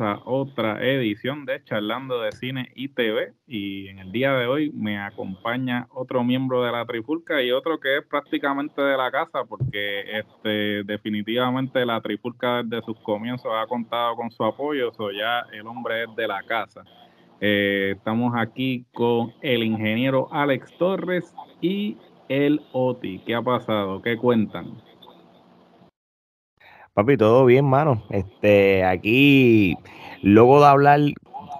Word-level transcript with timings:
A 0.00 0.20
otra 0.24 0.84
edición 0.84 1.44
de 1.44 1.62
Charlando 1.64 2.20
de 2.20 2.32
Cine 2.32 2.70
y 2.74 2.88
TV. 2.88 3.32
Y 3.46 3.88
en 3.88 3.98
el 3.98 4.12
día 4.12 4.32
de 4.34 4.46
hoy 4.46 4.70
me 4.70 4.98
acompaña 4.98 5.86
otro 5.90 6.24
miembro 6.24 6.62
de 6.62 6.72
la 6.72 6.84
Trifulca 6.84 7.42
y 7.42 7.50
otro 7.50 7.80
que 7.80 7.98
es 7.98 8.06
prácticamente 8.06 8.80
de 8.80 8.96
la 8.96 9.10
casa, 9.10 9.44
porque 9.44 10.18
este 10.18 10.84
definitivamente 10.84 11.84
la 11.84 12.00
Trifulca 12.00 12.62
desde 12.62 12.84
sus 12.84 12.98
comienzos 13.00 13.50
ha 13.54 13.66
contado 13.66 14.16
con 14.16 14.30
su 14.30 14.44
apoyo, 14.44 14.92
o 14.96 15.10
ya 15.10 15.44
el 15.52 15.66
hombre 15.66 16.04
es 16.04 16.16
de 16.16 16.28
la 16.28 16.42
casa. 16.42 16.84
Eh, 17.40 17.94
estamos 17.96 18.34
aquí 18.36 18.84
con 18.92 19.32
el 19.42 19.62
ingeniero 19.62 20.28
Alex 20.32 20.76
Torres 20.78 21.34
y 21.60 21.96
el 22.28 22.60
Oti. 22.72 23.20
¿Qué 23.20 23.34
ha 23.34 23.42
pasado? 23.42 24.02
¿Qué 24.02 24.16
cuentan? 24.16 24.87
Papi, 26.98 27.16
todo 27.16 27.44
bien, 27.44 27.64
mano. 27.64 28.02
Este, 28.10 28.84
aquí, 28.84 29.76
luego 30.20 30.58
de 30.58 30.66
hablar 30.66 30.98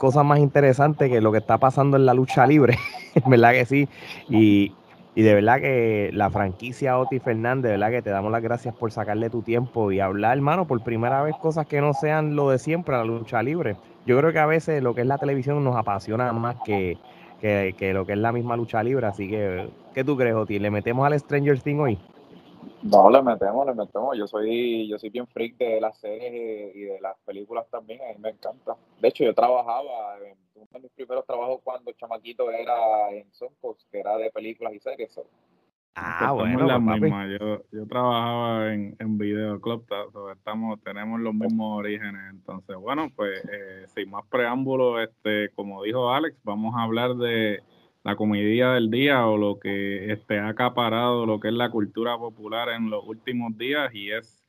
cosas 0.01 0.25
más 0.25 0.41
interesantes 0.41 1.09
que 1.09 1.21
lo 1.21 1.31
que 1.31 1.39
está 1.39 1.59
pasando 1.59 1.97
en 1.97 2.07
la 2.07 2.13
lucha 2.13 2.45
libre, 2.45 2.77
¿verdad 3.25 3.53
que 3.53 3.65
sí? 3.65 3.89
Y, 4.29 4.73
de 5.15 5.35
verdad 5.35 5.61
que 5.61 6.11
la 6.13 6.29
franquicia 6.31 6.99
Oti 6.99 7.21
Fernández, 7.21 7.71
¿verdad? 7.71 7.93
Que 7.93 8.03
te 8.03 8.11
damos 8.11 8.33
las 8.33 8.43
gracias 8.43 8.75
por 8.75 8.91
sacarle 8.91 9.31
tu 9.31 9.43
tiempo 9.43 9.93
y 9.93 10.01
hablar, 10.01 10.37
hermano, 10.37 10.67
por 10.67 10.83
primera 10.83 11.23
vez 11.23 11.37
cosas 11.37 11.69
que 11.69 11.81
no 11.81 11.95
sean 11.95 12.35
lo 12.35 12.51
de 12.51 12.59
siempre, 12.59 12.97
la 12.97 13.05
lucha 13.05 13.41
libre. 13.41 13.77
Yo 14.07 14.19
creo 14.19 14.33
que 14.33 14.41
a 14.41 14.47
veces 14.47 14.83
lo 14.83 14.93
que 14.97 15.03
es 15.03 15.07
la 15.07 15.19
televisión 15.19 15.63
nos 15.63 15.77
apasiona 15.77 16.33
más 16.33 16.57
que, 16.65 16.99
que, 17.41 17.77
que 17.79 17.95
lo 17.95 18.05
que 18.05 18.15
es 18.15 18.19
la 18.19 18.33
misma 18.33 18.57
lucha 18.57 18.83
libre. 18.83 19.07
Así 19.07 19.29
que, 19.29 19.69
¿qué 19.95 20.03
tú 20.03 20.17
crees, 20.17 20.35
Oti? 20.35 20.59
¿Le 20.59 20.73
metemos 20.73 21.07
al 21.07 21.17
Stranger 21.17 21.61
Thing 21.61 21.79
hoy? 21.79 21.97
No, 22.83 23.11
le 23.11 23.23
metemos, 23.23 23.67
le 23.67 23.75
metemos. 23.75 24.17
Yo 24.17 24.27
soy, 24.27 24.89
yo 24.89 24.99
soy 24.99 25.11
bien 25.11 25.27
freak 25.27 25.57
de 25.59 25.81
las 25.81 25.99
series 25.99 26.77
y 26.77 26.81
de 26.83 27.01
las 27.01 27.17
películas 27.25 27.67
también, 27.71 28.01
a 28.03 28.13
mí 28.15 28.19
me 28.21 28.31
encanta. 28.31 28.77
De 29.01 29.09
hecho, 29.09 29.25
yo 29.25 29.35
trabajaba, 29.35 30.19
en 30.19 30.37
uno 30.55 30.67
de 30.73 30.81
mis 30.81 30.93
primeros 30.93 31.27
trabajos 31.27 31.61
cuando 31.65 31.93
chamaquito 31.93 32.51
era 32.51 33.11
en 33.11 33.33
Sonpost, 33.33 33.83
que 33.91 34.01
era 34.01 34.17
de 34.17 34.31
películas 34.31 34.75
y 34.75 34.81
series. 34.81 35.21
Ah, 36.01 36.33
bueno, 36.33 36.65
la 36.67 36.79
pues, 36.81 37.01
misma. 37.01 37.27
Yo, 37.27 37.63
yo 37.73 37.87
trabajaba 37.89 38.73
en, 38.73 38.97
en 39.01 39.19
Videoclub, 39.19 39.85
estamos, 40.33 40.81
tenemos 40.85 41.21
los 41.21 41.35
mismos 41.35 41.79
orígenes. 41.81 42.23
Entonces, 42.31 42.77
bueno, 42.77 43.09
pues 43.17 43.43
eh, 43.53 43.87
sin 43.89 44.11
más 44.11 44.25
preámbulos, 44.27 45.03
este, 45.03 45.51
como 45.57 45.83
dijo 45.83 46.13
Alex, 46.13 46.37
vamos 46.45 46.75
a 46.77 46.85
hablar 46.85 47.17
de 47.17 47.63
la 48.09 48.17
comedia 48.17 48.71
del 48.71 48.91
día 48.91 49.27
o 49.27 49.37
lo 49.37 49.61
que 49.61 50.11
este, 50.11 50.39
ha 50.39 50.49
acaparado 50.49 51.27
lo 51.27 51.39
que 51.41 51.49
es 51.49 51.55
la 51.55 51.71
cultura 51.71 52.17
popular 52.17 52.71
en 52.71 52.89
los 52.89 53.07
últimos 53.07 53.59
días 53.59 53.95
y 53.95 54.11
es 54.11 54.43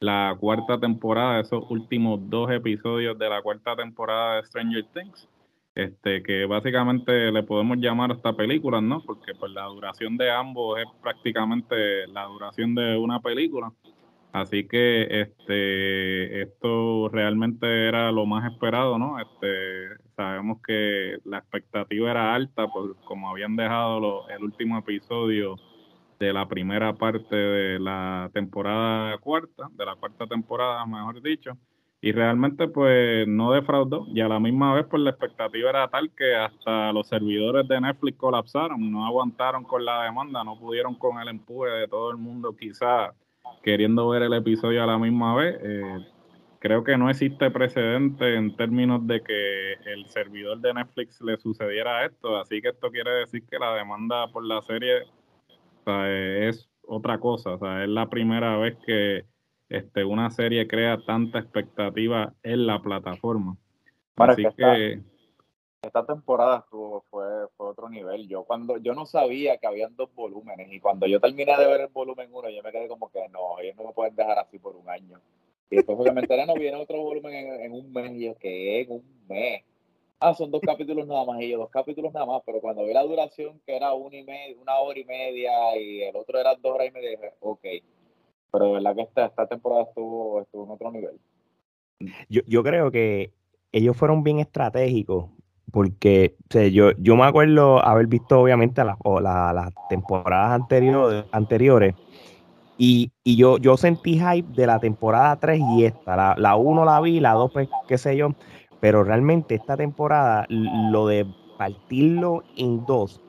la 0.00 0.34
cuarta 0.40 0.80
temporada, 0.80 1.38
esos 1.38 1.62
últimos 1.68 2.20
dos 2.30 2.50
episodios 2.50 3.18
de 3.18 3.28
la 3.28 3.42
cuarta 3.42 3.76
temporada 3.76 4.36
de 4.36 4.44
Stranger 4.44 4.86
Things, 4.94 5.28
este, 5.74 6.22
que 6.22 6.46
básicamente 6.46 7.30
le 7.30 7.42
podemos 7.42 7.76
llamar 7.76 8.12
esta 8.12 8.32
película, 8.32 8.80
¿no? 8.80 9.02
Porque 9.02 9.34
pues 9.34 9.52
la 9.52 9.64
duración 9.66 10.16
de 10.16 10.30
ambos 10.30 10.80
es 10.80 10.86
prácticamente 11.02 12.06
la 12.06 12.24
duración 12.24 12.74
de 12.74 12.96
una 12.96 13.20
película. 13.20 13.70
Así 14.32 14.66
que 14.66 15.20
este 15.20 16.40
esto 16.40 17.10
realmente 17.10 17.88
era 17.88 18.10
lo 18.10 18.24
más 18.24 18.50
esperado, 18.50 18.98
¿no? 18.98 19.20
Este 19.20 20.00
sabemos 20.22 20.58
que 20.64 21.18
la 21.24 21.38
expectativa 21.38 22.10
era 22.10 22.34
alta, 22.34 22.68
por 22.68 22.96
como 23.04 23.28
habían 23.28 23.56
dejado 23.56 24.28
el 24.28 24.44
último 24.44 24.78
episodio 24.78 25.56
de 26.20 26.32
la 26.32 26.46
primera 26.46 26.94
parte 26.94 27.34
de 27.34 27.80
la 27.80 28.30
temporada 28.32 29.18
cuarta, 29.18 29.68
de 29.72 29.84
la 29.84 29.96
cuarta 29.96 30.26
temporada, 30.28 30.86
mejor 30.86 31.20
dicho, 31.20 31.58
y 32.00 32.12
realmente 32.12 32.68
pues 32.68 33.26
no 33.26 33.52
defraudó 33.52 34.06
y 34.14 34.20
a 34.20 34.28
la 34.28 34.38
misma 34.38 34.74
vez 34.74 34.86
pues 34.88 35.02
la 35.02 35.10
expectativa 35.10 35.70
era 35.70 35.88
tal 35.88 36.10
que 36.10 36.36
hasta 36.36 36.92
los 36.92 37.08
servidores 37.08 37.66
de 37.66 37.80
Netflix 37.80 38.16
colapsaron, 38.16 38.90
no 38.90 39.04
aguantaron 39.04 39.64
con 39.64 39.84
la 39.84 40.04
demanda, 40.04 40.44
no 40.44 40.56
pudieron 40.58 40.94
con 40.94 41.20
el 41.20 41.28
empuje 41.28 41.70
de 41.70 41.88
todo 41.88 42.12
el 42.12 42.16
mundo 42.16 42.54
quizás 42.56 43.12
queriendo 43.62 44.08
ver 44.08 44.22
el 44.22 44.34
episodio 44.34 44.82
a 44.82 44.86
la 44.86 44.98
misma 44.98 45.34
vez. 45.34 45.58
Eh, 45.62 46.06
creo 46.62 46.84
que 46.84 46.96
no 46.96 47.10
existe 47.10 47.50
precedente 47.50 48.36
en 48.36 48.54
términos 48.54 49.04
de 49.04 49.20
que 49.20 49.72
el 49.84 50.08
servidor 50.08 50.60
de 50.60 50.72
Netflix 50.72 51.20
le 51.20 51.36
sucediera 51.36 52.06
esto, 52.06 52.36
así 52.36 52.62
que 52.62 52.68
esto 52.68 52.88
quiere 52.92 53.10
decir 53.10 53.44
que 53.48 53.58
la 53.58 53.74
demanda 53.74 54.28
por 54.28 54.44
la 54.44 54.62
serie 54.62 55.02
es 55.84 56.70
otra 56.86 57.18
cosa, 57.18 57.54
o 57.54 57.58
sea, 57.58 57.82
es 57.82 57.88
la 57.88 58.08
primera 58.08 58.56
vez 58.58 58.76
que 58.86 59.24
este, 59.68 60.04
una 60.04 60.30
serie 60.30 60.68
crea 60.68 61.04
tanta 61.04 61.40
expectativa 61.40 62.32
en 62.44 62.64
la 62.68 62.80
plataforma. 62.80 63.56
así 64.16 64.44
que 64.56 65.02
esta 65.82 66.06
temporada 66.06 66.58
estuvo, 66.58 67.04
fue, 67.10 67.26
fue 67.56 67.66
otro 67.66 67.88
nivel. 67.88 68.28
Yo 68.28 68.44
cuando 68.44 68.76
yo 68.76 68.94
no 68.94 69.04
sabía 69.04 69.58
que 69.58 69.66
habían 69.66 69.96
dos 69.96 70.14
volúmenes 70.14 70.72
y 70.72 70.78
cuando 70.78 71.08
yo 71.08 71.18
terminé 71.18 71.58
de 71.58 71.66
ver 71.66 71.80
el 71.80 71.88
volumen 71.88 72.28
uno, 72.32 72.48
yo 72.50 72.62
me 72.62 72.70
quedé 72.70 72.86
como 72.86 73.10
que 73.10 73.28
no, 73.30 73.58
ellos 73.58 73.74
no 73.74 73.86
me 73.86 73.92
pueden 73.92 74.14
dejar 74.14 74.38
así 74.38 74.60
por 74.60 74.76
un 74.76 74.88
año. 74.88 75.18
Y 75.72 75.76
después 75.76 76.12
me 76.12 76.20
enteré, 76.20 76.44
no 76.44 76.52
viene 76.52 76.76
otro 76.76 77.00
volumen 77.00 77.32
en, 77.34 77.72
un 77.72 77.90
mes 77.94 78.12
y 78.12 78.26
yo, 78.26 78.34
¿qué? 78.38 78.82
En 78.82 78.90
un 78.90 79.02
mes. 79.26 79.62
Ah, 80.20 80.34
son 80.34 80.50
dos 80.50 80.60
capítulos 80.60 81.06
nada 81.06 81.24
más, 81.24 81.40
y 81.40 81.48
yo, 81.48 81.56
dos 81.56 81.70
capítulos 81.70 82.12
nada 82.12 82.26
más, 82.26 82.42
pero 82.44 82.60
cuando 82.60 82.84
vi 82.84 82.92
la 82.92 83.02
duración, 83.02 83.58
que 83.64 83.74
era 83.74 83.94
una, 83.94 84.14
y 84.14 84.22
media, 84.22 84.54
una 84.60 84.76
hora 84.76 84.98
y 84.98 85.04
media 85.06 85.50
y 85.80 86.02
el 86.02 86.14
otro 86.14 86.38
era 86.38 86.54
dos 86.56 86.74
horas 86.74 86.88
y 86.88 86.90
media, 86.90 87.10
dije, 87.12 87.32
ok. 87.40 87.64
Pero 88.52 88.66
de 88.66 88.72
verdad 88.72 88.94
que 88.94 89.00
esta, 89.00 89.24
esta 89.24 89.46
temporada 89.46 89.84
estuvo, 89.84 90.42
estuvo 90.42 90.64
en 90.66 90.70
otro 90.72 90.92
nivel. 90.92 91.18
Yo, 92.28 92.42
yo 92.46 92.62
creo 92.62 92.90
que 92.90 93.32
ellos 93.72 93.96
fueron 93.96 94.22
bien 94.22 94.40
estratégicos 94.40 95.30
porque 95.70 96.36
yo, 96.70 96.92
yo 96.98 97.16
me 97.16 97.24
acuerdo 97.24 97.82
haber 97.82 98.08
visto 98.08 98.42
obviamente 98.42 98.84
las, 98.84 98.98
las 99.22 99.72
temporadas 99.88 100.52
anteriores, 100.52 101.24
anteriores 101.32 101.94
y, 102.78 103.12
yo, 103.24 103.58
yo 103.58 103.76
sentí 103.76 104.18
hype 104.18 104.52
de 104.54 104.66
la 104.66 104.78
temporada 104.78 105.36
3 105.36 105.60
y 105.76 105.84
esta. 105.84 106.36
La, 106.36 106.56
1 106.56 106.84
la 106.84 107.00
vi, 107.00 107.20
la 107.20 107.32
2 107.32 107.52
pues 107.52 107.68
qué 107.86 107.98
sé 107.98 108.16
yo, 108.16 108.34
pero 108.80 109.04
realmente 109.04 109.54
esta 109.54 109.76
temporada 109.76 110.46
lo 110.48 111.06
de 111.06 111.26
partirlo 111.58 112.42
en 112.56 112.84
dos 112.86 113.20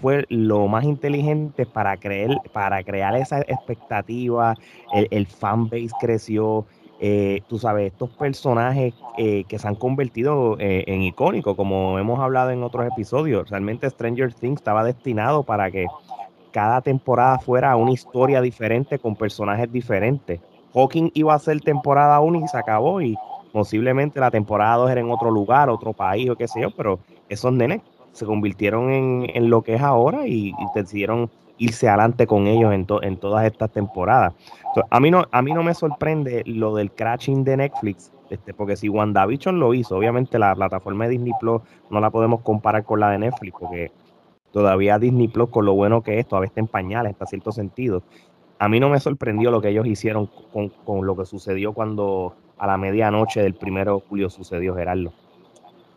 fue 0.00 0.24
lo 0.28 0.66
más 0.68 0.84
inteligente 0.84 1.66
para, 1.66 1.96
creer, 1.96 2.36
para 2.52 2.82
crear 2.82 3.16
esa 3.16 3.40
expectativa, 3.40 4.54
el, 4.92 5.06
el 5.10 5.26
fanbase 5.26 5.90
creció, 6.00 6.66
eh, 7.00 7.42
tú 7.48 7.58
sabes, 7.58 7.92
estos 7.92 8.10
personajes 8.10 8.94
eh, 9.18 9.44
que 9.48 9.58
se 9.58 9.68
han 9.68 9.74
convertido 9.74 10.56
eh, 10.58 10.84
en 10.86 11.02
icónicos, 11.02 11.56
como 11.56 11.98
hemos 11.98 12.20
hablado 12.20 12.50
en 12.50 12.62
otros 12.62 12.86
episodios. 12.86 13.50
Realmente 13.50 13.88
Stranger 13.88 14.32
Things 14.32 14.60
estaba 14.60 14.84
destinado 14.84 15.42
para 15.42 15.70
que 15.70 15.86
cada 16.54 16.80
temporada 16.80 17.40
fuera 17.40 17.74
una 17.74 17.90
historia 17.90 18.40
diferente 18.40 19.00
con 19.00 19.16
personajes 19.16 19.72
diferentes. 19.72 20.40
Hawking 20.72 21.10
iba 21.14 21.34
a 21.34 21.38
ser 21.40 21.60
temporada 21.60 22.20
1 22.20 22.44
y 22.44 22.46
se 22.46 22.56
acabó 22.56 23.00
y 23.00 23.16
posiblemente 23.52 24.20
la 24.20 24.30
temporada 24.30 24.76
2 24.76 24.92
era 24.92 25.00
en 25.00 25.10
otro 25.10 25.32
lugar, 25.32 25.68
otro 25.68 25.92
país 25.92 26.30
o 26.30 26.36
qué 26.36 26.46
sé 26.46 26.60
yo, 26.60 26.70
pero 26.70 27.00
esos 27.28 27.52
nenes 27.52 27.80
se 28.12 28.24
convirtieron 28.24 28.88
en, 28.92 29.50
lo 29.50 29.62
que 29.62 29.74
es 29.74 29.82
ahora 29.82 30.28
y, 30.28 30.54
decidieron 30.76 31.28
irse 31.58 31.88
adelante 31.88 32.24
con 32.24 32.46
ellos 32.46 32.72
en, 32.72 32.86
en 33.02 33.16
todas 33.16 33.44
estas 33.46 33.72
temporadas. 33.72 34.32
a, 34.90 35.00
mí 35.00 35.10
no, 35.10 35.24
a 35.32 35.42
mí 35.42 35.52
no 35.52 35.64
me 35.64 35.74
sorprende 35.74 36.44
lo 36.46 36.76
del 36.76 36.92
crashing 36.92 37.42
de 37.42 37.56
Netflix, 37.56 38.12
este, 38.30 38.54
porque 38.54 38.76
si 38.76 38.88
WandaVision 38.88 39.58
lo 39.58 39.74
hizo, 39.74 39.96
obviamente 39.96 40.38
la 40.38 40.54
plataforma 40.54 41.06
de 41.06 41.10
Disney 41.10 41.32
Plus 41.40 41.62
no 41.90 41.98
la 41.98 42.10
podemos 42.10 42.42
comparar 42.42 42.84
con 42.84 43.00
la 43.00 43.10
de 43.10 43.18
Netflix, 43.18 43.56
porque 43.58 43.90
todavía 44.54 45.00
Disney 45.00 45.26
Plus, 45.26 45.50
con 45.50 45.66
lo 45.66 45.74
bueno 45.74 46.02
que 46.02 46.20
es, 46.20 46.28
todavía 46.28 46.46
está 46.46 46.60
en 46.60 46.68
pañales, 46.68 47.12
hasta 47.12 47.26
cierto 47.26 47.50
sentido. 47.50 48.04
A 48.60 48.68
mí 48.68 48.78
no 48.78 48.88
me 48.88 49.00
sorprendió 49.00 49.50
lo 49.50 49.60
que 49.60 49.70
ellos 49.70 49.84
hicieron 49.84 50.30
con, 50.52 50.68
con 50.68 51.04
lo 51.04 51.16
que 51.16 51.26
sucedió 51.26 51.72
cuando 51.72 52.36
a 52.56 52.68
la 52.68 52.78
medianoche 52.78 53.42
del 53.42 53.54
primero 53.54 53.96
de 53.96 54.08
julio 54.08 54.30
sucedió 54.30 54.76
Gerardo. 54.76 55.12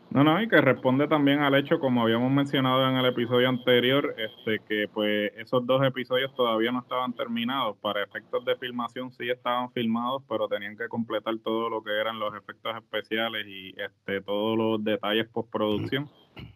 No, 0.10 0.24
no, 0.24 0.42
y 0.42 0.48
que 0.48 0.60
responde 0.60 1.08
también 1.08 1.42
al 1.42 1.54
hecho, 1.54 1.80
como 1.80 2.02
habíamos 2.02 2.32
mencionado 2.32 2.90
en 2.90 2.96
el 2.96 3.06
episodio 3.06 3.48
anterior, 3.48 4.16
este 4.18 4.60
que 4.68 4.88
pues 4.92 5.32
esos 5.38 5.68
dos 5.68 5.86
episodios 5.86 6.34
todavía 6.34 6.72
no 6.72 6.80
estaban 6.80 7.14
terminados. 7.14 7.78
Para 7.78 8.04
efectos 8.04 8.44
de 8.46 8.56
filmación 8.56 9.12
sí 9.12 9.30
estaban 9.30 9.70
filmados, 9.72 10.24
pero 10.28 10.48
tenían 10.48 10.78
que 10.78 10.88
completar 10.88 11.36
todo 11.44 11.70
lo 11.70 11.84
que 11.84 11.92
eran 11.92 12.20
los 12.20 12.34
efectos 12.34 12.76
especiales 12.78 13.46
y 13.48 13.76
este 13.80 14.22
todos 14.22 14.58
los 14.58 14.84
detalles 14.84 15.28
postproducción. 15.28 16.10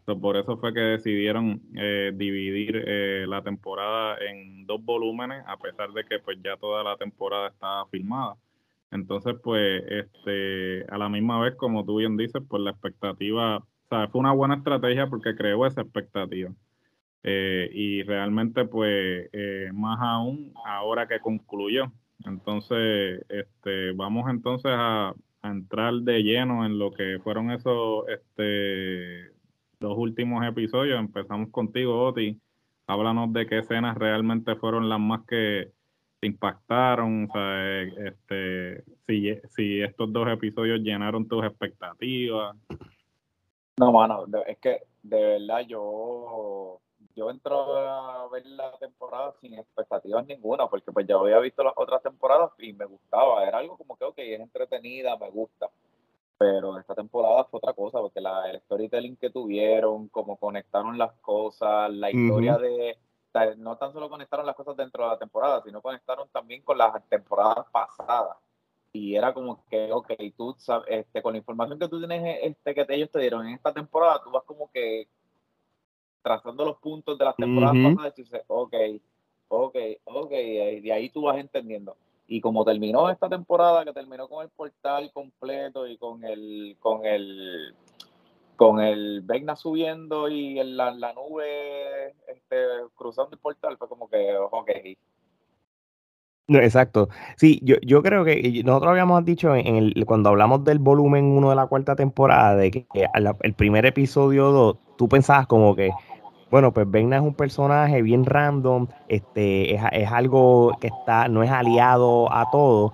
Por 0.05 0.37
eso 0.37 0.57
fue 0.57 0.73
que 0.73 0.79
decidieron 0.79 1.61
eh, 1.75 2.11
dividir 2.13 2.83
eh, 2.85 3.25
la 3.27 3.41
temporada 3.41 4.17
en 4.19 4.65
dos 4.65 4.83
volúmenes, 4.83 5.43
a 5.47 5.57
pesar 5.57 5.91
de 5.91 6.03
que 6.05 6.19
pues 6.19 6.37
ya 6.43 6.57
toda 6.57 6.83
la 6.83 6.97
temporada 6.97 7.49
estaba 7.49 7.85
filmada. 7.87 8.35
Entonces, 8.91 9.35
pues, 9.41 9.83
este, 9.87 10.85
a 10.89 10.97
la 10.97 11.07
misma 11.07 11.39
vez, 11.39 11.55
como 11.55 11.85
tú 11.85 11.97
bien 11.97 12.17
dices, 12.17 12.41
pues 12.47 12.61
la 12.61 12.71
expectativa, 12.71 13.57
o 13.57 13.65
sea, 13.89 14.09
fue 14.09 14.19
una 14.19 14.33
buena 14.33 14.55
estrategia 14.55 15.07
porque 15.07 15.35
creó 15.35 15.65
esa 15.65 15.81
expectativa. 15.81 16.51
Eh, 17.23 17.69
y 17.73 18.03
realmente, 18.03 18.65
pues, 18.65 19.29
eh, 19.31 19.69
más 19.73 19.99
aún 20.01 20.53
ahora 20.65 21.07
que 21.07 21.19
concluyó. 21.19 21.91
Entonces, 22.25 23.25
este, 23.29 23.93
vamos 23.93 24.29
entonces 24.29 24.71
a, 24.73 25.13
entrar 25.43 25.93
de 25.93 26.21
lleno 26.21 26.65
en 26.67 26.77
lo 26.77 26.91
que 26.91 27.19
fueron 27.23 27.49
esos, 27.49 28.07
este, 28.09 29.31
dos 29.81 29.97
últimos 29.97 30.45
episodios. 30.45 30.97
Empezamos 30.97 31.49
contigo, 31.49 32.05
Oti. 32.05 32.39
Háblanos 32.87 33.33
de 33.33 33.47
qué 33.47 33.59
escenas 33.59 33.97
realmente 33.97 34.55
fueron 34.55 34.87
las 34.87 34.99
más 34.99 35.21
que 35.27 35.71
impactaron, 36.21 37.27
o 37.27 37.33
sea, 37.33 37.81
este, 37.81 38.83
si, 39.07 39.35
si 39.49 39.81
estos 39.81 40.13
dos 40.13 40.27
episodios 40.29 40.79
llenaron 40.81 41.27
tus 41.27 41.43
expectativas. 41.43 42.55
No, 43.77 43.91
mano, 43.91 44.25
es 44.45 44.59
que 44.59 44.83
de 45.01 45.19
verdad 45.19 45.61
yo, 45.67 46.79
yo 47.15 47.31
entro 47.31 47.75
a 47.75 48.29
ver 48.29 48.45
la 48.45 48.71
temporada 48.77 49.33
sin 49.41 49.55
expectativas 49.55 50.27
ninguna, 50.27 50.67
porque 50.67 50.91
pues 50.91 51.07
ya 51.07 51.15
había 51.15 51.39
visto 51.39 51.63
las 51.63 51.73
otras 51.75 52.03
temporadas 52.03 52.51
y 52.59 52.71
me 52.73 52.85
gustaba, 52.85 53.43
era 53.47 53.57
algo 53.57 53.77
como 53.77 53.97
que, 53.97 54.05
ok, 54.05 54.19
es 54.19 54.39
entretenida, 54.41 55.17
me 55.17 55.29
gusta. 55.31 55.69
Pero 56.41 56.79
esta 56.79 56.95
temporada 56.95 57.43
fue 57.43 57.59
otra 57.59 57.71
cosa, 57.73 57.99
porque 57.99 58.19
la, 58.19 58.49
el 58.49 58.59
storytelling 58.61 59.15
que 59.15 59.29
tuvieron, 59.29 60.07
cómo 60.07 60.37
conectaron 60.37 60.97
las 60.97 61.11
cosas, 61.19 61.93
la 61.93 62.09
historia 62.09 62.57
de 62.57 62.97
no 63.57 63.77
tan 63.77 63.93
solo 63.93 64.09
conectaron 64.09 64.47
las 64.47 64.55
cosas 64.55 64.75
dentro 64.75 65.03
de 65.03 65.11
la 65.11 65.19
temporada, 65.19 65.61
sino 65.63 65.83
conectaron 65.83 66.27
también 66.29 66.63
con 66.63 66.79
las 66.79 67.07
temporadas 67.09 67.67
pasadas. 67.71 68.37
Y 68.91 69.15
era 69.15 69.35
como 69.35 69.63
que, 69.69 69.91
ok, 69.91 70.13
tú 70.35 70.55
sabes, 70.57 70.87
este, 70.89 71.21
con 71.21 71.33
la 71.33 71.37
información 71.37 71.77
que 71.77 71.87
tú 71.87 71.99
tienes, 71.99 72.39
este, 72.41 72.73
que 72.73 72.87
ellos 72.89 73.11
te 73.11 73.19
dieron 73.19 73.45
en 73.45 73.53
esta 73.53 73.71
temporada, 73.71 74.23
tú 74.23 74.31
vas 74.31 74.43
como 74.43 74.71
que 74.71 75.07
trazando 76.23 76.65
los 76.65 76.77
puntos 76.79 77.19
de 77.19 77.25
las 77.25 77.35
temporadas 77.35 77.75
pasadas 77.83 78.17
y 78.17 78.23
dices, 78.23 78.41
ok, 78.47 78.73
ok, 79.47 79.77
ok, 80.05 80.31
y 80.31 80.79
de 80.79 80.91
ahí 80.91 81.07
tú 81.11 81.21
vas 81.21 81.37
entendiendo. 81.37 81.95
Y 82.31 82.39
como 82.39 82.63
terminó 82.63 83.09
esta 83.09 83.27
temporada, 83.27 83.83
que 83.83 83.91
terminó 83.91 84.29
con 84.29 84.41
el 84.41 84.49
portal 84.51 85.11
completo 85.11 85.85
y 85.85 85.97
con 85.97 86.23
el, 86.23 86.77
con 86.79 87.05
el, 87.05 87.75
con 88.55 88.79
el 88.79 89.19
Vecna 89.19 89.57
subiendo 89.57 90.29
y 90.29 90.55
la, 90.63 90.91
la, 90.91 91.11
nube 91.11 92.15
este, 92.29 92.55
cruzando 92.95 93.31
el 93.33 93.37
portal, 93.37 93.75
fue 93.77 93.89
como 93.89 94.07
que, 94.09 94.33
ok. 94.49 94.71
Exacto. 96.47 97.09
Sí, 97.35 97.59
yo, 97.63 97.75
yo 97.81 98.01
creo 98.01 98.23
que 98.23 98.63
nosotros 98.63 98.91
habíamos 98.91 99.25
dicho 99.25 99.53
en 99.53 99.75
el, 99.75 100.05
cuando 100.05 100.29
hablamos 100.29 100.63
del 100.63 100.79
volumen 100.79 101.25
1 101.25 101.49
de 101.49 101.55
la 101.57 101.67
cuarta 101.67 101.97
temporada, 101.97 102.55
de 102.55 102.71
que, 102.71 102.87
el 103.41 103.53
primer 103.55 103.85
episodio 103.85 104.51
2, 104.51 104.77
tú 104.97 105.09
pensabas 105.09 105.47
como 105.47 105.75
que, 105.75 105.91
bueno, 106.51 106.71
pues 106.73 106.89
Vecna 106.91 107.15
es 107.15 107.23
un 107.23 107.33
personaje 107.33 108.01
bien 108.01 108.25
random, 108.25 108.87
este, 109.07 109.73
es, 109.73 109.81
es 109.93 110.11
algo 110.11 110.77
que 110.79 110.87
está, 110.87 111.27
no 111.29 111.41
es 111.43 111.49
aliado 111.49 112.31
a 112.31 112.51
todo, 112.51 112.91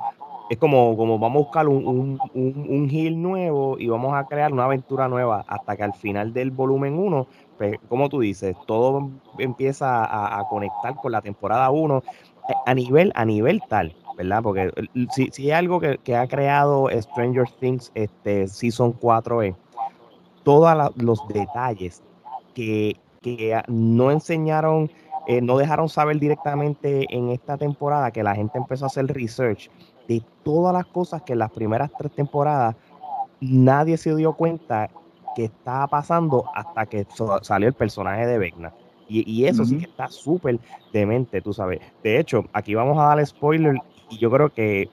es 0.50 0.57
como, 0.57 0.95
como 0.95 1.19
vamos 1.19 1.42
a 1.42 1.44
buscar 1.45 1.68
un, 1.68 1.86
un, 1.86 2.19
un, 2.33 3.21
nuevo 3.21 3.77
y 3.77 3.88
vamos 3.88 4.13
a 4.13 4.25
crear 4.25 4.54
una 4.54 4.65
aventura 4.65 5.07
nueva 5.07 5.44
hasta 5.48 5.75
que 5.75 5.83
al 5.83 5.94
final 5.94 6.33
del 6.33 6.51
volumen 6.51 6.98
1, 6.98 7.27
pues, 7.57 7.77
como 7.89 8.07
tú 8.07 8.21
dices, 8.21 8.56
todo 8.65 9.09
empieza 9.38 10.38
a, 10.39 10.48
conectar 10.48 10.95
con 10.95 11.12
la 11.12 11.21
temporada 11.21 11.69
1 11.69 12.03
eh, 12.50 12.53
a 12.65 12.74
nivel, 12.74 13.12
a 13.15 13.25
nivel 13.25 13.62
tal, 13.68 13.94
¿verdad? 14.15 14.42
Porque 14.42 14.71
si, 15.12 15.30
si 15.31 15.45
hay 15.45 15.51
algo 15.51 15.81
que, 15.81 16.15
ha 16.15 16.27
creado 16.27 16.89
Stranger 16.92 17.50
Things 17.60 17.92
este, 17.94 18.48
Season 18.48 18.94
4 18.94 19.42
es 19.42 19.56
todos 20.44 20.94
los 20.95 21.27
detalles 21.27 22.03
que, 22.53 22.95
que 23.35 23.62
no 23.68 24.12
enseñaron, 24.12 24.89
eh, 25.27 25.41
no 25.41 25.57
dejaron 25.57 25.89
saber 25.89 26.19
directamente 26.19 27.06
en 27.09 27.29
esta 27.29 27.57
temporada 27.57 28.12
que 28.12 28.24
la 28.24 28.35
gente 28.35 28.57
empezó 28.57 28.85
a 28.85 28.88
hacer 28.88 29.07
research 29.07 29.69
de 30.07 30.24
todas 30.44 30.74
las 30.74 30.85
cosas 30.85 31.21
que 31.24 31.33
en 31.33 31.39
las 31.39 31.51
primeras 31.51 31.91
tres 31.97 32.13
temporadas 32.13 32.75
nadie 33.41 33.97
se 33.97 34.15
dio 34.15 34.33
cuenta 34.33 34.89
que 35.35 35.45
estaba 35.45 35.88
pasando 35.88 36.45
hasta 36.56 36.85
que 36.85 37.06
salió 37.41 37.68
el 37.68 37.74
personaje 37.74 38.25
de 38.25 38.38
Vecna. 38.38 38.74
Y, 39.09 39.45
eso 39.45 39.63
sí 39.63 39.77
que 39.77 39.85
está 39.85 40.09
súper 40.09 40.59
demente, 40.91 41.41
tú 41.41 41.53
sabes. 41.53 41.79
De 42.03 42.19
hecho, 42.19 42.44
aquí 42.51 42.75
vamos 42.75 42.97
a 42.97 43.03
dar 43.03 43.25
spoiler 43.25 43.77
y 44.09 44.18
yo 44.18 44.29
creo 44.29 44.50
que 44.50 44.89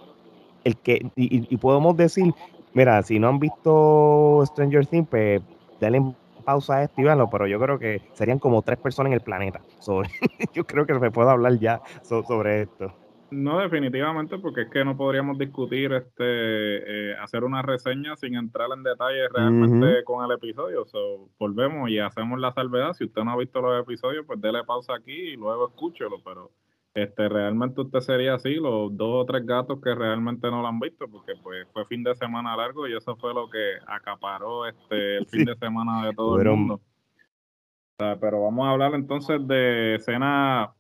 el 0.63 0.77
que, 0.77 1.11
y, 1.17 1.57
podemos 1.57 1.97
decir, 1.97 2.33
mira, 2.75 3.03
si 3.03 3.19
no 3.19 3.29
han 3.29 3.41
visto 3.41 4.45
Stranger 4.47 4.87
Things, 4.87 5.09
pues 5.09 5.43
denle 5.81 6.15
pausa 6.45 6.77
a 6.77 6.83
esto 6.85 7.01
y 7.01 7.05
véanlo, 7.05 7.29
pero 7.31 7.47
yo 7.47 7.59
creo 7.59 7.79
que 7.79 8.03
serían 8.13 8.39
como 8.39 8.63
tres 8.63 8.79
personas 8.79 9.11
en 9.11 9.15
el 9.15 9.21
planeta. 9.21 9.61
yo 10.55 10.65
creo 10.65 10.87
que 10.87 10.99
se 10.99 11.11
puede 11.11 11.31
hablar 11.31 11.59
ya 11.59 11.81
sobre 12.03 12.63
esto. 12.63 12.95
No, 13.31 13.59
definitivamente, 13.59 14.39
porque 14.39 14.63
es 14.63 14.71
que 14.71 14.85
no 14.85 14.97
podríamos 14.97 15.37
discutir, 15.39 15.93
este, 15.93 16.23
eh, 16.25 17.17
hacer 17.21 17.43
una 17.43 17.63
reseña 17.63 18.15
sin 18.17 18.37
entrar 18.37 18.69
en 18.77 18.85
detalle 18.85 19.29
realmente 19.29 20.05
con 20.05 20.25
el 20.25 20.31
episodio. 20.37 20.85
So, 20.85 21.31
volvemos 21.39 21.91
y 21.91 21.99
hacemos 21.99 22.39
la 22.39 22.53
salvedad. 22.53 22.93
Si 22.93 23.05
usted 23.05 23.25
no 23.25 23.33
ha 23.33 23.37
visto 23.37 23.61
los 23.61 23.83
episodios, 23.83 24.25
pues 24.27 24.41
déle 24.41 24.63
pausa 24.63 24.95
aquí 24.95 25.13
y 25.13 25.37
luego 25.37 25.69
escúchelo. 25.69 26.19
Pero 26.25 26.53
este, 26.95 27.29
realmente 27.29 27.81
usted 27.81 28.01
sería 28.01 28.35
así, 28.35 28.55
los 28.55 28.97
dos 28.97 29.23
o 29.23 29.27
tres 29.27 29.45
gatos 29.45 29.81
que 29.83 29.95
realmente 29.95 30.51
no 30.51 30.63
lo 30.63 30.69
han 30.69 30.79
visto, 30.79 31.07
porque 31.09 31.35
pues 31.43 31.67
fue 31.73 31.85
fin 31.87 32.03
de 32.03 32.15
semana 32.15 32.57
largo 32.57 32.87
y 32.87 32.97
eso 32.97 33.17
fue 33.17 33.35
lo 33.35 33.51
que 33.51 33.75
acaparó 33.87 34.67
este, 34.67 35.19
el 35.19 35.27
fin 35.27 35.45
de 35.45 35.57
semana 35.57 36.07
de 36.07 36.15
todo 36.15 36.41
el 36.41 36.49
mundo. 36.49 36.81
pero 37.99 38.43
vamos 38.43 38.67
a 38.67 38.71
hablar 38.71 38.95
entonces 38.95 39.47
de 39.47 39.97
escena 39.97 40.73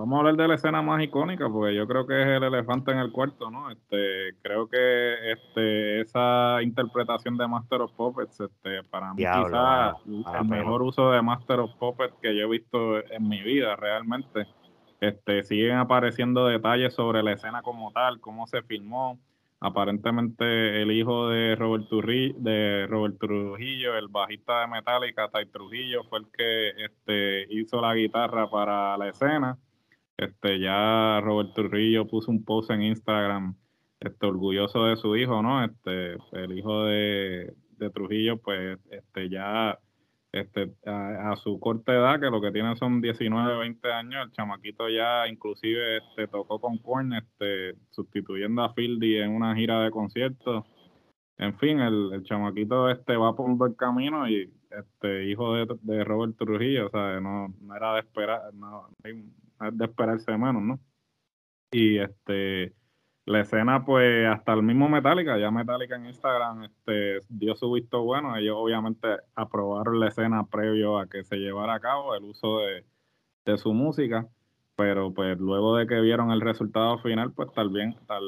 Vamos 0.00 0.16
a 0.16 0.20
hablar 0.20 0.36
de 0.36 0.48
la 0.48 0.54
escena 0.54 0.80
más 0.80 1.02
icónica, 1.02 1.46
porque 1.50 1.74
yo 1.74 1.86
creo 1.86 2.06
que 2.06 2.22
es 2.22 2.26
el 2.26 2.42
elefante 2.42 2.90
en 2.90 3.00
el 3.00 3.12
cuarto, 3.12 3.50
¿no? 3.50 3.70
Este, 3.70 4.34
creo 4.40 4.66
que 4.66 5.32
este, 5.32 6.00
esa 6.00 6.62
interpretación 6.62 7.36
de 7.36 7.46
Master 7.46 7.82
of 7.82 7.92
Puppets, 7.92 8.40
este, 8.40 8.82
para 8.84 9.12
mí 9.12 9.18
quizás 9.18 9.96
el 10.06 10.48
mejor 10.48 10.80
uso 10.80 11.10
de 11.10 11.20
Master 11.20 11.60
of 11.60 11.74
Puppets 11.74 12.14
que 12.22 12.34
yo 12.34 12.44
he 12.44 12.48
visto 12.48 13.06
en 13.10 13.28
mi 13.28 13.42
vida, 13.42 13.76
realmente. 13.76 14.46
Este, 15.00 15.42
siguen 15.44 15.76
apareciendo 15.78 16.46
detalles 16.46 16.94
sobre 16.94 17.22
la 17.22 17.32
escena 17.32 17.62
como 17.62 17.90
tal, 17.92 18.20
cómo 18.20 18.46
se 18.46 18.62
filmó. 18.62 19.18
Aparentemente 19.60 20.80
el 20.80 20.90
hijo 20.92 21.28
de 21.28 21.54
Robert, 21.56 21.88
Trujillo, 21.88 22.34
de 22.38 23.16
Trujillo, 23.18 23.96
el 23.96 24.08
bajista 24.08 24.60
de 24.62 24.68
Metallica, 24.68 25.28
Ty 25.28 25.46
Trujillo, 25.46 26.04
fue 26.04 26.20
el 26.20 26.26
que 26.32 26.70
este, 26.84 27.46
hizo 27.50 27.80
la 27.80 27.94
guitarra 27.94 28.48
para 28.48 28.96
la 28.96 29.08
escena 29.08 29.58
este, 30.20 30.60
ya 30.60 31.20
Robert 31.22 31.54
Trujillo 31.54 32.06
puso 32.06 32.30
un 32.30 32.44
post 32.44 32.70
en 32.70 32.82
Instagram, 32.82 33.56
este, 34.00 34.26
orgulloso 34.26 34.84
de 34.84 34.96
su 34.96 35.16
hijo, 35.16 35.42
¿no? 35.42 35.64
Este, 35.64 36.18
el 36.32 36.58
hijo 36.58 36.84
de, 36.84 37.54
Trujillo, 37.94 38.36
pues, 38.36 38.78
este, 38.90 39.30
ya, 39.30 39.78
este, 40.32 40.74
a, 41.32 41.36
su 41.36 41.58
corta 41.60 41.92
edad, 41.92 42.20
que 42.20 42.30
lo 42.30 42.40
que 42.40 42.52
tiene 42.52 42.76
son 42.76 43.00
19, 43.00 43.58
20 43.58 43.92
años, 43.92 44.26
el 44.26 44.32
chamaquito 44.32 44.88
ya 44.88 45.26
inclusive 45.28 45.98
este, 45.98 46.28
tocó 46.28 46.60
con 46.60 46.78
Korn, 46.78 47.12
este, 47.12 47.76
sustituyendo 47.90 48.62
a 48.62 48.72
Fieldy 48.74 49.18
en 49.18 49.30
una 49.30 49.54
gira 49.54 49.82
de 49.82 49.90
conciertos. 49.90 50.64
En 51.38 51.56
fin, 51.58 51.80
el, 51.80 52.22
chamaquito 52.24 52.90
este 52.90 53.16
va 53.16 53.34
por 53.34 53.46
un 53.46 53.56
buen 53.56 53.74
camino 53.74 54.28
y 54.28 54.52
este 54.70 55.24
hijo 55.24 55.54
de, 55.54 56.04
Robert 56.04 56.36
Trujillo, 56.36 56.86
o 56.86 56.90
sea, 56.90 57.20
no, 57.20 57.48
no 57.60 57.76
era 57.76 57.94
de 57.94 58.00
esperar, 58.00 58.54
no, 58.54 58.88
de 59.02 59.84
esperarse 59.84 60.36
menos, 60.36 60.62
¿no? 60.62 60.80
Y 61.72 61.98
este 61.98 62.74
la 63.30 63.40
escena, 63.40 63.84
pues, 63.84 64.26
hasta 64.26 64.52
el 64.54 64.62
mismo 64.62 64.88
Metallica, 64.88 65.38
ya 65.38 65.50
Metallica 65.50 65.96
en 65.96 66.06
Instagram 66.06 66.64
este, 66.64 67.20
dio 67.28 67.54
su 67.54 67.70
visto 67.72 68.02
bueno. 68.02 68.36
Ellos 68.36 68.56
obviamente 68.58 69.08
aprobaron 69.34 70.00
la 70.00 70.08
escena 70.08 70.44
previo 70.46 70.98
a 70.98 71.08
que 71.08 71.22
se 71.24 71.36
llevara 71.36 71.74
a 71.74 71.80
cabo 71.80 72.14
el 72.14 72.24
uso 72.24 72.58
de, 72.58 72.84
su 73.56 73.72
música, 73.74 74.28
pero 74.76 75.12
pues 75.12 75.36
luego 75.38 75.76
de 75.76 75.88
que 75.88 76.00
vieron 76.00 76.30
el 76.30 76.40
resultado 76.40 76.98
final, 76.98 77.32
pues 77.32 77.52
también, 77.52 77.96
tal, 78.06 78.22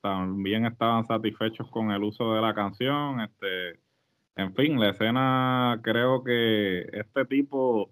también 0.00 0.66
estaban 0.66 1.04
satisfechos 1.04 1.68
con 1.68 1.90
el 1.90 2.04
uso 2.04 2.34
de 2.34 2.40
la 2.40 2.54
canción. 2.54 3.20
Este, 3.20 3.80
En 4.36 4.54
fin, 4.54 4.78
la 4.78 4.90
escena 4.90 5.80
creo 5.82 6.22
que 6.22 6.82
este 6.92 7.24
tipo 7.24 7.90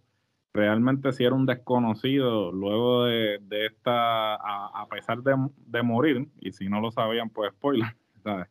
realmente 0.57 1.13
si 1.13 1.25
era 1.25 1.35
un 1.35 1.47
desconocido 1.47 2.51
luego 2.51 3.05
de, 3.05 3.39
esta, 3.67 4.35
a, 4.35 4.87
pesar 4.91 5.19
de, 5.23 5.83
morir, 5.83 6.29
y 6.41 6.53
si 6.53 6.69
no 6.69 6.81
lo 6.81 6.91
sabían, 6.91 7.31
pues 7.31 7.53
spoiler, 7.53 7.95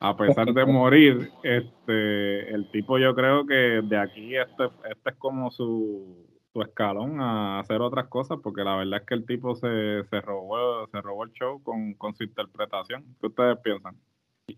a 0.00 0.16
pesar 0.16 0.52
de 0.52 0.66
morir, 0.66 1.30
este, 1.42 2.52
el 2.52 2.70
tipo 2.70 2.98
yo 2.98 3.14
creo 3.14 3.46
que 3.46 3.80
de 3.82 3.96
aquí 3.96 4.36
este, 4.36 4.64
este 4.90 5.10
es 5.10 5.16
como 5.16 5.50
su, 5.50 6.26
su 6.52 6.62
escalón 6.62 7.20
a 7.20 7.60
hacer 7.60 7.80
otras 7.80 8.08
cosas, 8.08 8.38
porque 8.42 8.62
la 8.62 8.76
verdad 8.76 9.00
es 9.00 9.06
que 9.06 9.14
el 9.14 9.24
tipo 9.24 9.54
se, 9.54 10.04
se 10.04 10.20
robó, 10.20 10.86
se 10.88 11.00
robó 11.00 11.24
el 11.24 11.32
show 11.32 11.62
con, 11.62 11.94
con 11.94 12.14
su 12.14 12.24
interpretación. 12.24 13.04
¿Qué 13.20 13.28
ustedes 13.28 13.58
piensan? 13.58 13.96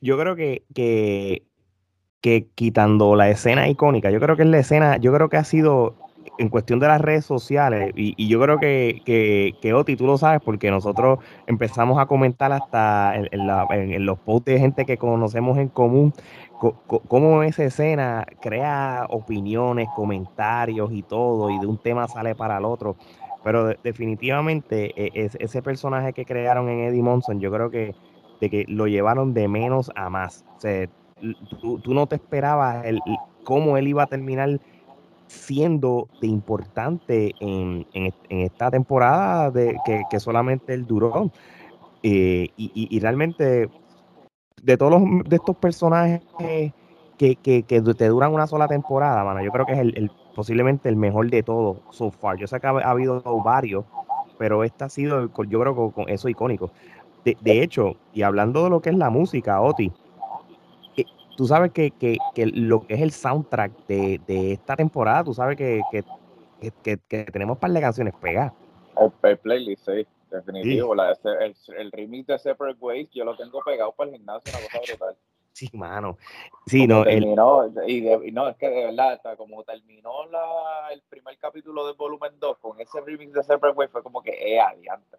Yo 0.01 0.19
creo 0.19 0.35
que, 0.35 0.65
que, 0.75 1.47
que 2.21 2.49
quitando 2.55 3.15
la 3.15 3.31
escena 3.31 3.69
icónica, 3.69 4.11
yo 4.11 4.21
creo 4.21 4.37
que 4.37 4.43
es 4.43 4.49
la 4.49 4.59
escena, 4.59 4.97
yo 4.97 5.13
creo 5.13 5.29
que 5.29 5.37
ha 5.37 5.45
sido 5.45 5.97
en 6.39 6.49
cuestión 6.49 6.79
de 6.79 6.89
las 6.89 7.01
redes 7.01 7.25
sociales, 7.25 7.93
y, 7.97 8.29
yo 8.29 8.41
creo 8.41 8.59
que, 8.59 9.03
que, 9.05 9.55
que, 9.61 9.75
Oti, 9.75 9.97
tú 9.97 10.07
lo 10.07 10.19
sabes, 10.19 10.41
porque 10.45 10.71
nosotros 10.71 11.19
empezamos 11.47 11.99
a 11.99 12.07
comentar 12.07 12.53
hasta 12.53 13.15
en, 13.17 14.07
los 14.07 14.19
posts 14.19 14.53
de 14.53 14.59
gente 14.59 14.85
que 14.85 14.97
conocemos 14.97 15.59
en 15.59 15.69
común, 15.69 16.13
cómo 17.09 17.43
esa 17.43 17.65
escena 17.65 18.27
crea 18.41 19.07
opiniones, 19.09 19.89
comentarios 19.95 20.93
y 20.93 21.03
todo, 21.03 21.51
y 21.51 21.59
de 21.59 21.67
un 21.67 21.79
tema 21.79 22.09
sale 22.09 22.35
para 22.35 22.59
el 22.59 22.65
otro. 22.65 22.97
Pero 23.45 23.75
definitivamente 23.85 24.93
e, 24.97 25.31
ese 25.39 25.63
personaje 25.63 26.13
que 26.13 26.25
crearon 26.25 26.69
en 26.69 26.81
Eddie 26.81 27.03
Monson, 27.03 27.41
yo 27.41 27.53
creo 27.53 27.71
que, 27.71 27.95
de 28.41 28.51
que 28.51 28.65
lo 28.67 28.87
llevaron 28.87 29.35
de 29.35 29.47
menos 29.49 29.91
a 29.95 30.11
más. 30.11 30.45
O 30.57 31.57
tú, 31.61 31.79
tú 31.79 31.95
no 31.95 32.07
te 32.07 32.17
esperabas 32.17 32.85
el, 32.85 33.01
cómo 33.47 33.79
él 33.79 33.89
iba 33.89 34.03
a 34.03 34.07
terminar 34.07 34.61
siendo 35.27 36.09
de 36.21 36.27
importante 36.27 37.35
en, 37.41 37.87
esta 38.29 38.71
temporada 38.71 39.51
de, 39.51 39.77
que, 40.11 40.21
solamente 40.21 40.75
él 40.75 40.87
duró. 40.87 41.31
Eh, 42.03 42.49
y, 42.57 43.01
realmente, 43.01 43.69
de 44.63 44.77
todos 44.77 45.03
de 45.25 45.37
estos 45.37 45.57
personajes 45.57 46.21
que, 46.39 46.73
te 47.59 48.09
duran 48.09 48.33
una 48.33 48.47
sola 48.47 48.69
temporada, 48.69 49.25
mano, 49.25 49.43
yo 49.43 49.51
creo 49.51 49.67
que 49.67 49.73
es 49.73 49.79
el, 49.79 50.11
posiblemente 50.35 50.89
el 50.89 50.97
mejor 50.97 51.31
de 51.31 51.43
todos 51.43 51.79
so 51.91 52.11
far. 52.11 52.37
Yo 52.37 52.47
sé 52.47 52.61
que 52.61 52.67
ha, 52.67 52.71
habido 52.71 53.23
varios, 53.43 53.85
pero 54.39 54.65
este 54.65 54.85
ha 54.85 54.89
sido, 54.89 55.31
yo 55.49 55.61
creo 55.61 55.75
que 55.75 55.95
con 55.95 56.09
eso 56.09 56.29
icónico. 56.29 56.71
De, 57.25 57.37
de 57.41 57.63
hecho, 57.63 57.97
y 58.13 58.23
hablando 58.23 58.65
de 58.65 58.71
lo 58.71 58.81
que 58.81 58.91
es 58.91 58.97
la 58.97 59.11
música, 59.11 59.61
Oti, 59.61 59.91
tú 61.37 61.47
sabes 61.47 61.71
que, 61.73 61.91
que, 61.93 62.17
que, 62.35 62.47
lo 62.47 62.87
que 62.87 62.95
es 62.95 63.01
el 63.03 63.13
soundtrack 63.13 63.87
de, 63.87 64.21
de 64.27 64.53
esta 64.53 64.75
temporada, 64.75 65.25
tú 65.25 65.35
sabes 65.35 65.57
que, 65.57 65.83
que, 65.91 66.97
tenemos 67.33 67.57
un 67.57 67.61
par 67.61 67.71
de 67.71 67.81
canciones 67.81 68.15
pegadas. 68.15 68.53
El, 69.23 69.39
playlist, 69.39 69.85
sí, 69.87 70.07
definitivo. 70.31 70.95
La, 70.95 71.13
el, 71.41 71.55
el, 71.77 71.93
remix 71.93 72.27
de 72.27 72.39
Separate 72.39 72.79
Ways, 72.81 73.11
yo 73.13 73.25
lo 73.25 73.37
tengo 73.37 73.61
pegado 73.65 73.93
para 73.93 74.11
el 74.11 74.17
gimnasio, 74.17 74.53
una 74.53 74.67
cosa 74.67 74.81
brutal. 74.81 75.17
Sí, 75.53 75.71
mano. 75.73 76.19
Sí, 76.67 76.87
no, 76.87 77.03
terminó, 77.05 77.67
y, 77.87 78.07
y, 78.07 78.33
no, 78.33 78.49
es 78.49 78.57
que 78.57 78.69
de 78.69 78.87
verdad, 78.87 79.19
como 79.39 79.65
terminó 79.65 80.27
la, 80.27 80.89
el 80.93 81.03
primer 81.09 81.39
capítulo 81.39 81.87
del 81.87 81.97
volumen 81.97 82.33
2 82.39 82.59
con 82.59 82.79
ese 82.79 83.01
remix 83.01 83.33
de 83.33 83.43
Separate 83.43 83.77
Ways, 83.77 83.91
fue 83.91 84.03
como 84.03 84.23
que, 84.23 84.33
eh, 84.33 84.61
adiante. 84.61 85.17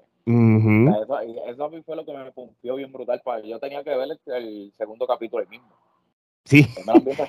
eso, 1.01 1.19
eso, 1.19 1.63
a 1.63 1.69
mí 1.69 1.81
fue 1.81 1.95
lo 1.95 2.05
que 2.05 2.13
me 2.13 2.31
pumpió 2.31 2.75
bien 2.75 2.91
brutal. 2.91 3.19
Para, 3.23 3.41
yo 3.41 3.59
tenía 3.59 3.83
que 3.83 3.95
ver 3.95 4.09
el, 4.25 4.33
el 4.33 4.73
segundo 4.77 5.07
capítulo 5.07 5.41
ahí 5.41 5.49
mismo. 5.49 5.75
Sí. 6.47 6.65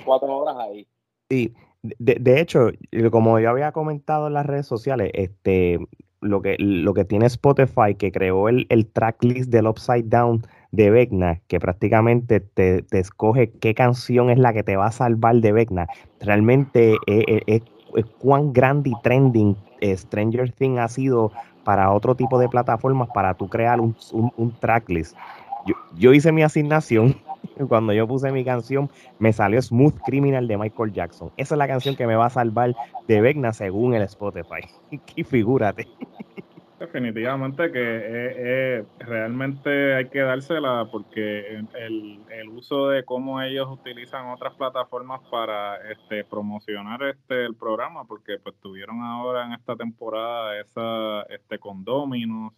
cuatro 0.05 0.39
horas 0.39 0.57
ahí. 0.59 0.87
Sí, 1.29 1.53
de, 1.83 2.41
hecho, 2.41 2.71
como 3.11 3.39
yo 3.39 3.51
había 3.51 3.73
comentado 3.73 4.29
en 4.29 4.35
las 4.35 4.47
redes 4.47 4.67
sociales, 4.67 5.11
este, 5.15 5.79
lo 6.21 6.43
que, 6.43 6.57
lo 6.59 6.95
que 6.95 7.05
tiene 7.05 7.27
Spotify, 7.27 7.95
que 7.97 8.13
creó 8.13 8.49
el, 8.49 8.67
el 8.69 8.87
tracklist 8.87 9.51
del 9.51 9.67
Upside 9.67 10.05
Down 10.05 10.47
de 10.71 10.91
Vecna, 10.91 11.41
que 11.49 11.61
prácticamente 11.61 12.41
te, 12.41 12.85
escoge 12.93 13.51
qué 13.51 13.75
canción 13.75 14.31
es 14.31 14.39
la 14.39 14.53
que 14.53 14.63
te 14.63 14.77
va 14.77 14.87
a 14.87 14.93
salvar 14.93 15.37
de 15.37 15.53
Vecna, 15.53 15.87
realmente 16.21 16.97
es, 17.07 17.63
cuán 18.19 18.53
grande 18.53 18.91
y 18.91 19.03
trending 19.03 19.57
eh, 19.81 19.97
Stranger 19.97 20.53
Things 20.53 20.79
ha 20.79 20.89
sido 20.89 21.33
para 21.65 21.91
otro 21.91 22.15
tipo 22.15 22.39
de 22.39 22.49
plataformas 22.49 23.09
para 23.15 23.35
tú 23.35 23.49
crear 23.49 23.81
un, 23.81 23.97
un, 24.13 24.53
tracklist. 24.59 25.17
Yo, 25.67 25.75
yo 25.97 26.13
hice 26.13 26.33
mi 26.33 26.43
asignación 26.43 27.17
cuando 27.69 27.93
yo 27.93 28.07
puse 28.07 28.33
mi 28.33 28.45
canción, 28.45 28.91
me 29.19 29.33
salió 29.33 29.61
Smooth 29.61 29.99
Criminal 30.05 30.47
de 30.47 30.59
Michael 30.59 30.93
Jackson. 30.93 31.31
Esa 31.37 31.55
es 31.55 31.59
la 31.59 31.69
canción 31.69 31.97
que 31.97 32.07
me 32.07 32.17
va 32.17 32.27
a 32.27 32.31
salvar 32.31 32.75
de 33.07 33.21
Vecna 33.21 33.53
según 33.53 33.95
el 33.95 34.03
Spotify. 34.03 34.63
y 35.17 35.25
figúrate. 35.25 35.87
Definitivamente 36.79 37.73
que 37.73 37.81
eh, 37.81 38.35
eh, 38.37 38.87
realmente 39.01 39.95
hay 39.97 40.09
que 40.11 40.21
dársela 40.21 40.87
porque 40.93 41.57
el, 41.75 42.21
el, 42.31 42.49
uso 42.51 42.91
de 42.91 43.05
cómo 43.05 43.43
ellos 43.43 43.67
utilizan 43.69 44.29
otras 44.29 44.55
plataformas 44.55 45.21
para 45.29 45.77
este, 45.91 46.23
promocionar 46.23 47.03
este 47.03 47.47
el 47.47 47.57
programa, 47.57 48.05
porque 48.05 48.39
pues 48.39 48.55
tuvieron 48.61 49.03
ahora 49.03 49.47
en 49.47 49.55
esta 49.55 49.75
temporada 49.75 50.61
esa 50.61 51.23
este 51.23 51.59
con 51.59 51.83
Dominos, 51.83 52.53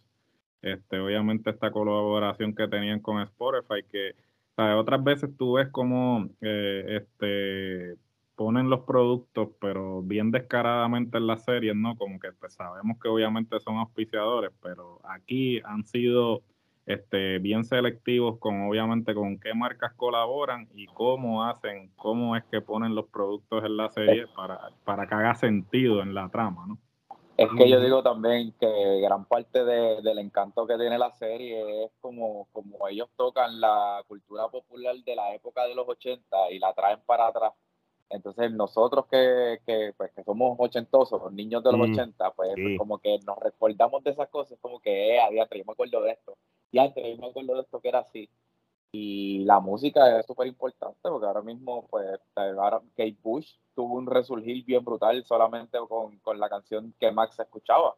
este 0.61 0.99
obviamente 0.99 1.49
esta 1.49 1.71
colaboración 1.71 2.53
que 2.53 2.67
tenían 2.67 2.99
con 2.99 3.21
Spotify 3.21 3.83
que 3.91 4.13
otras 4.55 5.03
veces 5.03 5.29
tú 5.37 5.53
ves 5.53 5.69
como 5.69 6.29
eh, 6.41 7.01
este, 7.01 7.97
ponen 8.35 8.69
los 8.69 8.81
productos, 8.81 9.49
pero 9.59 10.01
bien 10.01 10.31
descaradamente 10.31 11.17
en 11.17 11.27
las 11.27 11.43
series, 11.43 11.75
¿no? 11.75 11.95
Como 11.95 12.19
que 12.19 12.31
pues, 12.33 12.53
sabemos 12.53 12.97
que 12.99 13.07
obviamente 13.07 13.59
son 13.59 13.77
auspiciadores, 13.77 14.51
pero 14.61 14.99
aquí 15.03 15.61
han 15.63 15.83
sido 15.85 16.41
este, 16.85 17.39
bien 17.39 17.63
selectivos 17.63 18.39
con 18.39 18.61
obviamente 18.63 19.13
con 19.13 19.39
qué 19.39 19.53
marcas 19.53 19.93
colaboran 19.93 20.67
y 20.73 20.87
cómo 20.87 21.43
hacen, 21.45 21.91
cómo 21.95 22.35
es 22.35 22.43
que 22.45 22.61
ponen 22.61 22.95
los 22.95 23.05
productos 23.07 23.63
en 23.63 23.77
la 23.77 23.89
serie 23.89 24.25
para, 24.35 24.59
para 24.83 25.07
que 25.07 25.15
haga 25.15 25.35
sentido 25.35 26.01
en 26.01 26.13
la 26.13 26.29
trama, 26.29 26.65
¿no? 26.67 26.77
Es 27.43 27.49
que 27.57 27.69
yo 27.69 27.79
digo 27.79 28.03
también 28.03 28.53
que 28.59 28.99
gran 29.01 29.25
parte 29.25 29.63
del 29.63 30.19
encanto 30.19 30.67
que 30.67 30.77
tiene 30.77 30.97
la 30.97 31.11
serie 31.11 31.85
es 31.85 31.91
como, 31.99 32.47
como 32.51 32.87
ellos 32.87 33.09
tocan 33.15 33.59
la 33.59 34.03
cultura 34.07 34.47
popular 34.49 34.95
de 34.97 35.15
la 35.15 35.33
época 35.33 35.65
de 35.65 35.75
los 35.75 35.87
80 35.87 36.51
y 36.51 36.59
la 36.59 36.73
traen 36.73 36.99
para 37.05 37.27
atrás. 37.27 37.53
Entonces 38.09 38.51
nosotros 38.51 39.05
que, 39.09 39.59
que, 39.65 39.93
pues, 39.95 40.11
que 40.11 40.23
somos 40.23 40.57
ochentosos, 40.59 41.21
los 41.21 41.31
niños 41.31 41.63
de 41.63 41.71
los 41.71 41.89
80, 41.89 42.31
pues, 42.31 42.51
pues, 42.55 42.77
como 42.77 42.99
que 42.99 43.17
nos 43.25 43.39
recordamos 43.39 44.03
de 44.03 44.11
esas 44.11 44.27
cosas, 44.29 44.59
como 44.59 44.79
que, 44.79 45.15
eh, 45.15 45.21
adiante, 45.21 45.57
yo 45.57 45.63
me 45.65 45.71
acuerdo 45.71 46.01
de 46.01 46.11
esto. 46.11 46.37
Y 46.71 46.79
antes 46.79 47.03
yo 47.03 47.21
me 47.21 47.27
acuerdo 47.29 47.55
de 47.55 47.61
esto 47.61 47.79
que 47.79 47.87
era 47.87 47.99
así. 47.99 48.29
Y 48.93 49.45
la 49.45 49.59
música 49.59 50.19
es 50.19 50.25
súper 50.25 50.47
importante 50.47 50.99
porque 51.01 51.25
ahora 51.25 51.41
mismo, 51.41 51.87
pues, 51.89 52.19
Kate 52.35 53.17
Bush 53.23 53.55
tuvo 53.73 53.95
un 53.95 54.05
resurgir 54.05 54.65
bien 54.65 54.83
brutal 54.83 55.23
solamente 55.23 55.77
con, 55.87 56.17
con 56.19 56.39
la 56.39 56.49
canción 56.49 56.93
que 56.99 57.11
Max 57.11 57.39
escuchaba. 57.39 57.95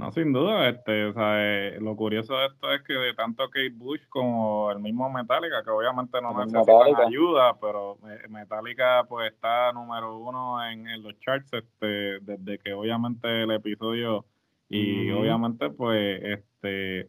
No, 0.00 0.10
sin 0.12 0.32
duda, 0.32 0.66
este, 0.70 1.04
o 1.04 1.12
sea, 1.12 1.34
eh, 1.36 1.78
lo 1.78 1.94
curioso 1.94 2.34
de 2.38 2.46
esto 2.46 2.72
es 2.72 2.82
que 2.84 2.94
de 2.94 3.12
tanto 3.12 3.50
Kate 3.50 3.74
Bush 3.74 4.00
como 4.08 4.70
el 4.70 4.78
mismo 4.78 5.10
Metallica, 5.10 5.62
que 5.62 5.68
obviamente 5.68 6.22
no 6.22 6.32
necesitan 6.32 7.06
ayuda, 7.06 7.58
pero 7.60 7.98
eh, 8.08 8.26
Metallica 8.30 9.04
pues 9.06 9.30
está 9.30 9.72
número 9.74 10.16
uno 10.16 10.64
en, 10.64 11.02
los 11.02 11.18
charts 11.18 11.52
este, 11.52 12.20
desde 12.20 12.58
que 12.60 12.72
obviamente 12.72 13.42
el 13.42 13.50
episodio 13.50 14.24
y 14.70 15.10
obviamente 15.10 15.68
pues 15.68 16.22
este 16.22 17.00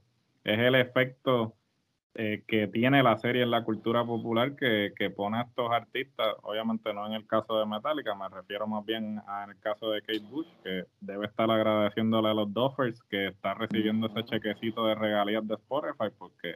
es 0.43 0.59
el 0.59 0.75
efecto 0.75 1.53
eh, 2.13 2.43
que 2.45 2.67
tiene 2.67 3.01
la 3.03 3.17
serie 3.17 3.43
en 3.43 3.51
la 3.51 3.63
cultura 3.63 4.05
popular 4.05 4.55
que, 4.57 4.91
pone 5.15 5.37
a 5.37 5.43
estos 5.43 5.71
artistas, 5.71 6.35
obviamente 6.43 6.93
no 6.93 7.07
en 7.07 7.13
el 7.13 7.25
caso 7.25 7.57
de 7.57 7.65
Metallica, 7.65 8.13
me 8.15 8.27
refiero 8.27 8.67
más 8.67 8.85
bien 8.85 9.21
al 9.27 9.57
caso 9.59 9.91
de 9.91 10.01
Kate 10.01 10.19
Bush, 10.29 10.47
que 10.61 10.83
debe 10.99 11.27
estar 11.27 11.49
agradeciéndole 11.49 12.29
a 12.29 12.33
los 12.33 12.53
Duffers 12.53 13.01
que 13.03 13.27
está 13.27 13.53
recibiendo 13.53 14.07
ese 14.07 14.25
chequecito 14.25 14.85
de 14.87 14.95
regalías 14.95 15.47
de 15.47 15.55
Spotify, 15.55 16.13
porque 16.17 16.55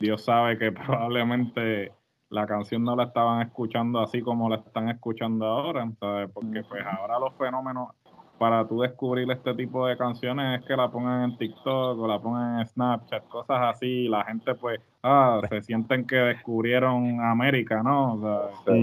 Dios 0.00 0.24
sabe 0.24 0.58
que 0.58 0.72
probablemente 0.72 1.92
la 2.30 2.46
canción 2.46 2.82
no 2.82 2.96
la 2.96 3.04
estaban 3.04 3.46
escuchando 3.46 4.00
así 4.00 4.20
como 4.20 4.48
la 4.48 4.56
están 4.56 4.88
escuchando 4.88 5.46
ahora, 5.46 5.88
¿sabes? 6.00 6.28
porque 6.34 6.64
pues 6.64 6.84
ahora 6.84 7.20
los 7.20 7.34
fenómenos 7.36 7.90
para 8.38 8.66
tú 8.66 8.80
descubrir 8.80 9.30
este 9.30 9.54
tipo 9.54 9.86
de 9.86 9.96
canciones 9.96 10.60
es 10.60 10.66
que 10.66 10.76
la 10.76 10.90
pongan 10.90 11.30
en 11.30 11.36
TikTok 11.36 11.98
o 11.98 12.06
la 12.06 12.18
pongan 12.20 12.60
en 12.60 12.66
Snapchat, 12.66 13.26
cosas 13.28 13.58
así, 13.74 13.86
y 13.86 14.08
la 14.08 14.24
gente 14.24 14.54
pues, 14.54 14.80
ah, 15.02 15.40
se 15.48 15.62
sienten 15.62 16.06
que 16.06 16.16
descubrieron 16.16 17.20
América, 17.20 17.82
¿no? 17.82 18.14
O 18.14 18.20
sea, 18.64 18.74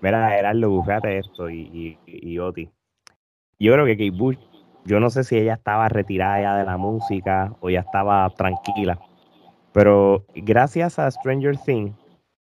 Mira, 0.00 0.30
Gerardo, 0.30 0.82
fíjate 0.82 1.18
esto 1.18 1.48
y, 1.48 1.98
y, 2.06 2.38
Oti. 2.38 2.70
Yo 3.58 3.72
creo 3.72 3.86
que 3.86 3.96
Kate 3.96 4.10
Bush, 4.10 4.38
yo 4.84 5.00
no 5.00 5.08
sé 5.08 5.24
si 5.24 5.38
ella 5.38 5.54
estaba 5.54 5.88
retirada 5.88 6.40
ya 6.40 6.56
de 6.56 6.64
la 6.64 6.76
música 6.76 7.54
o 7.60 7.70
ya 7.70 7.80
estaba 7.80 8.28
tranquila, 8.30 8.98
pero 9.72 10.24
gracias 10.34 10.98
a 10.98 11.10
Stranger 11.10 11.56
Things, 11.56 11.96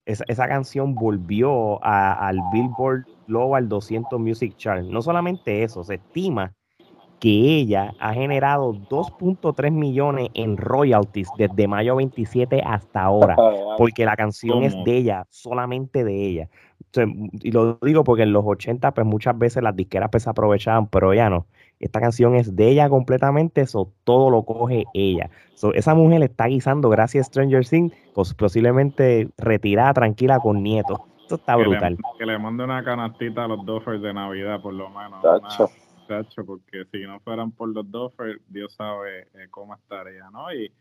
esa, 0.06 0.48
canción 0.48 0.96
volvió 0.96 1.84
al 1.84 2.40
Billboard 2.54 3.06
Global 3.28 3.68
200 3.68 4.20
Music 4.20 4.56
Chart. 4.58 4.84
No 4.84 5.02
solamente 5.02 5.64
eso, 5.64 5.84
se 5.84 5.96
estima 5.96 6.54
que 7.20 7.30
ella 7.30 7.94
ha 8.00 8.14
generado 8.14 8.74
2.3 8.74 9.72
millones 9.72 10.30
en 10.34 10.58
royalties 10.58 11.30
desde 11.38 11.68
mayo 11.68 11.96
27 11.96 12.62
hasta 12.66 13.04
ahora, 13.04 13.36
porque 13.78 14.06
la 14.06 14.16
canción 14.16 14.64
es 14.64 14.76
de 14.84 14.98
ella, 14.98 15.26
solamente 15.30 16.04
de 16.04 16.26
ella. 16.28 16.50
y 17.42 17.52
lo 17.52 17.78
digo 17.82 18.04
porque 18.04 18.24
en 18.24 18.34
los 18.34 18.44
80 18.46 18.94
pues 18.94 19.08
muchas 19.08 19.38
veces 19.38 19.64
las 19.64 19.76
disqueras 19.76 20.10
pues 20.12 20.24
se 20.24 20.30
aprovechaban, 20.30 20.88
pero 20.88 21.14
ya 21.14 21.30
no. 21.30 21.46
Esta 21.80 22.00
canción 22.00 22.36
es 22.36 22.56
de 22.56 22.70
ella 22.70 22.90
completamente, 22.90 23.62
eso 23.62 23.92
todo 24.06 24.30
lo 24.30 24.44
coge 24.44 24.86
ella. 24.94 25.30
esa 25.74 25.94
mujer 25.94 26.24
está 26.24 26.46
guisando 26.46 26.90
gracias 26.90 27.28
a 27.28 27.30
Stranger 27.30 27.68
Things, 27.68 27.94
pues, 28.14 28.34
posiblemente 28.34 29.30
retirada, 29.38 29.94
tranquila 29.94 30.40
con 30.40 30.64
nietos. 30.64 31.00
Esto 31.22 31.36
está 31.36 31.56
brutal. 31.56 31.98
que 32.18 32.26
le 32.26 32.38
mande 32.38 32.64
una 32.64 32.84
canastita 32.84 33.46
a 33.46 33.48
los 33.48 33.66
Doffers 33.66 34.02
de 34.02 34.14
Navidad, 34.14 34.62
por 34.62 34.74
lo 34.74 34.90
menos. 34.90 35.22
Porque 36.46 36.86
si 36.92 37.02
no 37.04 37.20
fueran 37.20 37.52
por 37.52 37.70
los 37.70 37.90
Doffers, 37.90 38.42
Dios 38.48 38.74
sabe 38.74 39.28
eh, 39.34 39.48
cómo 39.50 39.76
estaría, 39.76 40.30
¿no? 40.32 40.54
Y, 40.54 40.72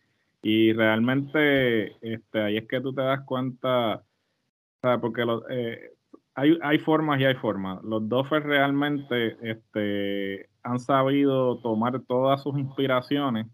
y 0.42 0.72
realmente 0.72 1.96
este, 2.00 2.40
ahí 2.40 2.56
es 2.58 2.68
que 2.68 2.80
tú 2.80 2.92
te 2.92 3.02
das 3.02 3.22
cuenta, 3.24 4.02
¿sabes? 4.82 5.00
Porque 5.00 5.24
eh, 5.50 5.90
hay, 6.34 6.58
hay 6.62 6.78
formas 6.78 7.20
y 7.20 7.24
hay 7.24 7.34
formas. 7.34 7.82
Los 7.82 8.08
Doffers 8.08 8.44
realmente 8.44 9.36
este, 9.40 10.48
han 10.62 10.78
sabido 10.78 11.58
tomar 11.58 12.00
todas 12.02 12.42
sus 12.42 12.58
inspiraciones 12.58 13.46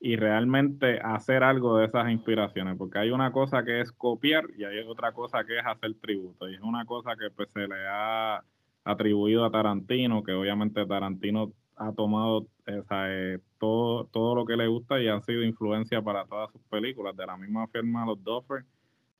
y 0.00 0.16
realmente 0.16 1.00
hacer 1.00 1.42
algo 1.42 1.78
de 1.78 1.86
esas 1.86 2.10
inspiraciones, 2.10 2.76
porque 2.76 2.98
hay 2.98 3.10
una 3.10 3.32
cosa 3.32 3.64
que 3.64 3.80
es 3.80 3.92
copiar 3.92 4.44
y 4.56 4.64
hay 4.64 4.78
otra 4.80 5.12
cosa 5.12 5.44
que 5.44 5.58
es 5.58 5.64
hacer 5.66 5.94
tributo, 6.00 6.48
y 6.48 6.54
es 6.54 6.60
una 6.60 6.84
cosa 6.84 7.16
que 7.16 7.30
pues 7.30 7.48
se 7.52 7.66
le 7.66 7.86
ha 7.88 8.42
atribuido 8.86 9.44
a 9.44 9.50
Tarantino, 9.50 10.22
que 10.22 10.32
obviamente 10.32 10.86
Tarantino 10.86 11.52
ha 11.76 11.92
tomado 11.92 12.46
eh, 12.66 13.38
todo, 13.58 14.06
todo 14.06 14.34
lo 14.34 14.46
que 14.46 14.56
le 14.56 14.66
gusta 14.66 15.00
y 15.00 15.08
han 15.08 15.22
sido 15.22 15.42
influencia 15.42 16.00
para 16.00 16.24
todas 16.24 16.50
sus 16.52 16.62
películas, 16.70 17.16
de 17.16 17.26
la 17.26 17.36
misma 17.36 17.66
forma 17.66 18.06
los 18.06 18.22
Duffer 18.24 18.64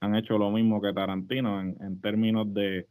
han 0.00 0.14
hecho 0.14 0.38
lo 0.38 0.50
mismo 0.50 0.80
que 0.80 0.92
Tarantino 0.92 1.61
en 1.61 2.00
términos 2.00 2.52
de 2.52 2.87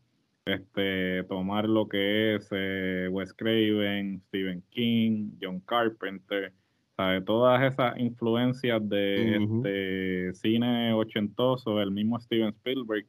este, 0.46 1.24
tomar 1.24 1.68
lo 1.68 1.88
que 1.88 2.36
es 2.36 2.48
eh, 2.52 3.08
Wes 3.12 3.34
Craven, 3.34 4.22
Stephen 4.28 4.64
King, 4.70 5.32
John 5.42 5.60
Carpenter, 5.62 6.54
¿sabe? 6.96 7.22
todas 7.22 7.74
esas 7.74 7.98
influencias 7.98 8.88
de 8.88 9.38
este, 9.38 10.34
cine 10.36 10.94
ochentoso, 10.94 11.82
el 11.82 11.92
mismo 11.92 12.20
Steven 12.20 12.50
Spielberg, 12.50 13.08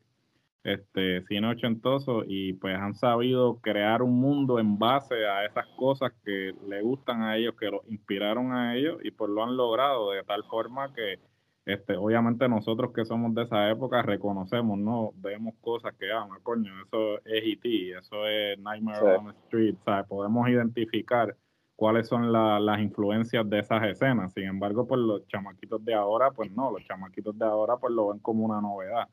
este, 0.66 1.22
cine 1.26 1.48
ochentoso, 1.48 2.24
y 2.26 2.54
pues 2.54 2.76
han 2.76 2.94
sabido 2.94 3.60
crear 3.60 4.02
un 4.02 4.20
mundo 4.20 4.58
en 4.58 4.78
base 4.78 5.14
a 5.24 5.44
esas 5.44 5.64
cosas 5.76 6.12
que 6.24 6.54
le 6.66 6.82
gustan 6.82 7.22
a 7.22 7.36
ellos, 7.36 7.54
que 7.54 7.70
los 7.70 7.88
inspiraron 7.88 8.52
a 8.52 8.74
ellos, 8.74 8.98
y 9.04 9.12
pues 9.12 9.30
lo 9.30 9.44
han 9.44 9.56
logrado 9.56 10.10
de 10.10 10.24
tal 10.24 10.42
forma 10.44 10.92
que 10.92 11.20
este, 11.66 11.96
obviamente 11.96 12.48
nosotros 12.48 12.92
que 12.92 13.04
somos 13.04 13.32
de 13.34 13.44
esa 13.44 13.70
época 13.70 14.02
reconocemos, 14.02 14.76
¿no? 14.76 15.12
Vemos 15.16 15.54
cosas 15.60 15.94
que, 15.94 16.10
ah, 16.10 16.26
coño, 16.42 16.72
eso 16.84 17.18
es 17.24 17.44
E.T., 17.44 17.98
eso 17.98 18.26
es 18.26 18.58
Nightmare 18.58 19.16
on 19.18 19.26
the 19.26 19.38
Street, 19.44 19.76
¿sabes? 19.84 20.06
Podemos 20.08 20.48
identificar 20.48 21.36
cuáles 21.76 22.08
son 22.08 22.32
las 22.32 22.80
influencias 22.80 23.48
de 23.48 23.60
esas 23.60 23.84
escenas. 23.84 24.32
Sin 24.32 24.44
embargo, 24.44 24.86
pues 24.86 25.00
los 25.00 25.26
chamaquitos 25.28 25.84
de 25.84 25.94
ahora, 25.94 26.32
pues 26.32 26.50
no, 26.50 26.72
los 26.72 26.84
chamaquitos 26.84 27.38
de 27.38 27.44
ahora 27.44 27.76
pues 27.76 27.92
lo 27.92 28.08
ven 28.08 28.18
como 28.18 28.44
una 28.44 28.60
novedad. 28.60 29.08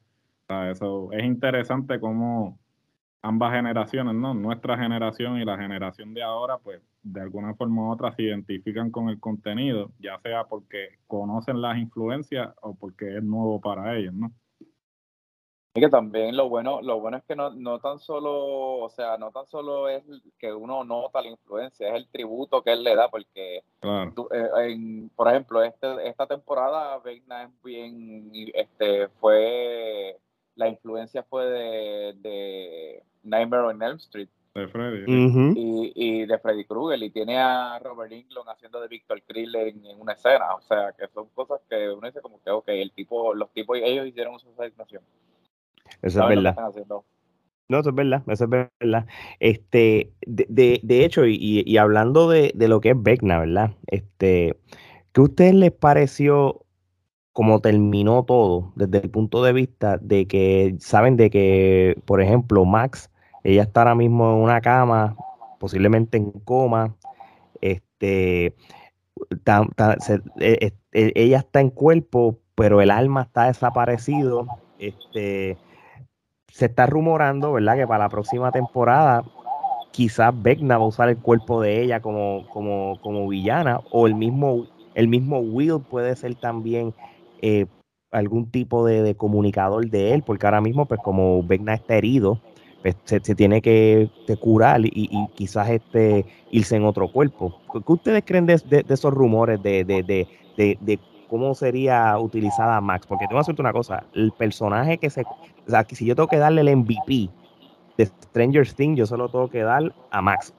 Eso 0.49 1.11
es 1.11 1.23
interesante 1.23 1.99
cómo 1.99 2.59
ambas 3.21 3.53
generaciones, 3.53 4.13
¿no? 4.15 4.33
Nuestra 4.33 4.77
generación 4.77 5.37
y 5.37 5.45
la 5.45 5.57
generación 5.57 6.13
de 6.13 6.21
ahora, 6.21 6.57
pues 6.57 6.81
de 7.01 7.21
alguna 7.21 7.53
forma 7.55 7.87
u 7.87 7.91
otra 7.91 8.13
se 8.15 8.23
identifican 8.23 8.91
con 8.91 9.09
el 9.09 9.19
contenido, 9.19 9.91
ya 9.99 10.19
sea 10.19 10.45
porque 10.45 10.99
conocen 11.07 11.61
las 11.61 11.77
influencias 11.77 12.53
o 12.61 12.75
porque 12.75 13.17
es 13.17 13.23
nuevo 13.23 13.59
para 13.61 13.95
ellos, 13.97 14.13
¿no? 14.13 14.31
Y 15.75 15.79
que 15.81 15.89
también 15.89 16.37
lo 16.37 16.49
bueno, 16.49 16.81
lo 16.83 16.99
bueno 16.99 17.17
es 17.17 17.23
que 17.23 17.35
no, 17.35 17.49
no 17.49 17.79
tan 17.79 17.97
solo, 17.97 18.77
o 18.77 18.89
sea, 18.89 19.17
no 19.17 19.31
tan 19.31 19.47
solo 19.47 19.89
es 19.89 20.03
que 20.37 20.53
uno 20.53 20.83
nota 20.83 21.19
la 21.19 21.29
influencia, 21.29 21.89
es 21.89 21.95
el 21.95 22.07
tributo 22.09 22.61
que 22.61 22.73
él 22.73 22.83
le 22.83 22.95
da, 22.95 23.09
porque 23.09 23.63
eh, 23.81 25.09
por 25.15 25.29
ejemplo, 25.29 25.63
este, 25.63 26.07
esta 26.07 26.27
temporada 26.27 26.99
Vegna 26.99 27.45
es 27.45 27.49
bien, 27.63 28.31
este, 28.53 29.07
fue, 29.19 30.19
la 30.55 30.67
influencia 30.67 31.23
fue 31.23 31.45
de 31.45 33.03
Nightmare 33.23 33.63
on 33.63 33.81
Elm 33.81 33.97
Street. 33.97 34.29
De 34.53 34.67
Freddy. 34.67 35.03
y, 35.07 36.25
de 36.25 36.37
Freddy 36.37 36.65
Krueger. 36.65 37.01
Y 37.01 37.09
tiene 37.09 37.39
a 37.39 37.79
Robert 37.79 38.11
Englund 38.11 38.47
haciendo 38.49 38.79
de 38.81 38.87
Victor 38.87 39.21
Krill 39.23 39.55
en, 39.55 39.83
una 39.99 40.13
escena. 40.13 40.53
O 40.55 40.61
sea, 40.61 40.93
que 40.97 41.07
son 41.07 41.27
cosas 41.33 41.59
que 41.67 41.89
uno 41.89 42.05
dice 42.05 42.21
como 42.21 42.41
que, 42.43 42.51
ok, 42.51 42.67
el 42.67 42.91
tipo, 42.91 43.33
los 43.33 43.51
tipos, 43.51 43.79
ellos 43.81 44.05
hicieron 44.05 44.39
su 44.39 44.49
asignación. 44.61 45.01
Eso 46.01 46.21
es 46.21 46.29
verdad. 46.29 46.55
No, 47.69 47.79
eso 47.79 47.89
es 47.89 47.95
verdad, 47.95 48.21
eso 48.27 48.43
es 48.43 48.49
verdad. 48.79 49.07
Este, 49.39 50.13
de, 50.27 50.79
de, 50.83 51.05
hecho, 51.05 51.25
y, 51.25 51.63
y, 51.65 51.77
hablando 51.77 52.29
de, 52.29 52.51
de, 52.53 52.67
lo 52.67 52.81
que 52.81 52.91
es 52.91 53.01
Vecna, 53.01 53.39
¿verdad? 53.39 53.71
Este, 53.87 54.59
¿qué 55.13 55.21
a 55.21 55.23
ustedes 55.23 55.55
les 55.55 55.71
pareció 55.71 56.62
como 57.33 57.59
terminó 57.59 58.23
todo 58.23 58.71
desde 58.75 58.99
el 58.99 59.09
punto 59.09 59.43
de 59.43 59.53
vista 59.53 59.97
de 59.97 60.27
que 60.27 60.75
saben 60.79 61.17
de 61.17 61.29
que, 61.31 61.99
por 62.05 62.21
ejemplo, 62.21 62.63
Max, 62.63 63.11
ella 63.43 63.63
está 63.63 63.81
ahora 63.81 63.95
mismo 63.95 64.31
en 64.31 64.43
una 64.43 64.61
cama, 64.61 65.15
posiblemente 65.59 66.17
en 66.17 66.31
coma, 66.31 66.95
este, 67.59 68.45
e, 68.45 68.53
e, 70.39 70.73
e, 70.93 71.11
ella 71.15 71.39
está 71.39 71.59
en 71.59 71.71
cuerpo, 71.71 72.39
pero 72.55 72.81
el 72.81 72.91
alma 72.91 73.23
está 73.23 73.45
desaparecido, 73.45 74.47
este, 74.77 75.57
se 76.49 76.65
está 76.65 76.85
rumorando, 76.85 77.53
¿verdad? 77.53 77.77
Que 77.77 77.87
para 77.87 78.05
la 78.05 78.09
próxima 78.09 78.51
temporada 78.51 79.23
quizás 79.91 80.33
Vecna 80.41 80.77
va 80.77 80.85
a 80.85 80.87
usar 80.87 81.09
el 81.09 81.17
cuerpo 81.17 81.61
de 81.61 81.81
ella 81.81 81.99
como, 82.01 82.47
como, 82.51 82.99
como 83.01 83.27
villana, 83.27 83.79
o 83.91 84.05
el 84.07 84.15
mismo, 84.15 84.67
el 84.93 85.07
mismo 85.07 85.39
Will 85.39 85.81
puede 85.89 86.15
ser 86.15 86.35
también 86.35 86.93
eh, 87.45 87.65
algún 88.09 88.49
tipo 88.49 88.85
de, 88.85 89.15
comunicador 89.15 89.89
de 89.89 90.13
él, 90.13 90.23
porque 90.23 90.45
ahora 90.45 90.61
mismo, 90.61 90.85
pues 90.85 91.01
como 91.03 91.43
Vecna 91.43 91.73
está 91.73 91.95
herido, 91.95 92.39
pues, 92.81 92.95
se, 93.03 93.19
tiene 93.19 93.61
que, 93.61 94.09
curar 94.39 94.79
y, 94.85 95.27
quizás 95.35 95.69
este, 95.69 96.25
irse 96.51 96.77
en 96.77 96.85
otro 96.85 97.11
cuerpo. 97.11 97.59
¿Qué 97.73 97.91
ustedes 97.91 98.23
creen 98.25 98.45
de, 98.45 98.85
esos 98.87 99.13
rumores 99.13 99.61
de, 99.61 100.27
cómo 101.27 101.53
sería 101.53 102.17
utilizada 102.17 102.79
Max? 102.79 103.05
Porque 103.07 103.25
tengo 103.27 103.39
que 103.39 103.41
decirte 103.41 103.61
una 103.61 103.73
cosa, 103.73 104.05
el 104.13 104.31
personaje 104.31 104.97
que 104.97 105.09
se... 105.09 105.23
O 105.23 105.69
sea, 105.69 105.85
si 105.89 106.05
yo 106.05 106.15
tengo 106.15 106.29
que 106.29 106.37
darle 106.37 106.61
el 106.61 106.77
MVP 106.77 107.29
de 107.97 108.05
Stranger 108.05 108.71
Things, 108.71 108.97
yo 108.97 109.05
solo 109.05 109.27
tengo 109.27 109.49
que 109.49 109.63
dar 109.63 109.93
a 110.11 110.21
Max. 110.21 110.53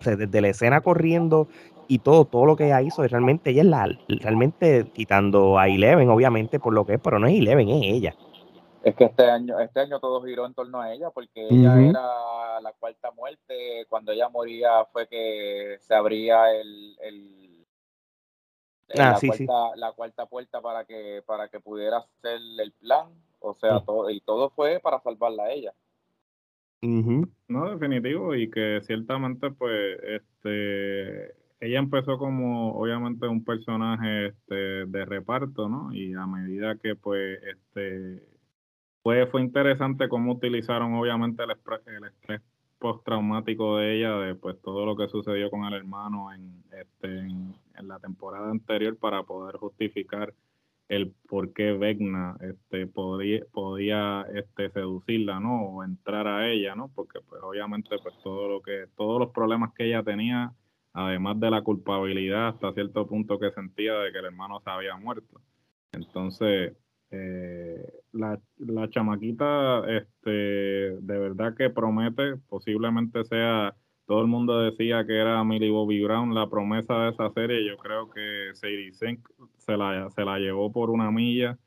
O 0.00 0.04
sea, 0.04 0.16
desde 0.16 0.40
la 0.40 0.48
escena 0.48 0.80
corriendo 0.80 1.46
y 1.88 1.98
todo, 2.00 2.24
todo 2.24 2.46
lo 2.46 2.56
que 2.56 2.66
ella 2.66 2.82
hizo, 2.82 3.06
realmente 3.06 3.50
ella 3.50 3.62
es 3.62 3.68
la, 3.68 3.98
realmente 4.08 4.90
quitando 4.92 5.58
a 5.58 5.68
Eleven, 5.68 6.08
obviamente, 6.10 6.58
por 6.58 6.74
lo 6.74 6.84
que 6.84 6.94
es, 6.94 7.00
pero 7.00 7.18
no 7.18 7.26
es 7.26 7.34
Eleven, 7.34 7.68
es 7.68 7.82
ella. 7.82 8.16
Es 8.82 8.94
que 8.94 9.04
este 9.04 9.28
año, 9.28 9.58
este 9.58 9.80
año 9.80 9.98
todo 9.98 10.22
giró 10.22 10.46
en 10.46 10.54
torno 10.54 10.80
a 10.80 10.92
ella, 10.92 11.10
porque 11.10 11.48
ella 11.50 11.80
era 11.80 12.60
la 12.60 12.72
cuarta 12.78 13.10
muerte. 13.10 13.84
Cuando 13.88 14.12
ella 14.12 14.28
moría 14.28 14.84
fue 14.92 15.08
que 15.08 15.78
se 15.80 15.92
abría 15.92 16.52
el, 16.54 16.96
el, 17.00 17.66
ah, 18.90 19.18
la, 19.20 19.20
cuarta, 19.20 19.76
la, 19.76 19.92
cuarta, 19.92 20.26
puerta 20.26 20.60
para 20.60 20.84
que, 20.84 21.20
para 21.26 21.48
que 21.48 21.58
pudiera 21.58 21.96
hacer 21.96 22.40
el 22.60 22.72
plan. 22.74 23.08
O 23.40 23.54
sea, 23.54 23.80
todo, 23.80 24.08
y 24.08 24.20
todo 24.20 24.50
fue 24.50 24.78
para 24.78 25.00
salvarla 25.00 25.44
a 25.44 25.50
ella. 25.50 25.74
No, 26.80 27.70
definitivo, 27.70 28.36
y 28.36 28.48
que 28.48 28.80
ciertamente, 28.84 29.50
pues, 29.50 29.98
este 30.04 31.34
ella 31.66 31.78
empezó 31.78 32.18
como 32.18 32.72
obviamente 32.72 33.28
un 33.28 33.44
personaje 33.44 34.28
este, 34.28 34.54
de 34.86 35.04
reparto, 35.04 35.68
¿no? 35.68 35.92
Y 35.92 36.14
a 36.14 36.26
medida 36.26 36.76
que 36.76 36.94
pues 36.96 37.40
este 37.42 38.22
fue, 39.02 39.26
fue 39.26 39.42
interesante 39.42 40.08
cómo 40.08 40.32
utilizaron 40.32 40.94
obviamente 40.94 41.42
el, 41.44 41.50
el 41.94 42.04
estrés 42.04 42.42
postraumático 42.78 43.78
de 43.78 43.96
ella, 43.96 44.16
de 44.18 44.34
pues 44.34 44.60
todo 44.62 44.84
lo 44.84 44.96
que 44.96 45.08
sucedió 45.08 45.50
con 45.50 45.64
el 45.64 45.74
hermano 45.74 46.32
en, 46.32 46.62
este, 46.72 47.18
en, 47.18 47.54
la 47.82 47.98
temporada 47.98 48.50
anterior 48.50 48.96
para 48.96 49.22
poder 49.22 49.56
justificar 49.56 50.34
el 50.88 51.12
por 51.28 51.52
qué 51.52 51.72
Vecna 51.72 52.36
este, 52.40 52.86
podía, 52.86 53.44
podía 53.52 54.24
este, 54.34 54.70
seducirla, 54.70 55.40
¿no? 55.40 55.62
O 55.66 55.84
entrar 55.84 56.26
a 56.26 56.48
ella, 56.48 56.74
¿no? 56.74 56.90
Porque 56.94 57.20
pues 57.28 57.42
obviamente 57.42 57.96
pues 58.02 58.14
todo 58.22 58.48
lo 58.48 58.62
que, 58.62 58.86
todos 58.96 59.20
los 59.20 59.30
problemas 59.30 59.72
que 59.74 59.86
ella 59.86 60.02
tenía 60.02 60.52
además 60.96 61.38
de 61.38 61.50
la 61.50 61.62
culpabilidad 61.62 62.48
hasta 62.48 62.72
cierto 62.72 63.06
punto 63.06 63.38
que 63.38 63.50
sentía 63.50 63.94
de 63.98 64.12
que 64.12 64.18
el 64.18 64.24
hermano 64.24 64.60
se 64.60 64.70
había 64.70 64.96
muerto. 64.96 65.42
Entonces, 65.92 66.72
eh, 67.10 67.86
la, 68.12 68.40
la, 68.56 68.88
chamaquita, 68.88 69.84
este, 69.88 70.30
de 70.30 71.18
verdad 71.18 71.54
que 71.54 71.68
promete, 71.68 72.36
posiblemente 72.48 73.24
sea, 73.24 73.76
todo 74.06 74.22
el 74.22 74.26
mundo 74.26 74.58
decía 74.60 75.06
que 75.06 75.18
era 75.18 75.44
Millie 75.44 75.70
Bobby 75.70 76.02
Brown 76.02 76.34
la 76.34 76.48
promesa 76.48 76.98
de 77.02 77.10
esa 77.10 77.30
serie, 77.30 77.66
yo 77.66 77.76
creo 77.76 78.08
que 78.08 78.50
Sadie 78.54 78.92
Sink 78.94 79.28
se 79.58 79.76
la, 79.76 80.08
se 80.10 80.24
la 80.24 80.38
llevó 80.38 80.72
por 80.72 80.88
una 80.88 81.10
milla, 81.10 81.58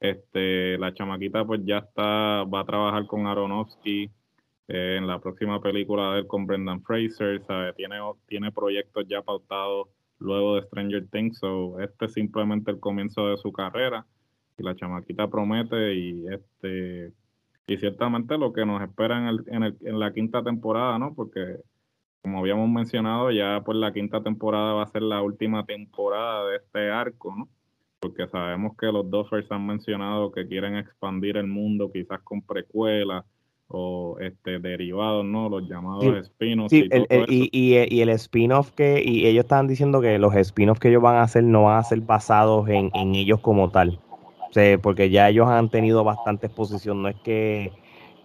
este, 0.00 0.78
la 0.78 0.94
chamaquita 0.94 1.44
pues 1.44 1.60
ya 1.64 1.78
está, 1.78 2.44
va 2.44 2.60
a 2.60 2.64
trabajar 2.64 3.06
con 3.06 3.26
Aronofsky 3.26 4.10
en 4.68 5.06
la 5.06 5.18
próxima 5.18 5.60
película 5.60 6.12
de 6.12 6.20
él 6.20 6.26
con 6.26 6.46
Brendan 6.46 6.82
Fraser, 6.82 7.42
¿sabe? 7.42 7.72
Tiene, 7.72 7.96
tiene 8.26 8.52
proyectos 8.52 9.06
ya 9.08 9.22
pautados 9.22 9.88
luego 10.18 10.56
de 10.56 10.62
Stranger 10.62 11.08
Things, 11.08 11.38
so 11.38 11.80
este 11.80 12.06
es 12.06 12.12
simplemente 12.12 12.70
el 12.70 12.80
comienzo 12.80 13.28
de 13.28 13.38
su 13.38 13.50
carrera 13.52 14.06
y 14.58 14.62
la 14.62 14.74
chamaquita 14.74 15.28
promete 15.28 15.94
y 15.94 16.26
este 16.28 17.12
y 17.66 17.76
ciertamente 17.76 18.38
lo 18.38 18.52
que 18.52 18.64
nos 18.64 18.82
espera 18.82 19.18
en, 19.18 19.26
el, 19.26 19.44
en, 19.48 19.62
el, 19.62 19.76
en 19.82 19.98
la 19.98 20.12
quinta 20.12 20.42
temporada, 20.42 20.98
¿no? 20.98 21.14
Porque 21.14 21.58
como 22.22 22.40
habíamos 22.40 22.68
mencionado, 22.68 23.30
ya 23.30 23.62
pues 23.64 23.78
la 23.78 23.92
quinta 23.92 24.22
temporada 24.22 24.72
va 24.74 24.82
a 24.82 24.88
ser 24.88 25.02
la 25.02 25.22
última 25.22 25.64
temporada 25.64 26.48
de 26.48 26.56
este 26.56 26.90
arco, 26.90 27.34
¿no? 27.36 27.48
Porque 28.00 28.26
sabemos 28.28 28.76
que 28.76 28.86
los 28.86 29.08
Doffers 29.10 29.50
han 29.50 29.66
mencionado 29.66 30.32
que 30.32 30.46
quieren 30.46 30.76
expandir 30.76 31.36
el 31.36 31.46
mundo 31.46 31.90
quizás 31.92 32.20
con 32.22 32.42
precuelas 32.42 33.24
o 33.68 34.16
este 34.20 34.58
derivados, 34.58 35.24
¿no? 35.24 35.48
Los 35.48 35.68
llamados 35.68 36.04
spin-offs. 36.04 36.72
y, 36.72 37.50
y, 37.52 38.00
el 38.00 38.08
spin-off 38.10 38.70
que, 38.72 39.02
y 39.04 39.26
ellos 39.26 39.44
estaban 39.44 39.68
diciendo 39.68 40.00
que 40.00 40.18
los 40.18 40.34
spin-offs 40.34 40.80
que 40.80 40.88
ellos 40.88 41.02
van 41.02 41.16
a 41.16 41.22
hacer 41.22 41.44
no 41.44 41.64
van 41.64 41.78
a 41.78 41.82
ser 41.84 42.00
basados 42.00 42.68
en, 42.68 42.90
en 42.94 43.14
ellos 43.14 43.40
como 43.40 43.70
tal 43.70 44.00
porque 44.82 45.10
ya 45.10 45.28
ellos 45.28 45.48
han 45.48 45.68
tenido 45.68 46.04
bastante 46.04 46.46
exposición, 46.46 47.02
no 47.02 47.08
es 47.08 47.16
que 47.16 47.72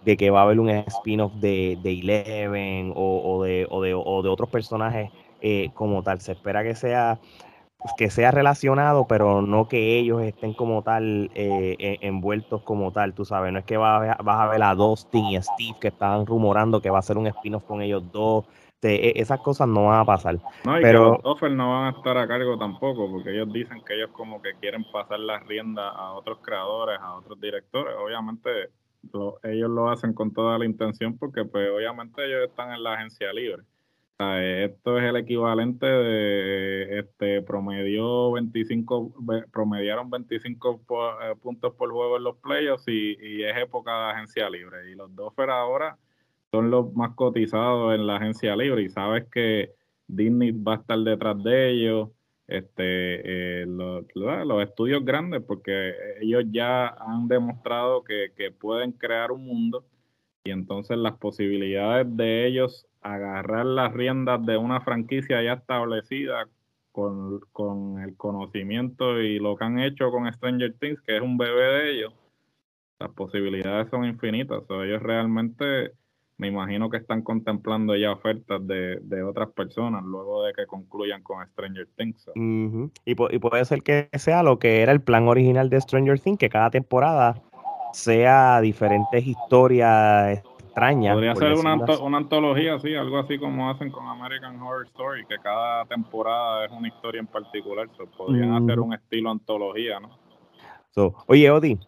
de 0.04 0.16
que 0.16 0.30
va 0.30 0.40
a 0.40 0.42
haber 0.42 0.60
un 0.60 0.68
spin-off 0.68 1.32
de, 1.34 1.78
de, 1.82 1.92
Eleven 1.92 2.92
o, 2.94 3.42
de, 3.42 3.66
o, 3.70 3.82
de, 3.82 3.94
o 3.94 4.22
de 4.22 4.28
otros 4.28 4.50
personajes 4.50 5.10
eh, 5.40 5.70
como 5.72 6.02
tal. 6.02 6.20
Se 6.20 6.32
espera 6.32 6.62
que 6.62 6.74
sea 6.74 7.18
que 7.96 8.10
sea 8.10 8.30
relacionado, 8.30 9.06
pero 9.06 9.42
no 9.42 9.68
que 9.68 9.98
ellos 9.98 10.22
estén 10.22 10.54
como 10.54 10.82
tal 10.82 11.30
eh, 11.34 11.76
e, 11.78 11.98
envueltos 12.00 12.62
como 12.62 12.92
tal, 12.92 13.14
tú 13.14 13.24
sabes, 13.24 13.52
no 13.52 13.58
es 13.58 13.64
que 13.64 13.76
vas 13.76 14.16
a, 14.18 14.22
vas 14.22 14.40
a 14.40 14.46
ver 14.48 14.62
a 14.62 14.74
Dustin 14.74 15.26
y 15.26 15.36
a 15.36 15.42
Steve 15.42 15.76
que 15.80 15.88
estaban 15.88 16.26
rumorando 16.26 16.80
que 16.80 16.90
va 16.90 16.98
a 16.98 17.02
ser 17.02 17.18
un 17.18 17.26
spin-off 17.26 17.64
con 17.64 17.82
ellos 17.82 18.02
dos, 18.10 18.46
e, 18.82 19.12
esas 19.16 19.40
cosas 19.40 19.68
no 19.68 19.86
van 19.86 20.00
a 20.00 20.04
pasar. 20.04 20.38
No, 20.64 20.78
y 20.78 20.82
pero 20.82 21.18
que 21.18 21.28
los 21.48 21.56
no 21.56 21.70
van 21.70 21.94
a 21.94 21.96
estar 21.96 22.16
a 22.18 22.28
cargo 22.28 22.58
tampoco, 22.58 23.10
porque 23.10 23.30
ellos 23.30 23.52
dicen 23.52 23.82
que 23.84 23.94
ellos 23.94 24.10
como 24.12 24.40
que 24.42 24.54
quieren 24.60 24.84
pasar 24.92 25.20
las 25.20 25.44
riendas 25.46 25.92
a 25.94 26.12
otros 26.12 26.38
creadores, 26.42 26.98
a 27.00 27.14
otros 27.14 27.40
directores. 27.40 27.94
Obviamente 27.98 28.70
ellos 29.42 29.70
lo 29.70 29.90
hacen 29.90 30.14
con 30.14 30.32
toda 30.32 30.58
la 30.58 30.64
intención 30.64 31.18
porque 31.18 31.44
pues 31.44 31.68
obviamente 31.70 32.24
ellos 32.24 32.48
están 32.48 32.72
en 32.72 32.82
la 32.82 32.94
agencia 32.94 33.32
libre. 33.32 33.62
Esto 34.18 34.98
es 34.98 35.04
el 35.04 35.16
equivalente 35.16 35.86
de 35.86 37.00
este 37.00 37.42
promedio 37.42 38.30
25 38.32 39.12
promediaron 39.50 40.08
25 40.08 40.80
eh, 41.20 41.34
puntos 41.42 41.74
por 41.74 41.90
juego 41.90 42.16
en 42.16 42.24
los 42.24 42.36
playoffs 42.36 42.86
y, 42.86 43.42
es 43.42 43.56
época 43.56 43.90
de 43.90 44.12
agencia 44.12 44.48
libre. 44.48 44.90
Y 44.92 44.94
los 44.94 45.14
Doffer 45.16 45.50
ahora 45.50 45.98
son 46.52 46.70
los 46.70 46.94
más 46.94 47.14
cotizados 47.16 47.94
en 47.94 48.06
la 48.06 48.16
agencia 48.16 48.54
libre. 48.54 48.82
Y 48.82 48.88
sabes 48.88 49.24
que 49.32 49.72
Disney 50.06 50.52
va 50.52 50.74
a 50.74 50.76
estar 50.76 50.98
detrás 50.98 51.42
de 51.42 51.70
ellos, 51.70 52.10
este, 52.46 53.62
eh, 53.62 53.66
los, 53.66 54.04
estudios 54.62 55.04
grandes, 55.04 55.42
porque 55.42 55.92
ellos 56.20 56.44
ya 56.52 56.86
han 56.86 57.26
demostrado 57.26 58.04
que, 58.04 58.30
pueden 58.60 58.92
crear 58.92 59.32
un 59.32 59.44
mundo. 59.44 59.84
Y 60.44 60.50
entonces 60.50 60.96
las 60.98 61.16
posibilidades 61.16 62.06
de 62.16 62.46
ellos 62.46 62.86
agarrar 63.04 63.66
las 63.66 63.92
riendas 63.92 64.44
de 64.44 64.56
una 64.56 64.80
franquicia 64.80 65.42
ya 65.42 65.52
establecida 65.52 66.48
con, 66.90 67.40
con 67.52 68.00
el 68.02 68.16
conocimiento 68.16 69.20
y 69.20 69.38
lo 69.38 69.56
que 69.56 69.64
han 69.64 69.78
hecho 69.78 70.10
con 70.10 70.32
Stranger 70.32 70.74
Things, 70.80 71.00
que 71.02 71.16
es 71.16 71.22
un 71.22 71.36
bebé 71.36 71.62
de 71.62 71.90
ellos, 71.92 72.14
las 72.98 73.10
posibilidades 73.10 73.90
son 73.90 74.06
infinitas. 74.06 74.62
O 74.68 74.82
ellos 74.82 75.02
realmente 75.02 75.92
me 76.38 76.48
imagino 76.48 76.88
que 76.88 76.96
están 76.96 77.22
contemplando 77.22 77.94
ya 77.94 78.12
ofertas 78.12 78.66
de, 78.66 78.98
de, 79.02 79.22
otras 79.22 79.50
personas 79.50 80.02
luego 80.02 80.44
de 80.44 80.54
que 80.54 80.66
concluyan 80.66 81.22
con 81.22 81.46
Stranger 81.48 81.88
Things. 81.96 82.30
y, 82.34 82.90
y, 83.04 83.38
puede 83.38 83.64
ser 83.66 83.82
que 83.82 84.08
sea 84.14 84.42
lo 84.42 84.58
que 84.58 84.80
era 84.80 84.92
el 84.92 85.02
plan 85.02 85.28
original 85.28 85.68
de 85.68 85.80
Stranger 85.80 86.18
Things, 86.18 86.38
que 86.38 86.48
cada 86.48 86.70
temporada 86.70 87.34
sea 87.92 88.60
diferentes 88.60 89.26
historias 89.26 90.42
Podría 91.14 91.34
ser 91.36 91.52
una, 91.52 91.74
una, 92.02 92.18
antología, 92.18 92.78
sí, 92.80 92.94
algo 92.94 93.18
así 93.18 93.38
como 93.38 93.70
hacen 93.70 93.90
con 93.90 94.06
American 94.06 94.60
Horror 94.60 94.86
Story, 94.86 95.24
que 95.26 95.36
cada 95.38 95.84
temporada 95.86 96.64
es 96.64 96.72
una 96.72 96.88
historia 96.88 97.20
en 97.20 97.26
particular. 97.26 97.88
podrían 98.16 98.54
hacer 98.54 98.80
un 98.80 98.92
estilo 98.94 99.30
antología, 99.30 100.00
¿no? 100.00 100.10
oye, 101.26 101.50
Odi, 101.50 101.78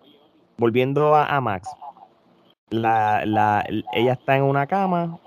volviendo 0.57 1.15
a 1.15 1.41
Max, 1.41 1.69
la, 2.71 3.25
la, 3.25 3.65
ella 3.93 4.13
está 4.13 4.37
en 4.37 4.45
una 4.45 4.67
cama, 4.67 5.19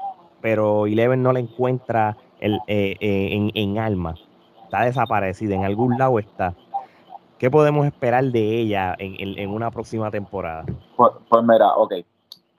pero 0.41 0.87
Eleven 0.87 1.23
no 1.23 1.31
la 1.31 1.39
encuentra 1.39 2.17
el, 2.39 2.55
eh, 2.67 2.95
eh, 2.99 3.29
en, 3.31 3.51
en, 3.53 3.79
alma. 3.79 4.15
Está 4.63 4.83
desaparecida, 4.83 5.55
en 5.55 5.65
algún 5.65 5.97
lado 5.97 6.19
está. 6.19 6.53
¿Qué 7.37 7.49
podemos 7.49 7.85
esperar 7.85 8.25
de 8.25 8.59
ella 8.59 8.95
en, 8.99 9.39
en, 9.39 9.49
una 9.49 9.71
próxima 9.71 10.11
temporada? 10.11 10.65
Pues, 10.97 11.11
pues 11.29 11.43
mira, 11.43 11.73
ok. 11.75 11.93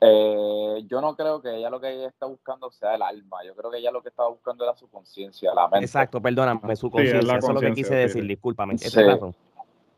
Eh, 0.03 0.85
yo 0.89 1.01
no 1.01 1.15
creo 1.15 1.43
que 1.43 1.57
ella 1.57 1.69
lo 1.69 1.79
que 1.79 1.91
ella 1.93 2.09
está 2.09 2.27
buscando 2.27 2.71
sea 2.71 2.95
el 2.95 3.03
alma. 3.03 3.45
Yo 3.45 3.55
creo 3.55 3.71
que 3.71 3.79
ella 3.79 3.91
lo 3.91 4.03
que 4.03 4.09
estaba 4.09 4.31
buscando 4.31 4.65
era 4.65 4.75
su 4.75 4.89
conciencia, 4.89 5.53
la 5.55 5.69
mente. 5.69 5.85
Exacto, 5.85 6.21
perdóname, 6.21 6.75
su 6.77 6.91
conciencia. 6.91 7.37
Eso 7.37 7.49
es 7.49 7.55
lo 7.55 7.61
que 7.61 7.73
quise 7.75 7.95
decir, 7.95 8.25
discúlpame. 8.27 8.79
Sí. 8.79 9.03
razón? 9.03 9.35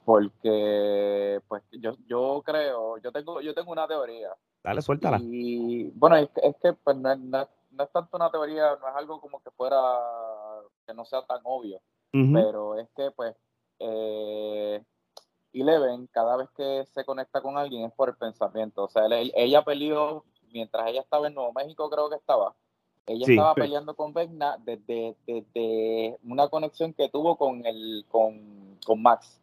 Porque, 0.04 1.40
pues, 1.46 1.62
yo, 1.70 1.96
yo 2.08 2.42
creo, 2.44 2.98
yo 2.98 3.12
tengo, 3.12 3.40
yo 3.40 3.54
tengo 3.54 3.70
una 3.70 3.86
teoría 3.86 4.30
Dale, 4.62 4.80
suéltala. 4.80 5.18
Y 5.20 5.90
bueno, 5.94 6.16
es, 6.16 6.28
es 6.42 6.54
que 6.62 6.72
pues, 6.72 6.96
no, 6.96 7.12
es 7.12 7.92
tanto 7.92 8.16
una 8.16 8.30
teoría, 8.30 8.76
no 8.80 8.88
es 8.88 8.94
algo 8.94 9.20
como 9.20 9.42
que 9.42 9.50
fuera, 9.50 9.78
que 10.86 10.94
no 10.94 11.04
sea 11.04 11.22
tan 11.22 11.40
obvio, 11.44 11.80
pero 12.12 12.78
es 12.78 12.88
que 12.94 13.10
pues 13.10 13.34
eh, 13.78 14.82
Eleven 15.52 16.06
cada 16.08 16.36
vez 16.36 16.48
que 16.56 16.84
se 16.86 17.04
conecta 17.04 17.40
con 17.40 17.58
alguien 17.58 17.84
es 17.84 17.92
por 17.92 18.08
el 18.08 18.16
pensamiento. 18.16 18.84
O 18.84 18.88
sea, 18.88 19.04
ella 19.08 19.62
peleó, 19.62 20.24
mientras 20.52 20.88
ella 20.88 21.00
estaba 21.00 21.28
en 21.28 21.34
Nuevo 21.34 21.52
México 21.52 21.88
creo 21.90 22.08
que 22.08 22.16
estaba, 22.16 22.54
ella 23.06 23.26
estaba 23.28 23.54
peleando 23.54 23.94
con 23.94 24.12
Vecna 24.12 24.58
desde, 24.64 25.16
desde, 25.26 26.18
una 26.22 26.48
conexión 26.48 26.92
que 26.92 27.08
tuvo 27.08 27.36
con, 27.36 27.66
el, 27.66 28.04
con, 28.08 28.78
con 28.84 29.02
Max 29.02 29.42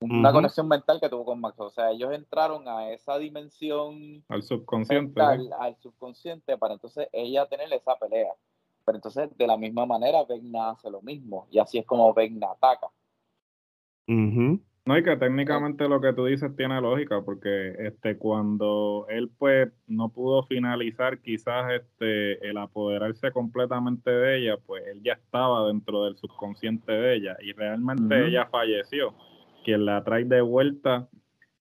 una 0.00 0.32
conexión 0.32 0.68
mental 0.68 1.00
que 1.00 1.08
tuvo 1.08 1.24
con 1.24 1.40
Max. 1.40 1.58
O 1.58 1.70
sea, 1.70 1.90
ellos 1.90 2.12
entraron 2.12 2.68
a 2.68 2.90
esa 2.90 3.18
dimensión 3.18 4.24
al 4.28 4.42
subconsciente, 4.42 5.20
al 5.20 5.76
subconsciente 5.80 6.56
para 6.56 6.74
entonces 6.74 7.08
ella 7.12 7.46
tener 7.46 7.72
esa 7.72 7.96
pelea. 7.96 8.32
Pero 8.84 8.96
entonces, 8.96 9.36
de 9.36 9.46
la 9.46 9.56
misma 9.56 9.84
manera, 9.86 10.24
Vegna 10.24 10.70
hace 10.70 10.90
lo 10.90 11.02
mismo. 11.02 11.46
Y 11.50 11.58
así 11.58 11.78
es 11.78 11.84
como 11.84 12.14
Vegna 12.14 12.52
ataca. 12.52 12.88
No, 14.88 14.96
y 14.96 15.02
que 15.02 15.18
técnicamente 15.18 15.86
lo 15.86 16.00
que 16.00 16.14
tú 16.14 16.24
dices 16.24 16.56
tiene 16.56 16.80
lógica, 16.80 17.20
porque 17.20 17.74
este 17.78 18.16
cuando 18.16 19.04
él 19.10 19.30
pues 19.36 19.68
no 19.86 20.08
pudo 20.08 20.44
finalizar 20.44 21.20
quizás 21.20 21.70
este 21.72 22.48
el 22.48 22.56
apoderarse 22.56 23.30
completamente 23.30 24.10
de 24.10 24.38
ella, 24.38 24.56
pues 24.56 24.86
él 24.86 25.02
ya 25.02 25.12
estaba 25.12 25.66
dentro 25.66 26.06
del 26.06 26.16
subconsciente 26.16 26.90
de 26.90 27.16
ella 27.16 27.36
y 27.42 27.52
realmente 27.52 28.28
ella 28.28 28.46
falleció 28.46 29.12
quien 29.62 29.84
la 29.84 30.02
trae 30.04 30.24
de 30.24 30.40
vuelta, 30.40 31.06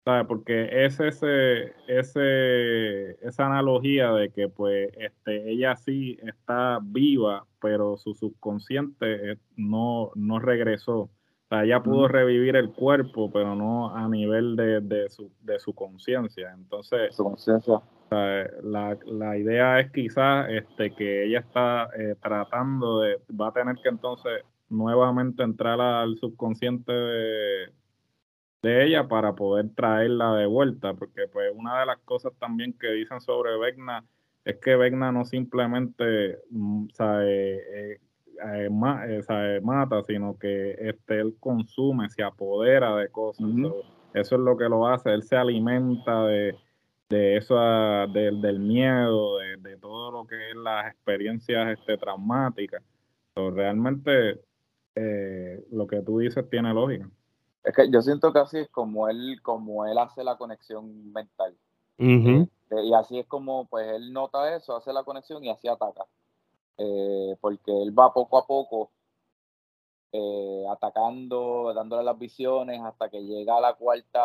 ¿sabe? 0.05 0.23
Porque 0.23 0.85
es 0.85 0.97
ese, 1.01 1.73
ese, 1.89 3.11
esa 3.27 3.45
analogía 3.45 4.09
de 4.13 4.29
que 4.29 4.47
pues 4.47 4.89
este, 4.97 5.51
ella 5.51 5.75
sí 5.75 6.17
está 6.25 6.79
viva, 6.81 7.45
pero 7.59 7.97
su 7.97 8.13
subconsciente 8.13 9.33
eh, 9.33 9.37
no, 9.57 10.11
no 10.15 10.39
regresó. 10.39 11.09
Ella 11.49 11.81
pudo 11.81 12.07
revivir 12.09 12.57
el 12.57 12.71
cuerpo, 12.71 13.31
pero 13.31 13.55
no 13.55 13.95
a 13.95 14.07
nivel 14.09 14.55
de, 14.57 14.81
de 14.81 15.09
su, 15.09 15.31
de 15.41 15.59
su 15.59 15.73
conciencia. 15.73 16.51
Entonces, 16.53 17.15
su 17.15 17.23
conciencia. 17.23 17.81
La, 18.09 18.97
la, 19.05 19.37
idea 19.37 19.79
es 19.81 19.91
quizás 19.91 20.47
este, 20.49 20.93
que 20.95 21.25
ella 21.25 21.39
está 21.39 21.89
eh, 21.97 22.15
tratando 22.21 23.01
de, 23.01 23.19
va 23.29 23.49
a 23.49 23.53
tener 23.53 23.75
que 23.83 23.89
entonces 23.89 24.43
nuevamente 24.69 25.43
entrar 25.43 25.79
al 25.81 26.17
subconsciente 26.17 26.91
de, 26.91 27.73
de 28.61 28.85
ella 28.85 29.07
para 29.07 29.33
poder 29.33 29.69
traerla 29.75 30.35
de 30.35 30.45
vuelta, 30.45 30.93
porque 30.93 31.27
pues 31.27 31.51
una 31.53 31.81
de 31.81 31.85
las 31.85 31.97
cosas 31.99 32.33
también 32.39 32.73
que 32.73 32.87
dicen 32.91 33.19
sobre 33.19 33.57
Vecna 33.57 34.05
es 34.45 34.57
que 34.57 34.75
Vecna 34.75 35.11
no 35.11 35.25
simplemente 35.25 36.39
mm, 36.49 36.87
eh, 36.99 37.59
eh, 37.73 37.99
eh, 38.43 39.23
sabe, 39.23 39.61
mata, 39.61 40.03
sino 40.03 40.37
que 40.37 40.75
este, 40.79 41.19
él 41.19 41.35
consume, 41.39 42.09
se 42.09 42.23
apodera 42.23 42.95
de 42.95 43.09
cosas. 43.09 43.47
eso 44.13 44.35
es 44.35 44.41
lo 44.41 44.57
que 44.57 44.69
lo 44.69 44.87
hace, 44.87 45.13
él 45.13 45.23
se 45.23 45.35
alimenta 45.35 46.23
de, 46.25 46.55
de 47.09 47.37
eso, 47.37 47.55
del 47.57 48.59
miedo, 48.59 49.37
de, 49.37 49.77
todo 49.77 50.11
lo 50.11 50.27
que 50.27 50.51
es 50.51 50.55
las 50.55 50.87
experiencias 50.87 51.77
este, 51.79 51.97
traumáticas. 51.97 52.83
Pero 53.33 53.51
realmente 53.51 54.41
eh, 54.95 55.63
lo 55.71 55.87
que 55.87 56.01
tú 56.01 56.19
dices 56.19 56.49
tiene 56.49 56.73
lógica. 56.73 57.09
Es 57.63 57.75
que 57.75 57.89
yo 57.91 58.01
siento 58.01 58.31
que 58.33 58.39
así 58.39 58.59
es 58.59 58.69
como 58.69 59.09
él, 59.09 59.39
como 59.43 59.85
él 59.85 59.97
hace 59.97 60.23
la 60.23 60.37
conexión 60.37 61.11
mental. 61.11 61.55
Este, 61.97 62.83
y 62.83 62.93
así 62.93 63.19
es 63.19 63.27
como 63.27 63.65
pues 63.67 63.87
él 63.87 64.13
nota 64.13 64.55
eso, 64.55 64.75
hace 64.75 64.93
la 64.93 65.03
conexión 65.03 65.43
y 65.43 65.49
así 65.49 65.67
ataca. 65.67 66.05
Eh, 66.77 67.35
porque 67.41 67.71
él 67.71 67.97
va 67.97 68.13
poco 68.13 68.37
a 68.37 68.45
poco 68.45 68.91
eh, 70.11 70.65
atacando, 70.69 71.73
dándole 71.73 72.03
las 72.03 72.17
visiones 72.17 72.81
hasta 72.81 73.09
que 73.09 73.23
llega 73.23 73.59
la 73.59 73.73
cuarta, 73.73 74.19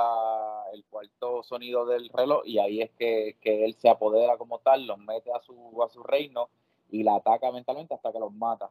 el 0.72 0.84
cuarto 0.84 1.42
sonido 1.42 1.86
del 1.86 2.08
reloj 2.10 2.42
y 2.44 2.58
ahí 2.58 2.80
es 2.82 2.90
que, 2.92 3.36
él 3.42 3.74
se 3.74 3.88
apodera 3.88 4.36
como 4.36 4.58
tal, 4.60 4.86
los 4.86 4.98
mete 4.98 5.32
a 5.32 5.40
su, 5.40 5.82
a 5.82 5.88
su 5.88 6.02
reino 6.02 6.50
y 6.90 7.02
la 7.02 7.16
ataca 7.16 7.50
mentalmente 7.52 7.94
hasta 7.94 8.12
que 8.12 8.20
los 8.20 8.32
mata. 8.32 8.70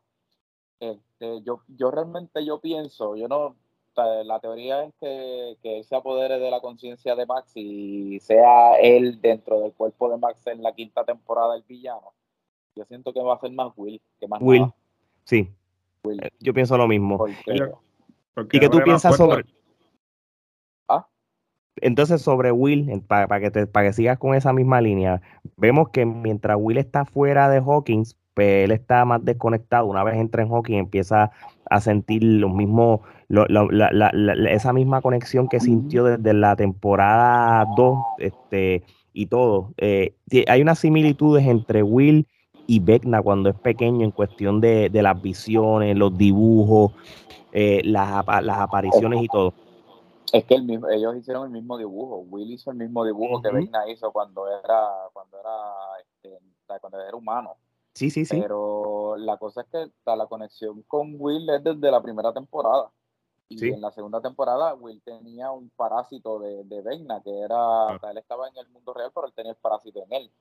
Este, 0.80 1.42
yo, 1.44 1.62
yo 1.68 1.92
realmente 1.92 2.46
yo 2.46 2.60
pienso, 2.60 3.16
yo 3.16 3.28
no, 3.28 3.56
la 3.96 4.40
teoría 4.40 4.84
es 4.84 4.94
que, 5.00 5.58
que 5.62 5.78
él 5.80 5.84
se 5.86 5.96
apodere 5.96 6.40
de 6.40 6.52
la 6.52 6.62
conciencia 6.62 7.16
de 7.16 7.26
Max 7.26 7.52
y 7.56 8.20
sea 8.20 8.80
él 8.80 9.22
dentro 9.22 9.60
del 9.60 9.74
cuerpo 9.74 10.10
de 10.10 10.18
Max 10.18 10.48
en 10.48 10.64
la 10.64 10.74
quinta 10.74 11.04
temporada 11.04 11.54
del 11.54 11.64
villano. 11.64 12.14
Yo 12.76 12.86
siento 12.86 13.14
que 13.14 13.22
va 13.22 13.36
a 13.36 13.40
ser 13.40 13.52
más 13.52 13.72
Will 13.76 14.02
que 14.20 14.28
más 14.28 14.42
Will, 14.42 14.66
sí. 15.24 15.50
Eh, 16.04 16.30
yo 16.40 16.54
pienso 16.54 16.78
lo 16.78 16.88
mismo. 16.88 17.26
¿Y 17.28 18.60
qué 18.60 18.70
tú 18.70 18.80
piensas 18.84 19.16
sobre... 19.18 19.46
¿Ah? 20.88 21.08
Entonces, 21.78 22.22
sobre 22.22 22.52
Will, 22.52 23.02
para, 23.08 23.40
que 23.40 23.52
te, 23.52 23.68
para 23.68 23.88
que 23.88 23.94
sigas 23.94 24.18
con 24.18 24.36
esa 24.36 24.54
misma 24.54 24.82
línea, 24.82 25.22
vemos 25.58 25.90
que 25.90 26.06
mientras 26.06 26.58
Will 26.60 26.78
está 26.78 27.06
fuera 27.06 27.50
de 27.50 27.60
Hawkins, 27.60 28.18
pues 28.34 28.66
él 28.66 28.72
está 28.72 29.04
más 29.06 29.24
desconectado. 29.24 29.86
Una 29.86 30.04
vez 30.04 30.16
entra 30.16 30.44
en 30.44 30.52
Hawkins, 30.52 30.80
empieza 30.80 31.32
a 31.70 31.82
sentir 31.82 32.24
los 32.24 32.54
mismos, 32.54 33.02
esa 33.30 34.74
misma 34.74 35.02
conexión 35.02 35.48
que 35.48 35.60
sintió 35.60 36.06
desde 36.06 36.34
la 36.34 36.56
temporada 36.56 37.66
2 37.76 38.00
este, 38.20 38.84
y 39.14 39.28
todo. 39.28 39.74
Eh, 39.78 40.16
hay 40.48 40.62
unas 40.62 40.80
similitudes 40.80 41.46
entre 41.46 41.84
Will 41.84 42.28
y 42.72 42.80
Vecna 42.80 43.22
cuando 43.22 43.50
es 43.50 43.60
pequeño 43.60 44.06
en 44.06 44.12
cuestión 44.12 44.62
de, 44.62 44.90
las 44.94 45.22
visiones, 45.22 45.94
los 45.98 46.18
dibujos, 46.18 46.94
eh, 47.52 47.82
las, 47.84 48.26
apariciones 48.26 49.24
y 49.24 49.28
todo. 49.28 49.54
Es 50.32 50.46
que 50.46 50.56
el 50.56 50.64
mismo, 50.64 50.88
ellos 50.88 51.18
hicieron 51.18 51.48
el 51.48 51.52
mismo 51.52 51.78
dibujo. 51.78 52.20
Will 52.30 52.50
hizo 52.50 52.72
el 52.72 52.78
mismo 52.78 53.04
dibujo 53.04 53.42
que 53.42 53.52
Vecna 53.52 53.90
hizo 53.90 54.14
cuando 54.14 54.48
era, 54.48 54.88
cuando 55.12 55.38
era, 55.38 55.60
este, 56.00 56.80
cuando 56.80 56.98
era 57.02 57.14
humano. 57.14 57.58
Sí, 57.94 58.10
sí, 58.10 58.24
sí. 58.24 58.40
Pero 58.40 59.18
la 59.18 59.36
cosa 59.36 59.64
es 59.64 59.68
que 59.68 59.92
la 60.06 60.28
conexión 60.28 60.82
con 60.84 61.16
Will 61.20 61.50
es 61.50 61.62
desde 61.62 61.92
la 61.92 62.02
primera 62.02 62.32
temporada. 62.32 62.90
Y 63.50 63.68
en 63.68 63.82
la 63.82 63.92
segunda 63.92 64.22
temporada, 64.22 64.76
Will 64.76 65.02
tenía 65.04 65.52
un 65.52 65.70
parásito 65.76 66.40
de, 66.40 66.64
de 66.64 66.82
Vecna, 66.82 67.22
que 67.22 67.38
era, 67.38 68.00
él 68.10 68.18
estaba 68.18 68.48
en 68.48 68.56
el 68.56 68.70
mundo 68.70 68.94
real, 68.94 69.12
pero 69.14 69.28
él 69.28 69.34
tenía 69.34 69.52
el 69.52 69.58
parásito 69.58 70.02
en 70.06 70.14
él 70.14 70.32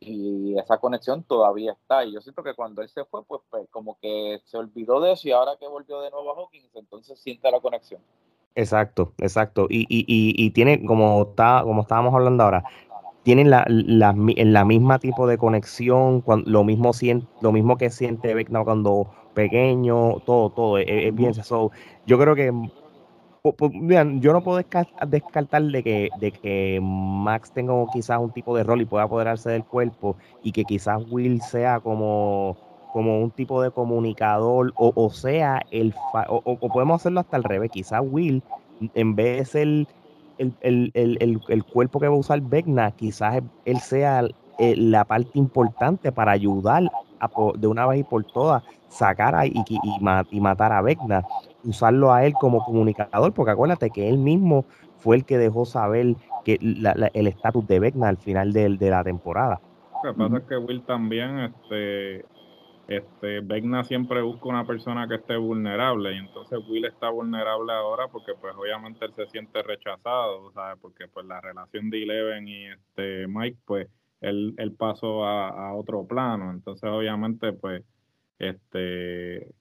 y 0.00 0.58
esa 0.58 0.78
conexión 0.78 1.22
todavía 1.24 1.72
está. 1.72 2.04
Y 2.04 2.12
yo 2.12 2.20
siento 2.20 2.42
que 2.42 2.54
cuando 2.54 2.82
él 2.82 2.88
se 2.88 3.04
fue, 3.04 3.24
pues, 3.24 3.42
pues, 3.50 3.68
como 3.70 3.98
que 4.00 4.40
se 4.44 4.56
olvidó 4.56 5.00
de 5.00 5.12
eso 5.12 5.28
y 5.28 5.32
ahora 5.32 5.56
que 5.58 5.66
volvió 5.66 6.00
de 6.00 6.10
nuevo 6.10 6.30
a 6.32 6.40
Hawkins, 6.40 6.74
entonces 6.74 7.18
siente 7.18 7.50
la 7.50 7.60
conexión. 7.60 8.00
Exacto, 8.54 9.12
exacto. 9.18 9.66
Y, 9.68 9.86
y, 9.88 10.04
y, 10.08 10.50
tiene, 10.50 10.84
como, 10.84 11.22
está, 11.22 11.62
como 11.64 11.82
estábamos 11.82 12.14
hablando 12.14 12.44
ahora, 12.44 12.64
tienen 13.24 13.50
la, 13.50 13.64
la, 13.68 14.14
la 14.16 14.64
misma 14.64 14.98
tipo 14.98 15.26
de 15.26 15.38
conexión, 15.38 16.22
lo, 16.46 16.62
mismo 16.62 16.92
lo 17.40 17.52
mismo 17.52 17.76
que 17.76 17.90
siente 17.90 18.34
Vecna 18.34 18.62
cuando 18.62 19.10
pequeño, 19.34 20.20
todo, 20.20 20.50
todo, 20.50 20.78
es, 20.78 21.14
bien. 21.14 21.30
eso 21.30 21.72
yo 22.06 22.18
creo 22.18 22.34
que 22.36 22.52
yo 23.44 24.32
no 24.32 24.42
puedo 24.42 24.56
descartar 24.56 25.62
de 25.64 25.82
que, 25.82 26.08
de 26.18 26.32
que 26.32 26.80
Max 26.82 27.52
tenga 27.52 27.74
quizás 27.92 28.18
un 28.18 28.30
tipo 28.30 28.56
de 28.56 28.64
rol 28.64 28.80
y 28.80 28.86
pueda 28.86 29.04
apoderarse 29.04 29.50
del 29.50 29.64
cuerpo 29.64 30.16
y 30.42 30.50
que 30.50 30.64
quizás 30.64 31.02
Will 31.10 31.42
sea 31.42 31.80
como, 31.80 32.56
como 32.94 33.20
un 33.20 33.30
tipo 33.30 33.60
de 33.60 33.70
comunicador 33.70 34.72
o, 34.76 35.10
sea, 35.10 35.60
el 35.70 35.94
o, 36.28 36.68
podemos 36.72 37.02
hacerlo 37.02 37.20
hasta 37.20 37.36
al 37.36 37.44
revés, 37.44 37.70
quizás 37.70 38.00
Will 38.02 38.42
en 38.94 39.14
vez 39.14 39.40
de 39.40 39.44
ser 39.44 39.86
el, 40.62 41.64
cuerpo 41.70 42.00
que 42.00 42.08
va 42.08 42.14
a 42.14 42.18
usar 42.18 42.40
Vecna, 42.40 42.92
quizás 42.92 43.42
él 43.66 43.78
sea 43.80 44.26
eh, 44.58 44.74
la 44.74 45.04
parte 45.04 45.38
importante 45.38 46.12
para 46.12 46.32
ayudar 46.32 46.90
de 47.56 47.66
una 47.66 47.86
vez 47.86 48.00
y 48.00 48.04
por 48.04 48.24
todas 48.24 48.62
sacar 48.88 49.34
a, 49.34 49.44
y, 49.44 49.52
y, 49.68 49.78
y 50.30 50.40
matar 50.40 50.72
a 50.72 50.80
Vecna 50.80 51.26
usarlo 51.64 52.12
a 52.12 52.24
él 52.26 52.34
como 52.34 52.64
comunicador, 52.64 53.32
porque 53.32 53.52
acuérdate 53.52 53.90
que 53.90 54.08
él 54.08 54.18
mismo 54.18 54.64
fue 54.98 55.16
el 55.16 55.24
que 55.24 55.38
dejó 55.38 55.64
saber 55.64 56.16
que 56.44 56.58
el 56.60 57.26
estatus 57.26 57.66
de 57.66 57.80
Vecna 57.80 58.08
al 58.08 58.16
final 58.16 58.52
de, 58.52 58.90
la 58.90 59.04
temporada. 59.04 59.60
Lo 60.02 60.12
que 60.12 60.18
pasa 60.18 60.36
es 60.38 60.44
que 60.44 60.56
Will 60.56 60.82
también, 60.82 61.38
este, 61.40 62.24
este, 62.88 63.40
Vecna 63.40 63.84
siempre 63.84 64.22
busca 64.22 64.48
una 64.48 64.66
persona 64.66 65.08
que 65.08 65.16
esté 65.16 65.36
vulnerable 65.36 66.14
y 66.14 66.18
entonces 66.18 66.58
Will 66.68 66.84
está 66.84 67.10
vulnerable 67.10 67.72
ahora 67.72 68.08
porque 68.08 68.32
pues 68.38 68.54
obviamente 68.56 69.04
él 69.06 69.14
se 69.14 69.26
siente 69.28 69.62
rechazado, 69.62 70.52
¿sabes? 70.52 70.78
Porque 70.80 71.08
pues 71.08 71.26
la 71.26 71.40
relación 71.40 71.88
de 71.90 72.02
Eleven 72.02 72.48
y 72.48 72.66
este 72.66 73.26
Mike 73.26 73.58
pues 73.64 73.88
él, 74.20 74.54
él 74.58 74.72
pasó 74.72 75.24
a, 75.24 75.48
a 75.48 75.74
otro 75.74 76.06
plano, 76.06 76.50
entonces 76.50 76.88
obviamente 76.90 77.52
pues 77.52 77.82
este 78.38 79.54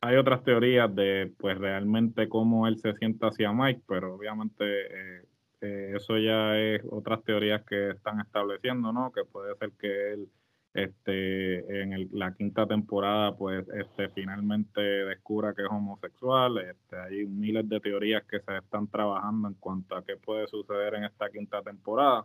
hay 0.00 0.16
otras 0.16 0.42
teorías 0.44 0.94
de 0.94 1.32
pues 1.38 1.58
realmente 1.58 2.28
cómo 2.28 2.66
él 2.66 2.78
se 2.78 2.94
sienta 2.94 3.28
hacia 3.28 3.52
Mike, 3.52 3.82
pero 3.86 4.14
obviamente 4.14 4.64
eh, 4.64 5.24
eh, 5.60 5.92
eso 5.96 6.16
ya 6.18 6.58
es 6.58 6.82
otras 6.90 7.22
teorías 7.24 7.62
que 7.64 7.90
están 7.90 8.20
estableciendo, 8.20 8.92
¿no? 8.92 9.12
Que 9.12 9.24
puede 9.24 9.54
ser 9.56 9.72
que 9.72 10.12
él 10.12 10.28
este 10.72 11.82
en 11.82 12.08
la 12.12 12.32
quinta 12.34 12.64
temporada 12.66 13.36
pues 13.36 13.66
este 13.70 14.08
finalmente 14.10 14.80
descubra 14.80 15.52
que 15.52 15.62
es 15.62 15.68
homosexual 15.68 16.58
este 16.58 16.96
hay 16.96 17.26
miles 17.26 17.68
de 17.68 17.80
teorías 17.80 18.22
que 18.24 18.38
se 18.38 18.56
están 18.56 18.86
trabajando 18.86 19.48
en 19.48 19.54
cuanto 19.54 19.96
a 19.96 20.04
qué 20.04 20.16
puede 20.16 20.46
suceder 20.46 20.94
en 20.94 21.04
esta 21.04 21.28
quinta 21.28 21.60
temporada 21.60 22.24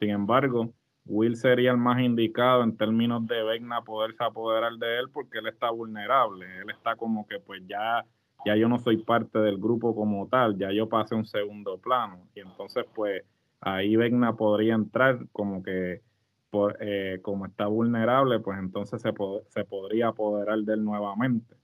sin 0.00 0.08
embargo 0.08 0.72
Will 1.06 1.36
sería 1.36 1.70
el 1.70 1.76
más 1.76 2.00
indicado 2.00 2.62
en 2.62 2.76
términos 2.76 3.26
de 3.26 3.42
Vecna 3.42 3.82
poderse 3.82 4.24
apoderar 4.24 4.72
de 4.74 4.98
él 4.98 5.08
porque 5.12 5.38
él 5.38 5.46
está 5.46 5.70
vulnerable. 5.70 6.46
Él 6.60 6.70
está 6.70 6.96
como 6.96 7.26
que 7.26 7.38
pues 7.38 7.62
ya, 7.66 8.04
ya 8.44 8.56
yo 8.56 8.68
no 8.68 8.78
soy 8.78 8.98
parte 8.98 9.38
del 9.38 9.58
grupo 9.58 9.94
como 9.94 10.26
tal, 10.28 10.58
ya 10.58 10.72
yo 10.72 10.88
pasé 10.88 11.14
un 11.14 11.26
segundo 11.26 11.78
plano. 11.78 12.26
Y 12.34 12.40
entonces 12.40 12.84
pues 12.94 13.22
ahí 13.60 13.96
Vecna 13.96 14.34
podría 14.34 14.74
entrar 14.74 15.26
como 15.32 15.62
que 15.62 16.02
por, 16.50 16.76
eh, 16.80 17.20
como 17.22 17.46
está 17.46 17.66
vulnerable, 17.66 18.40
pues 18.40 18.58
entonces 18.58 19.00
se, 19.00 19.12
se 19.48 19.64
podría 19.64 20.08
apoderar 20.08 20.58
de 20.58 20.74
él 20.74 20.84
nuevamente. 20.84 21.54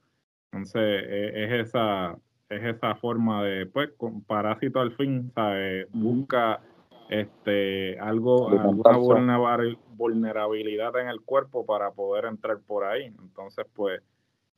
Entonces 0.52 0.82
e, 0.82 1.44
es 1.44 1.66
esa 1.68 2.16
es 2.48 2.76
esa 2.76 2.94
forma 2.96 3.42
de 3.44 3.66
pues 3.66 3.90
con 3.96 4.22
parásito 4.22 4.80
al 4.80 4.92
fin, 4.92 5.32
¿sabe? 5.34 5.86
busca 5.92 6.60
este 7.12 7.98
algo 8.00 8.48
alguna 8.48 9.38
vulnerabilidad 9.90 10.96
en 10.98 11.08
el 11.08 11.20
cuerpo 11.20 11.66
para 11.66 11.90
poder 11.90 12.24
entrar 12.24 12.58
por 12.66 12.84
ahí. 12.84 13.04
Entonces 13.04 13.66
pues 13.74 14.00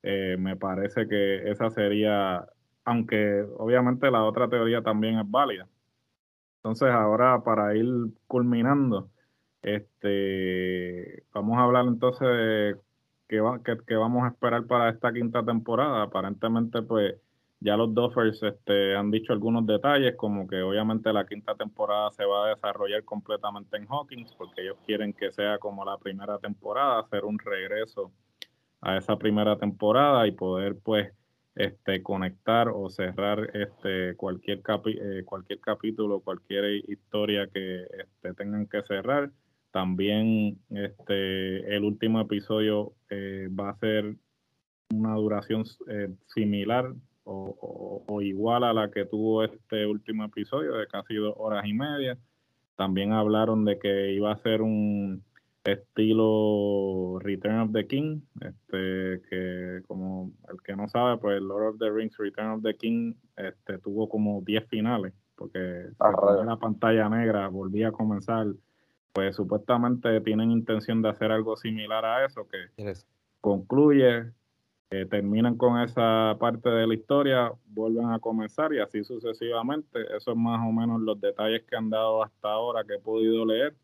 eh, 0.03 0.37
me 0.39 0.57
parece 0.57 1.09
que 1.09 1.51
esa 1.51 1.71
sería 1.71 2.47
aunque 2.85 3.45
obviamente 3.59 4.11
la 4.11 4.23
otra 4.23 4.49
teoría 4.49 4.83
también 4.83 5.19
es 5.19 5.29
válida. 5.29 5.67
Entonces 6.59 6.91
ahora 6.91 7.43
para 7.43 7.75
ir 7.75 7.89
culminando 8.29 9.11
este 9.63 11.25
vamos 11.33 11.59
a 11.59 11.63
hablar 11.63 11.87
entonces 11.87 12.29
de 12.29 12.77
qué, 13.27 13.41
va, 13.41 13.61
qué 13.65 13.97
vamos 13.97 14.23
a 14.25 14.29
esperar 14.29 14.65
para 14.67 14.91
esta 14.91 15.13
quinta 15.13 15.45
temporada. 15.45 16.03
Aparentemente 16.05 16.83
pues 16.83 17.17
ya 17.65 17.79
los 17.79 17.95
Duffers 17.95 18.43
este, 18.43 18.95
han 18.95 19.11
dicho 19.11 19.33
algunos 19.33 19.67
detalles, 19.67 20.17
como 20.17 20.47
que 20.47 20.61
obviamente 20.61 21.11
la 21.15 21.27
quinta 21.27 21.55
temporada 21.55 22.11
se 22.13 22.27
va 22.27 22.45
a 22.45 22.49
desarrollar 22.51 23.03
completamente 23.05 23.79
en 23.79 23.87
Hawkins, 23.89 24.35
porque 24.37 24.61
ellos 24.61 24.77
quieren 24.85 25.15
que 25.15 25.33
sea 25.33 25.57
como 25.59 25.83
la 25.83 25.97
primera 25.97 26.39
temporada, 26.39 27.01
hacer 27.01 27.25
un 27.25 27.39
regreso 27.39 28.13
a 28.83 28.99
esa 28.99 29.17
primera 29.17 29.57
temporada 29.57 30.27
y 30.27 30.33
poder 30.33 30.77
pues 30.79 31.11
este, 31.55 32.03
conectar 32.03 32.69
o 32.69 32.91
cerrar 32.91 33.51
este, 33.57 34.15
cualquier, 34.17 34.61
capi 34.61 34.99
eh, 35.01 35.23
cualquier 35.25 35.61
capítulo, 35.61 36.21
cualquier 36.21 36.67
historia 36.87 37.47
que 37.47 37.85
este, 37.85 38.35
tengan 38.35 38.67
que 38.67 38.83
cerrar. 38.83 39.31
También 39.71 40.59
este, 40.69 41.75
el 41.75 41.83
último 41.83 42.21
episodio 42.21 42.93
eh, 43.09 43.49
va 43.59 43.71
a 43.71 43.79
ser 43.79 44.17
una 44.91 45.15
duración 45.15 45.65
eh, 45.89 46.11
similar 46.27 46.93
o, 47.25 48.21
igual 48.23 48.65
a 48.65 48.73
la 48.73 48.91
que 48.91 49.05
tuvo 49.05 49.45
este 49.45 49.87
último 49.87 50.25
episodio 50.25 50.75
de 50.75 50.87
casi 50.87 51.15
dos 51.15 51.35
horas 51.37 51.65
y 51.67 51.73
media. 51.73 52.19
También 52.77 53.13
hablaron 53.13 53.65
de 53.65 53.79
que 53.79 54.13
iba 54.13 54.33
a 54.33 54.37
ser 54.37 54.63
un 54.63 55.23
estilo 55.65 57.19
Return 57.21 57.61
of 57.61 57.73
the 57.73 57.87
King, 57.87 58.21
este 58.41 59.23
que 59.31 59.81
como 59.87 60.33
el 60.51 60.61
que 60.63 60.77
no 60.77 60.89
sabe, 60.89 61.17
pues 61.19 61.41
Lord 61.41 61.75
of 61.75 61.79
the 61.79 61.91
Rings 61.91 62.17
Return 62.19 62.51
of 62.51 62.63
the 62.63 62.77
King 62.77 63.15
este 63.37 63.79
tuvo 63.79 64.09
como 64.09 64.43
10 64.43 64.69
finales, 64.69 65.15
porque 65.37 65.87
la 65.99 66.57
pantalla 66.57 67.09
negra 67.09 67.49
volvía 67.49 67.89
a 67.89 67.93
comenzar, 67.93 68.47
pues 69.15 69.37
supuestamente 69.37 70.21
tienen 70.21 70.51
intención 70.51 71.01
de 71.01 71.09
hacer 71.09 71.33
algo 71.33 71.57
similar 71.57 72.05
a 72.05 72.27
eso, 72.27 72.47
que 72.47 72.93
concluye 73.41 74.33
terminan 75.11 75.57
con 75.57 75.81
esa 75.81 76.37
parte 76.39 76.69
de 76.69 76.87
la 76.87 76.95
historia, 76.95 77.53
vuelven 77.67 78.11
a 78.11 78.21
comenzar 78.21 78.73
y 78.73 78.81
así 78.81 79.03
sucesivamente. 79.03 79.99
Eso 80.17 80.31
es 80.31 80.37
más 80.37 80.61
o 80.67 80.73
menos 80.73 81.01
los 81.01 81.21
detalles 81.21 81.65
que 81.65 81.77
han 81.77 81.91
dado 81.91 82.23
hasta 82.23 82.53
ahora 82.53 82.85
que 82.85 82.95
he 82.95 82.99
podido 83.01 83.45
leer, 83.45 83.75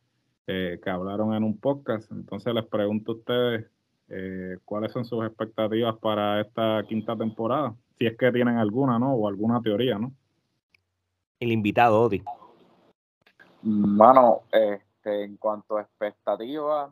eh, 0.47 0.79
que 0.83 0.91
hablaron 0.91 1.35
en 1.35 1.43
un 1.43 1.59
podcast. 1.59 2.11
Entonces 2.13 2.55
les 2.55 2.65
pregunto 2.67 3.13
a 3.13 3.15
ustedes 3.17 3.67
eh, 4.09 4.59
cuáles 4.65 4.93
son 4.93 5.05
sus 5.05 5.25
expectativas 5.25 5.97
para 5.99 6.41
esta 6.41 6.85
quinta 6.89 7.17
temporada, 7.17 7.75
si 7.99 8.07
es 8.07 8.17
que 8.17 8.33
tienen 8.33 8.57
alguna, 8.57 8.99
¿no? 8.99 9.15
O 9.15 9.29
alguna 9.29 9.61
teoría, 9.61 9.99
¿no? 9.99 10.13
El 11.39 11.53
invitado, 11.53 12.03
Odi. 12.03 12.23
Mano, 13.63 14.43
este, 14.51 15.25
en 15.25 15.37
cuanto 15.37 15.77
a 15.77 15.83
expectativas, 15.83 16.91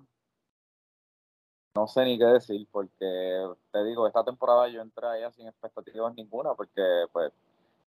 no 1.79 1.87
sé 1.87 2.05
ni 2.05 2.19
qué 2.19 2.25
decir, 2.25 2.67
porque 2.73 3.47
te 3.71 3.85
digo, 3.85 4.07
esta 4.09 4.25
temporada 4.25 4.69
yo 4.69 4.81
entré 4.81 5.07
allá 5.07 5.31
sin 5.31 5.47
expectativas 5.47 6.13
ninguna, 6.15 6.55
porque 6.55 6.83
pues 7.13 7.33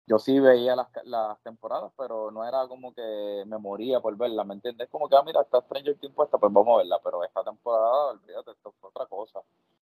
yo 0.07 0.19
sí 0.19 0.39
veía 0.41 0.77
las, 0.77 0.89
las 1.05 1.41
temporadas, 1.43 1.91
pero 1.97 2.31
no 2.31 2.47
era 2.47 2.69
como 2.69 2.93
que 2.93 3.45
me 3.47 3.57
moría 3.57 4.01
por 4.01 4.15
verla, 4.17 4.45
¿me 4.45 4.55
entiendes? 4.55 4.89
Como 4.91 5.09
que, 5.09 5.17
ah, 5.17 5.23
mira, 5.25 5.41
está 5.41 5.63
Stranger 5.63 5.99
Things 5.99 6.15
puesta, 6.15 6.37
pues 6.37 6.53
vamos 6.53 6.75
a 6.75 6.79
verla, 6.79 7.01
pero 7.03 7.25
esta 7.25 7.43
temporada, 7.43 8.11
olvídate, 8.11 8.51
esto 8.51 8.75
fue 8.79 8.91
otra 8.91 9.07
cosa. 9.07 9.41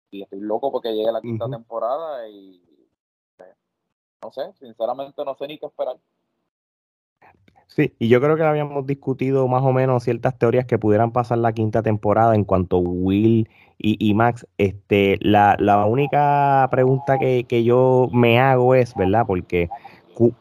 Y 0.09 0.23
estoy 0.23 0.39
loco 0.39 0.71
porque 0.71 0.93
llegue 0.93 1.11
la 1.11 1.21
quinta 1.21 1.47
temporada 1.47 2.27
y, 2.27 2.59
pues, 3.37 3.55
no 4.23 4.31
sé, 4.31 4.51
sinceramente 4.59 5.23
no 5.23 5.35
sé 5.35 5.47
ni 5.47 5.59
qué 5.59 5.67
esperar. 5.67 5.97
Sí, 7.73 7.93
y 7.99 8.09
yo 8.09 8.19
creo 8.19 8.35
que 8.35 8.43
habíamos 8.43 8.85
discutido 8.85 9.47
más 9.47 9.63
o 9.63 9.71
menos 9.71 10.03
ciertas 10.03 10.37
teorías 10.37 10.65
que 10.65 10.77
pudieran 10.77 11.11
pasar 11.13 11.37
la 11.37 11.53
quinta 11.53 11.81
temporada 11.81 12.35
en 12.35 12.43
cuanto 12.43 12.79
Will 12.79 13.47
y, 13.77 14.13
Max. 14.13 14.45
Este, 14.57 15.17
la, 15.21 15.55
la 15.57 15.85
única 15.85 16.67
pregunta 16.69 17.17
que, 17.17 17.45
que, 17.47 17.63
yo 17.63 18.09
me 18.11 18.41
hago 18.41 18.75
es, 18.75 18.93
¿verdad? 18.93 19.23
Porque 19.25 19.69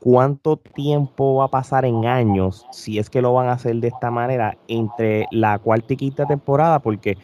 ¿cuánto 0.01 0.57
tiempo 0.57 1.37
va 1.37 1.45
a 1.45 1.49
pasar 1.49 1.85
en 1.85 2.05
años 2.05 2.67
si 2.73 2.99
es 2.99 3.09
que 3.09 3.23
lo 3.23 3.33
van 3.33 3.47
a 3.49 3.53
hacer 3.53 3.77
de 3.77 3.89
esta 3.89 4.11
manera 4.11 4.59
entre 4.67 5.27
la 5.31 5.59
cuarta 5.61 5.95
y 5.95 5.97
quinta 5.97 6.27
temporada? 6.27 6.81
Porque 6.81 7.17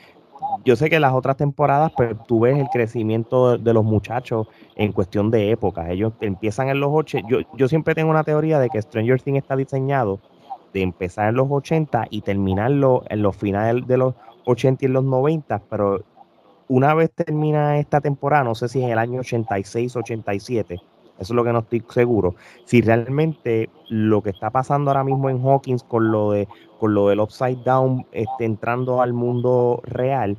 yo 0.67 0.75
sé 0.75 0.91
que 0.91 0.99
las 0.99 1.13
otras 1.13 1.37
temporadas, 1.37 1.93
pues 1.97 2.17
tú 2.27 2.41
ves 2.41 2.59
el 2.59 2.67
crecimiento 2.67 3.57
de, 3.57 3.73
los 3.73 3.85
muchachos 3.85 4.49
en 4.75 4.91
cuestión 4.91 5.31
de 5.31 5.53
época. 5.53 5.89
Ellos 5.93 6.13
empiezan 6.21 6.69
en 6.69 6.81
los 6.81 6.91
80. 6.93 7.29
Yo, 7.29 7.39
yo 7.57 7.69
siempre 7.69 7.95
tengo 7.95 8.11
una 8.11 8.25
teoría 8.25 8.59
de 8.59 8.69
que 8.69 8.83
Stranger 8.83 9.23
Things 9.23 9.39
está 9.39 9.55
diseñado 9.55 10.19
de 10.75 10.83
empezar 10.83 11.29
en 11.29 11.37
los 11.37 11.47
80 11.49 12.09
y 12.11 12.23
terminarlo 12.23 13.05
en 13.09 13.23
los 13.23 13.37
finales 13.37 13.87
de 13.87 13.97
los 13.97 14.15
80 14.45 14.85
y 14.85 14.87
en 14.87 14.93
los 14.93 15.05
90, 15.05 15.63
pero 15.71 16.03
una 16.67 16.95
vez 16.95 17.13
termina 17.13 17.79
esta 17.79 18.01
temporada, 18.01 18.43
no 18.43 18.57
sé 18.57 18.69
si 18.69 18.83
es 18.83 18.91
el 18.91 18.99
año 18.99 19.21
86, 19.21 19.95
87, 19.95 20.75
eso 20.75 20.83
es 21.19 21.31
lo 21.31 21.45
que 21.45 21.53
no 21.53 21.61
estoy 21.61 21.83
seguro. 21.91 22.35
Si 22.65 22.83
realmente 22.83 23.71
lo 23.89 24.21
que 24.23 24.31
está 24.31 24.51
pasando 24.51 24.91
ahora 24.91 25.05
mismo 25.05 25.31
en 25.31 25.41
Hawkins 25.43 25.83
con 25.83 26.11
lo 26.11 26.33
de 26.33 26.49
con 26.79 26.93
lo 26.93 27.09
del 27.09 27.21
Upside 27.21 27.63
Down 27.65 28.07
este, 28.13 28.45
entrando 28.45 29.01
al 29.01 29.15
mundo 29.15 29.81
real, 29.85 30.37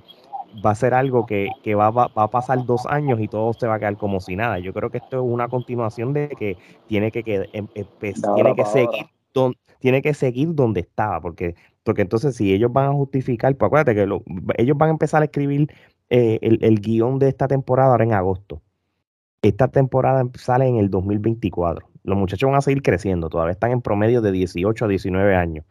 va 0.65 0.71
a 0.71 0.75
ser 0.75 0.93
algo 0.93 1.25
que, 1.25 1.49
va, 1.75 1.87
a 1.87 2.29
pasar 2.29 2.65
dos 2.65 2.85
años 2.87 3.19
y 3.19 3.27
todo 3.27 3.53
se 3.53 3.67
va 3.67 3.75
a 3.75 3.79
quedar 3.79 3.97
como 3.97 4.19
si 4.19 4.35
nada. 4.35 4.59
Yo 4.59 4.73
creo 4.73 4.89
que 4.89 4.97
esto 4.97 5.17
es 5.17 5.23
una 5.23 5.47
continuación 5.47 6.13
de 6.13 6.29
que 6.29 6.57
tiene 6.87 7.11
que, 7.11 7.49
em, 7.53 7.67
tiene 7.67 8.55
que 8.55 8.65
seguir 8.65 9.05
donde, 9.33 9.57
tiene 9.79 10.01
que 10.01 10.13
seguir 10.13 10.55
donde 10.55 10.81
estaba, 10.81 11.21
porque, 11.21 11.55
porque 11.83 12.01
entonces 12.01 12.35
si 12.35 12.53
ellos 12.53 12.71
van 12.73 12.89
a 12.89 12.93
justificar, 12.93 13.55
pues 13.55 13.67
acuérdate 13.67 13.95
que 13.95 14.03
ellos 14.57 14.77
van 14.77 14.89
a 14.89 14.91
empezar 14.91 15.21
a 15.21 15.25
escribir 15.25 15.71
eh, 16.09 16.39
el, 16.41 16.59
el 16.63 16.79
guion 16.79 17.19
de 17.19 17.29
esta 17.29 17.47
temporada 17.47 17.91
ahora 17.91 18.03
en 18.03 18.13
agosto. 18.13 18.61
Esta 19.41 19.67
temporada 19.67 20.23
sale 20.35 20.67
en 20.67 20.77
el 20.77 20.89
2024. 20.89 21.87
Los 22.03 22.17
muchachos 22.17 22.49
van 22.49 22.57
a 22.57 22.61
seguir 22.61 22.81
creciendo, 22.81 23.29
todavía 23.29 23.51
están 23.51 23.71
en 23.71 23.81
promedio 23.81 24.21
de 24.21 24.31
18 24.31 24.85
a 24.85 24.87
19 24.87 25.35
años 25.35 25.65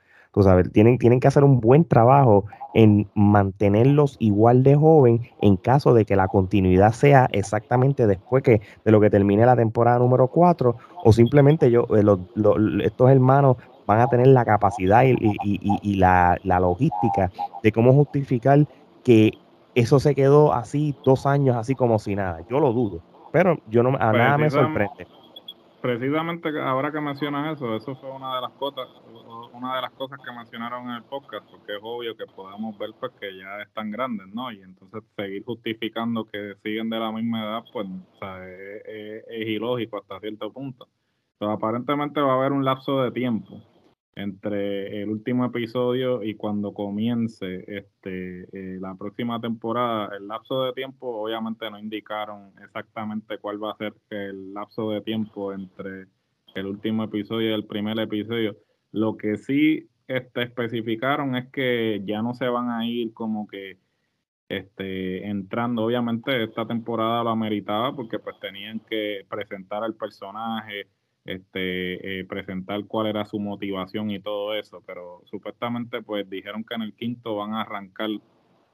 tienen, 0.73 0.99
tienen 0.99 1.21
que 1.21 1.29
hacer 1.29 1.45
un 1.45 1.61
buen 1.61 1.85
trabajo 1.85 2.45
en 2.75 3.09
mantenerlos 3.15 4.17
igual 4.19 4.63
de 4.63 4.77
joven 4.77 5.23
en 5.41 5.57
caso 5.57 5.95
de 5.95 6.05
que 6.05 6.15
la 6.15 6.29
continuidad 6.29 6.93
sea 6.93 7.29
exactamente 7.33 8.07
después 8.07 8.43
que, 8.43 8.61
de 8.85 8.93
lo 8.93 9.01
que 9.01 9.09
termine 9.09 9.47
la 9.47 9.57
temporada 9.57 9.99
número 9.99 10.29
4 10.29 10.77
o 11.05 11.13
simplemente 11.13 11.71
yo, 11.71 11.87
eh, 11.97 12.05
estos 12.85 13.11
hermanos 13.11 13.57
van 13.87 14.01
a 14.01 14.09
tener 14.09 14.27
la 14.27 14.45
capacidad 14.45 15.05
y, 15.05 15.95
la, 15.95 16.39
logística 16.45 17.31
de 17.63 17.73
cómo 17.73 17.95
justificar 17.95 18.67
que 19.03 19.33
eso 19.75 20.01
se 20.01 20.15
quedó 20.15 20.53
así 20.53 20.95
dos 21.05 21.27
años, 21.27 21.57
así 21.57 21.75
como 21.75 21.99
si 21.99 22.15
nada. 22.15 22.41
Yo 22.51 22.61
lo 22.61 22.73
dudo, 22.73 23.01
pero 23.33 23.59
yo 23.69 23.83
no 23.83 23.91
a 23.91 24.11
pues 24.11 24.13
nada 24.13 24.39
me 24.39 24.51
sorprende 24.51 25.07
precisamente 25.87 26.49
ahora 26.61 26.91
que 26.91 27.01
mencionas 27.01 27.57
eso, 27.57 27.77
eso 27.77 27.95
fue 27.97 28.11
una 28.11 28.35
de 28.35 28.41
las 28.41 28.53
cosas, 28.53 28.89
una 29.53 29.77
de 29.77 29.83
las 29.83 29.93
cosas 29.93 30.19
que 30.25 30.33
mencionaron 30.33 30.89
en 30.89 30.97
el 30.97 31.05
podcast, 31.05 31.49
porque 31.49 31.77
es 31.77 31.81
obvio 31.81 32.17
que 32.17 32.27
podemos 32.27 32.77
ver 32.77 32.91
pues 32.99 33.13
que 33.21 33.37
ya 33.39 33.63
están 33.63 33.93
grandes, 33.93 34.27
¿no? 34.35 34.51
Y 34.51 34.63
entonces 34.63 35.05
seguir 35.15 35.45
justificando 35.45 36.25
que 36.25 36.57
siguen 36.65 36.91
de 36.91 36.99
la 36.99 37.13
misma 37.13 37.45
edad, 37.45 37.65
pues 37.73 37.87
es, 39.29 39.49
ilógico 39.49 39.99
hasta 39.99 40.19
cierto 40.19 40.53
punto. 40.53 40.89
Pero 41.39 41.53
aparentemente 41.53 42.21
va 42.21 42.33
a 42.33 42.37
haber 42.37 42.53
un 42.53 42.65
lapso 42.65 43.03
de 43.03 43.13
tiempo 43.13 43.63
entre 44.17 45.03
el 45.03 45.11
último 45.11 45.45
episodio 45.45 46.23
y 46.23 46.35
cuando 46.35 46.73
comience 46.73 47.65
este 47.69 48.45
eh, 48.53 48.79
la 48.81 48.95
próxima 48.95 49.41
temporada, 49.41 50.17
el 50.17 50.27
lapso 50.27 50.65
de 50.65 50.73
tiempo 50.73 51.23
obviamente 51.23 51.71
no 51.71 51.79
indicaron 51.79 52.53
exactamente 52.65 53.39
cuál 53.39 53.63
va 53.63 53.73
a 53.73 53.77
ser 53.77 53.95
el 54.09 54.55
lapso 54.55 54.91
de 54.91 55.03
tiempo 55.03 55.53
entre 55.53 56.07
el 56.55 56.67
último 56.67 57.05
episodio 57.05 57.51
y 57.51 57.55
el 57.55 57.67
primer 57.67 57.99
episodio. 58.01 58.57
Lo 58.91 59.19
que 59.19 59.37
sí 59.37 59.91
este, 60.09 60.45
especificaron 60.45 61.37
es 61.37 61.51
que 61.51 62.01
ya 62.07 62.23
no 62.23 62.33
se 62.33 62.49
van 62.49 62.71
a 62.71 62.87
ir 62.87 63.13
como 63.13 63.47
que 63.47 63.79
este, 64.49 65.27
entrando. 65.29 65.85
Obviamente 65.85 66.43
esta 66.43 66.67
temporada 66.67 67.23
lo 67.23 67.31
ameritaba 67.31 67.95
porque 67.95 68.19
pues 68.19 68.39
tenían 68.41 68.81
que 68.81 69.27
presentar 69.29 69.85
al 69.85 69.95
personaje, 69.95 70.89
este, 71.27 72.21
eh, 72.21 72.25
presentar 72.25 72.85
cuál 72.87 73.09
era 73.09 73.25
su 73.25 73.39
motivación 73.39 74.11
y 74.11 74.21
todo 74.21 74.55
eso, 74.55 74.83
pero 74.87 75.23
supuestamente 75.25 76.03
pues 76.03 76.29
dijeron 76.31 76.65
que 76.65 76.75
en 76.75 76.83
el 76.83 76.95
quinto 76.95 77.37
van 77.37 77.53
a 77.55 77.63
arrancar 77.63 78.11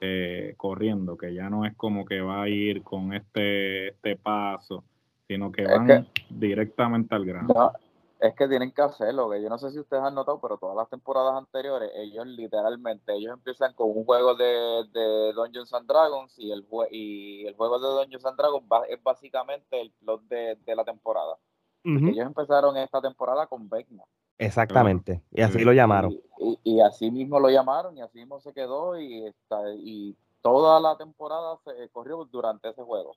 eh, 0.00 0.54
corriendo, 0.56 1.16
que 1.16 1.32
ya 1.32 1.48
no 1.48 1.64
es 1.64 1.74
como 1.76 2.04
que 2.04 2.20
va 2.20 2.42
a 2.42 2.48
ir 2.48 2.82
con 2.82 3.14
este, 3.14 3.88
este 3.88 4.16
paso, 4.16 4.84
sino 5.28 5.50
que 5.50 5.64
van 5.64 6.08
directamente 6.28 7.14
al 7.14 7.24
grano. 7.24 7.72
es 8.20 8.34
que 8.34 8.46
tienen 8.48 8.72
que 8.72 8.82
hacerlo, 8.82 9.30
que 9.30 9.42
yo 9.42 9.48
no 9.48 9.58
sé 9.58 9.70
si 9.70 9.78
ustedes 9.78 10.02
han 10.02 10.14
notado, 10.14 10.40
pero 10.40 10.56
todas 10.56 10.76
las 10.76 10.90
temporadas 10.90 11.34
anteriores, 11.36 11.90
ellos 11.94 12.26
literalmente, 12.26 13.14
ellos 13.14 13.32
empiezan 13.32 13.74
con 13.74 13.90
un 13.96 14.04
juego 14.04 14.34
de, 14.34 14.84
de 14.92 15.32
Dungeons 15.32 15.72
and 15.72 15.88
Dragons 15.88 16.38
y 16.38 16.52
el, 16.52 16.66
y 16.90 17.46
el 17.46 17.56
juego 17.56 17.78
de 17.78 18.02
Dungeons 18.02 18.26
and 18.26 18.36
Dragons 18.36 18.66
es 18.88 19.02
básicamente 19.02 19.80
el 19.80 19.90
plot 19.92 20.22
de, 20.28 20.56
de 20.64 20.76
la 20.76 20.84
temporada. 20.84 21.36
Ellos 21.84 22.26
empezaron 22.26 22.76
esta 22.76 23.00
temporada 23.00 23.46
con 23.46 23.68
Beckman. 23.68 24.06
Exactamente, 24.38 25.22
y 25.30 25.42
así 25.42 25.60
lo 25.64 25.72
llamaron. 25.72 26.18
Y, 26.64 26.80
así 26.80 27.10
mismo 27.10 27.38
lo 27.38 27.48
llamaron 27.48 27.96
y 27.96 28.00
así 28.00 28.18
mismo 28.18 28.40
se 28.40 28.52
quedó 28.52 28.98
y, 28.98 29.26
está, 29.26 29.62
y 29.74 30.16
toda 30.40 30.80
la 30.80 30.96
temporada 30.96 31.56
se 31.64 31.88
corrió 31.90 32.24
durante 32.24 32.70
ese 32.70 32.82
juego. 32.82 33.16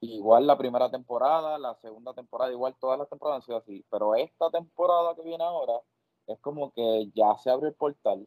Igual 0.00 0.46
la 0.46 0.58
primera 0.58 0.90
temporada, 0.90 1.58
la 1.58 1.74
segunda 1.76 2.12
temporada, 2.12 2.50
igual 2.50 2.74
todas 2.80 2.98
las 2.98 3.08
temporadas 3.08 3.42
han 3.42 3.46
sido 3.46 3.58
así. 3.58 3.84
Pero 3.90 4.14
esta 4.14 4.50
temporada 4.50 5.14
que 5.14 5.22
viene 5.22 5.44
ahora 5.44 5.74
es 6.26 6.38
como 6.40 6.72
que 6.72 7.10
ya 7.14 7.36
se 7.36 7.50
abrió 7.50 7.68
el 7.68 7.74
portal, 7.74 8.26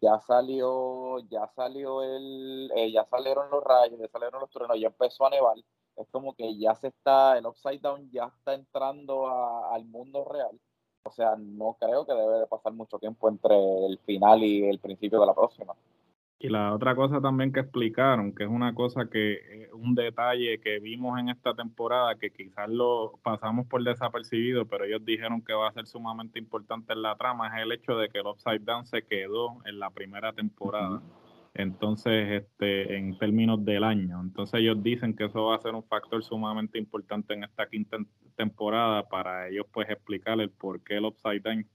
ya 0.00 0.18
salió, 0.20 1.20
ya 1.28 1.46
salió 1.54 2.02
el, 2.02 2.72
eh, 2.74 2.90
ya 2.90 3.04
salieron 3.04 3.50
los 3.50 3.62
rayos, 3.62 4.00
ya 4.00 4.08
salieron 4.08 4.40
los 4.40 4.50
truenos, 4.50 4.80
ya 4.80 4.88
empezó 4.88 5.26
a 5.26 5.30
nevar 5.30 5.56
es 5.96 6.08
como 6.10 6.34
que 6.34 6.56
ya 6.58 6.74
se 6.74 6.88
está, 6.88 7.38
el 7.38 7.46
upside 7.46 7.80
down 7.80 8.10
ya 8.10 8.24
está 8.26 8.54
entrando 8.54 9.28
al 9.28 9.84
mundo 9.84 10.24
real. 10.24 10.58
O 11.04 11.10
sea, 11.10 11.34
no 11.36 11.76
creo 11.80 12.06
que 12.06 12.14
debe 12.14 12.40
de 12.40 12.46
pasar 12.46 12.72
mucho 12.72 12.98
tiempo 12.98 13.28
entre 13.28 13.56
el 13.86 13.98
final 13.98 14.42
y 14.42 14.64
el 14.68 14.78
principio 14.78 15.20
de 15.20 15.26
la 15.26 15.34
próxima. 15.34 15.74
Y 16.38 16.48
la 16.48 16.74
otra 16.74 16.96
cosa 16.96 17.20
también 17.20 17.52
que 17.52 17.60
explicaron, 17.60 18.34
que 18.34 18.42
es 18.42 18.50
una 18.50 18.74
cosa 18.74 19.08
que, 19.08 19.68
un 19.74 19.94
detalle 19.94 20.58
que 20.58 20.80
vimos 20.80 21.16
en 21.20 21.28
esta 21.28 21.54
temporada, 21.54 22.16
que 22.16 22.32
quizás 22.32 22.68
lo 22.68 23.12
pasamos 23.22 23.68
por 23.68 23.84
desapercibido, 23.84 24.66
pero 24.66 24.84
ellos 24.84 25.04
dijeron 25.04 25.40
que 25.42 25.52
va 25.52 25.68
a 25.68 25.72
ser 25.72 25.86
sumamente 25.86 26.40
importante 26.40 26.94
en 26.94 27.02
la 27.02 27.14
trama, 27.14 27.46
es 27.46 27.62
el 27.62 27.70
hecho 27.70 27.96
de 27.96 28.08
que 28.08 28.18
el 28.18 28.26
Upside 28.26 28.64
Down 28.64 28.86
se 28.86 29.02
quedó 29.02 29.58
en 29.66 29.78
la 29.78 29.90
primera 29.90 30.32
temporada. 30.32 31.00
Entonces, 31.54 32.42
este, 32.42 32.96
en 32.96 33.18
términos 33.18 33.62
del 33.64 33.84
año. 33.84 34.20
Entonces 34.22 34.60
ellos 34.60 34.82
dicen 34.82 35.14
que 35.14 35.26
eso 35.26 35.46
va 35.46 35.56
a 35.56 35.60
ser 35.60 35.74
un 35.74 35.84
factor 35.84 36.22
sumamente 36.24 36.78
importante 36.78 37.34
en 37.34 37.44
esta 37.44 37.68
quinta 37.68 37.98
temporada 38.36 39.06
para 39.08 39.48
ellos 39.48 39.66
pues 39.70 39.88
explicar 39.90 40.40
el 40.40 40.48
por 40.50 40.82
qué 40.82 40.96
el 40.96 41.04
Upside 41.04 41.40
Down 41.40 41.66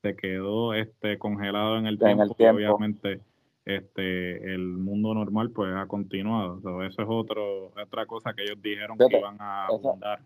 se 0.00 0.16
quedó 0.16 0.72
este, 0.72 1.18
congelado 1.18 1.76
en 1.76 1.86
el, 1.86 1.98
tiempo, 1.98 2.22
el 2.22 2.34
tiempo. 2.34 2.56
obviamente 2.56 3.20
este 3.66 4.54
el 4.54 4.60
mundo 4.60 5.12
normal 5.12 5.50
pues 5.50 5.74
ha 5.74 5.86
continuado. 5.86 6.58
eso 6.84 7.02
es 7.02 7.08
otro, 7.08 7.72
otra 7.76 8.06
cosa 8.06 8.32
que 8.32 8.44
ellos 8.44 8.62
dijeron 8.62 8.96
que 8.96 9.18
iban 9.18 9.36
a 9.40 9.66
abundar. 9.66 10.20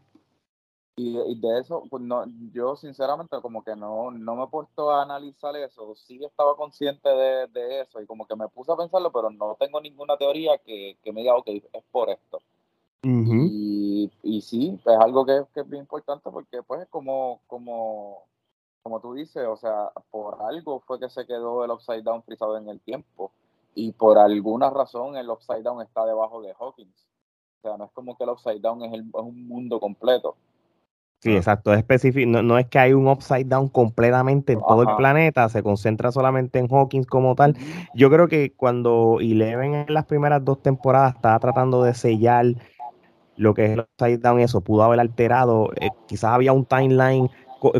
Y, 1.02 1.40
de 1.40 1.60
eso, 1.60 1.84
pues 1.88 2.02
no, 2.02 2.24
yo 2.52 2.76
sinceramente 2.76 3.40
como 3.40 3.62
que 3.64 3.76
no, 3.76 4.10
no 4.10 4.36
me 4.36 4.44
he 4.44 4.48
puesto 4.48 4.90
a 4.90 5.02
analizar 5.02 5.56
eso, 5.56 5.94
sí 5.94 6.22
estaba 6.24 6.56
consciente 6.56 7.08
de, 7.08 7.80
eso 7.80 8.00
y 8.00 8.06
como 8.06 8.26
que 8.26 8.36
me 8.36 8.48
puse 8.48 8.72
a 8.72 8.76
pensarlo, 8.76 9.10
pero 9.12 9.30
no 9.30 9.56
tengo 9.58 9.80
ninguna 9.80 10.16
teoría 10.16 10.58
que, 10.58 10.96
me 11.12 11.20
diga, 11.20 11.36
ok, 11.36 11.48
es 11.48 11.84
por 11.90 12.10
esto. 12.10 12.40
y, 13.02 14.10
y 14.22 14.40
sí, 14.42 14.78
es 14.84 14.96
algo 14.98 15.24
que, 15.24 15.44
que, 15.54 15.60
es 15.60 15.68
bien 15.68 15.82
importante 15.82 16.30
porque 16.30 16.62
pues 16.62 16.86
como, 16.88 17.40
como 17.46 18.24
como 18.82 19.00
tú 19.00 19.14
dices, 19.14 19.46
o 19.46 19.56
sea, 19.56 19.90
por 20.10 20.42
algo 20.42 20.80
fue 20.80 20.98
que 20.98 21.10
se 21.10 21.26
quedó 21.26 21.64
el 21.64 21.70
Upside 21.70 22.02
Down 22.02 22.22
frisado 22.22 22.56
en 22.56 22.68
el 22.68 22.80
tiempo. 22.80 23.30
Y 23.74 23.92
por 23.92 24.18
alguna 24.18 24.70
razón 24.70 25.16
el 25.16 25.30
Upside 25.30 25.62
Down 25.62 25.82
está 25.82 26.04
debajo 26.06 26.40
de 26.42 26.54
Hawkins. 26.58 27.06
O 27.58 27.68
sea, 27.68 27.76
no 27.76 27.84
es 27.84 27.92
como 27.92 28.16
que 28.16 28.24
el 28.24 28.30
Upside 28.30 28.60
Down 28.60 28.82
es, 28.82 28.92
un 29.12 29.48
mundo 29.48 29.78
completo. 29.78 30.36
Sí, 31.20 31.36
exacto, 31.36 31.72
es 31.72 31.78
específico. 31.78 32.42
No, 32.42 32.58
es 32.58 32.66
que 32.68 32.78
hay 32.78 32.94
un 32.94 33.06
upside 33.06 33.44
down 33.44 33.68
completamente 33.68 34.54
en 34.54 34.60
todo 34.60 34.82
el 34.82 34.96
planeta, 34.96 35.48
se 35.50 35.62
concentra 35.62 36.10
solamente 36.10 36.58
en 36.58 36.66
Hawkins 36.70 37.06
como 37.06 37.34
tal. 37.34 37.56
Yo 37.94 38.08
creo 38.08 38.26
que 38.26 38.54
cuando 38.54 39.18
Eleven 39.20 39.74
en 39.74 39.92
las 39.92 40.06
primeras 40.06 40.42
dos 40.42 40.62
temporadas 40.62 41.16
estaba 41.16 41.38
tratando 41.38 41.82
de 41.82 41.92
sellar 41.92 42.46
lo 43.36 43.52
que 43.52 43.66
es 43.66 43.70
el 43.72 43.80
upside 43.80 44.18
down, 44.18 44.40
eso 44.40 44.62
pudo 44.62 44.82
haber 44.82 44.98
alterado. 44.98 45.70
Eh, 45.76 45.90
quizás 46.06 46.32
había 46.32 46.54
un 46.54 46.64
timeline 46.64 47.28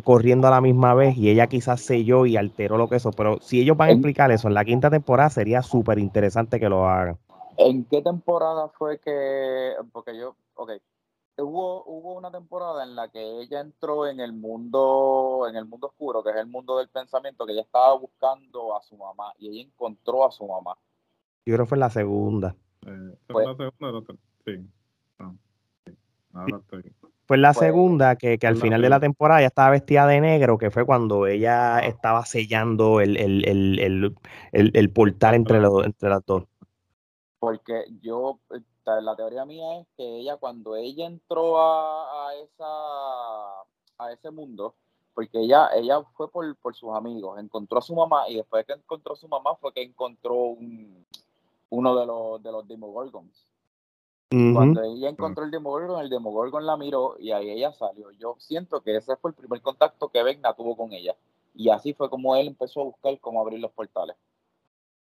corriendo 0.05 0.47
a 0.49 0.51
la 0.51 0.61
misma 0.61 0.93
vez 0.93 1.16
y 1.16 1.30
ella 1.30 1.47
quizás 1.47 1.80
selló 1.80 2.26
y 2.26 2.36
alteró 2.36 2.76
lo 2.76 2.88
que 2.88 2.97
eso, 2.97 3.11
pero 3.12 3.38
si 3.41 3.61
ellos 3.61 3.76
van 3.78 3.88
a 3.88 3.93
explicar 3.93 4.30
eso 4.30 4.49
en 4.49 4.55
la 4.55 4.66
quinta 4.66 4.91
temporada 4.91 5.30
sería 5.30 5.62
súper 5.62 5.99
interesante 5.99 6.61
que 6.61 6.68
lo 6.68 6.86
hagan. 6.86 7.16
¿En 7.57 7.84
qué 7.84 8.03
temporada 8.03 8.68
fue 8.68 8.99
que, 8.99 9.72
porque 9.93 10.18
yo, 10.18 10.34
ok, 10.55 10.72
hubo, 11.41 11.84
hubo 11.84 12.14
una 12.14 12.30
temporada 12.30 12.84
en 12.84 12.95
la 12.95 13.09
que 13.09 13.41
ella 13.41 13.61
entró 13.61 14.07
en 14.07 14.20
el 14.20 14.32
mundo, 14.32 15.47
en 15.49 15.57
el 15.57 15.66
mundo 15.66 15.88
oscuro, 15.88 16.22
que 16.22 16.30
es 16.30 16.36
el 16.36 16.47
mundo 16.47 16.78
del 16.78 16.88
pensamiento, 16.88 17.47
que 17.47 17.53
ella 17.53 17.62
estaba 17.62 17.95
buscando 17.97 18.76
a 18.76 18.82
su 18.82 18.97
mamá 18.97 19.32
y 19.38 19.49
ella 19.49 19.68
encontró 19.68 20.26
a 20.26 20.30
su 20.30 20.47
mamá. 20.47 20.76
Yo 21.47 21.55
creo 21.55 21.64
que 21.64 21.68
fue 21.68 21.78
la 21.78 21.91
segunda. 21.91 22.55
Eh, 22.86 23.18
¿Fue 23.28 23.45
la 23.45 23.57
segunda? 23.57 24.14
Sí. 24.45 24.66
Ahora 26.32 26.59
estoy 26.59 26.95
fue 27.30 27.38
la 27.38 27.53
pues, 27.53 27.64
segunda 27.64 28.16
que, 28.16 28.41
al 28.43 28.57
final 28.57 28.82
de 28.82 28.88
la 28.88 28.99
temporada 28.99 29.41
ya 29.41 29.47
estaba 29.47 29.70
vestida 29.70 30.05
de 30.09 30.20
negro, 30.20 30.59
que 30.59 30.72
fue 30.72 30.84
cuando 30.84 31.28
ella 31.28 31.78
estaba 31.78 32.26
sellando 32.26 33.01
el, 33.01 34.16
portal 34.93 35.36
entre, 35.36 35.61
los, 35.61 35.86
entre 35.86 36.09
las 36.09 36.26
dos. 36.26 36.49
Porque 37.41 37.86
yo, 38.03 38.38
la 38.84 39.16
teoría 39.16 39.45
mía 39.45 39.80
es 39.80 39.88
que 39.97 40.18
ella 40.18 40.36
cuando 40.36 40.76
ella 40.76 41.07
entró 41.07 41.61
a, 41.61 42.34
esa, 42.36 43.62
a 43.99 44.12
ese 44.12 44.30
mundo, 44.30 44.74
porque 45.14 45.41
ella, 45.41 45.70
ella 45.74 46.03
fue 46.16 46.30
por, 46.30 46.55
sus 46.74 46.95
amigos, 46.95 47.41
encontró 47.41 47.78
a 47.78 47.82
su 47.82 47.95
mamá 47.95 48.28
y 48.28 48.36
después 48.36 48.64
que 48.66 48.74
encontró 48.74 49.14
a 49.14 49.16
su 49.16 49.26
mamá 49.26 49.57
fue 49.57 49.72
que 49.72 49.82
encontró 49.82 50.57
uno 51.70 51.97
de 51.97 52.07
los, 52.07 52.43
de 52.43 52.53
los 52.53 52.68
Demogorgons. 52.68 53.51
Cuando 54.30 54.84
ella 54.84 55.09
encontró 55.09 55.43
el 55.45 55.51
Demogorgon, 55.51 56.01
el 56.01 56.09
Demogorgon 56.09 56.64
la 56.64 56.76
miró 56.76 57.16
y 57.18 57.32
ahí 57.32 57.51
ella 57.51 57.72
salió. 57.72 58.12
Yo 58.12 58.36
siento 58.38 58.80
que 58.80 58.97
ese 58.97 59.16
fue 59.16 59.32
el 59.32 59.34
primer 59.34 59.61
contacto 59.61 60.09
que 60.09 60.22
Vecna 60.22 60.55
tuvo 60.55 60.76
con 60.76 60.93
ella. 60.93 61.16
Y 61.53 61.68
así 61.70 61.95
fue 61.95 62.09
como 62.09 62.36
él 62.36 62.47
empezó 62.47 62.80
a 62.80 62.84
buscar 62.84 63.18
cómo 63.18 63.41
abrir 63.41 63.59
los 63.59 63.72
portales. 63.72 64.14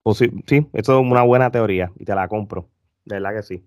Pues 0.04 0.18
sí, 0.18 0.32
eso 0.74 0.99
es 0.99 1.12
una 1.12 1.24
buena 1.24 1.52
teoría 1.52 1.91
y 1.97 2.06
te 2.06 2.16
la 2.16 2.28
compro. 2.28 2.68
De 3.06 3.16
verdad 3.16 3.36
que 3.36 3.43
sí. 3.43 3.66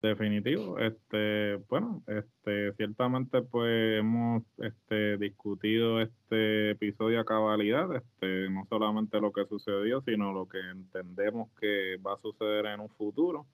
Definitivo. 0.00 0.78
Este, 0.78 1.56
bueno, 1.68 2.04
este, 2.06 2.72
ciertamente 2.74 3.42
pues 3.42 3.98
hemos 3.98 4.44
este, 4.58 5.18
discutido 5.18 6.00
este 6.00 6.70
episodio 6.70 7.20
a 7.20 7.24
cabalidad, 7.24 7.94
este, 7.96 8.48
no 8.48 8.64
solamente 8.68 9.20
lo 9.20 9.32
que 9.32 9.44
sucedió, 9.46 10.00
sino 10.02 10.32
lo 10.32 10.48
que 10.48 10.60
entendemos 10.70 11.50
que 11.60 11.96
va 11.96 12.14
a 12.14 12.20
suceder 12.22 12.66
en 12.66 12.80
un 12.80 12.88
futuro. 12.90 13.46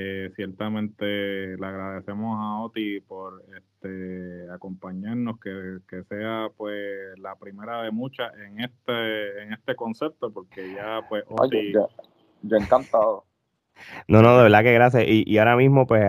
Eh, 0.00 0.30
ciertamente 0.36 1.04
le 1.04 1.66
agradecemos 1.66 2.38
a 2.38 2.60
Oti 2.62 3.00
por 3.00 3.42
este, 3.56 4.48
acompañarnos, 4.48 5.40
que, 5.40 6.04
sea 6.04 6.50
pues 6.56 7.18
la 7.18 7.34
primera 7.34 7.82
de 7.82 7.90
muchas 7.90 8.32
en 8.36 8.60
este, 8.60 9.42
en 9.42 9.54
este 9.54 9.74
concepto, 9.74 10.30
porque 10.30 10.72
ya 10.72 11.00
pues 11.08 11.24
Oti... 11.26 11.72
yo, 11.72 11.88
encantado. 12.56 13.24
No, 14.08 14.22
no, 14.22 14.36
de 14.36 14.44
verdad 14.44 14.62
que 14.62 14.72
gracias. 14.72 15.04
Y, 15.06 15.24
y 15.26 15.38
ahora 15.38 15.56
mismo, 15.56 15.86
pues, 15.86 16.04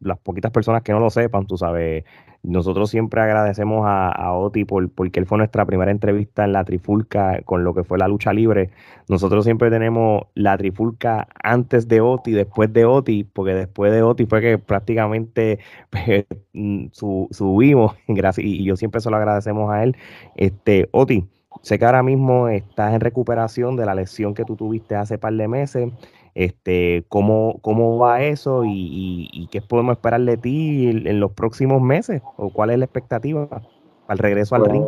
las 0.00 0.18
poquitas 0.18 0.50
personas 0.50 0.82
que 0.82 0.92
no 0.92 1.00
lo 1.00 1.10
sepan, 1.10 1.46
tú 1.46 1.56
sabes, 1.56 2.04
nosotros 2.42 2.90
siempre 2.90 3.20
agradecemos 3.20 3.84
a, 3.86 4.32
Oti 4.32 4.64
por, 4.64 4.90
porque 4.90 5.20
él 5.20 5.26
fue 5.26 5.38
nuestra 5.38 5.64
primera 5.64 5.92
entrevista 5.92 6.44
en 6.44 6.52
la 6.52 6.64
Trifulca 6.64 7.40
con 7.44 7.62
lo 7.62 7.72
que 7.72 7.84
fue 7.84 7.98
la 7.98 8.08
lucha 8.08 8.32
libre. 8.32 8.70
Nosotros 9.08 9.44
siempre 9.44 9.70
tenemos 9.70 10.24
la 10.34 10.58
Trifulca 10.58 11.28
antes 11.42 11.86
de 11.86 12.00
Oti, 12.00 12.32
después 12.32 12.72
de 12.72 12.84
Oti, 12.84 13.22
porque 13.24 13.54
después 13.54 13.92
de 13.92 14.02
Oti 14.02 14.26
fue 14.26 14.40
que 14.40 14.58
prácticamente 14.58 15.60
pues, 15.90 16.26
mm, 16.52 16.86
subimos. 16.92 17.94
Y 18.38 18.64
yo 18.64 18.76
siempre 18.76 19.00
se 19.00 19.10
lo 19.10 19.16
agradecemos 19.16 19.70
a 19.70 19.82
él. 19.84 19.96
Este, 20.36 20.88
Oti, 20.92 21.28
sé 21.60 21.78
que 21.78 21.84
ahora 21.84 22.02
mismo 22.02 22.48
estás 22.48 22.94
en 22.94 23.00
recuperación 23.00 23.76
de 23.76 23.86
la 23.86 23.94
lesión 23.94 24.34
que 24.34 24.44
tú 24.44 24.56
tuviste 24.56 24.96
hace 24.96 25.18
par 25.18 25.34
de 25.34 25.48
meses 25.48 25.92
este, 26.34 27.04
cómo, 27.08 27.58
cómo 27.62 27.98
va 27.98 28.22
eso 28.22 28.62
y, 28.64 29.48
qué 29.50 29.60
podemos 29.60 29.96
esperar 29.96 30.20
de 30.22 30.36
ti 30.36 30.88
en, 30.88 31.20
los 31.20 31.32
próximos 31.32 31.82
meses 31.82 32.22
o 32.36 32.50
cuál 32.50 32.70
es 32.70 32.78
la 32.78 32.86
expectativa 32.86 33.48
al 34.08 34.18
regreso 34.18 34.54
al 34.54 34.64
ring. 34.64 34.86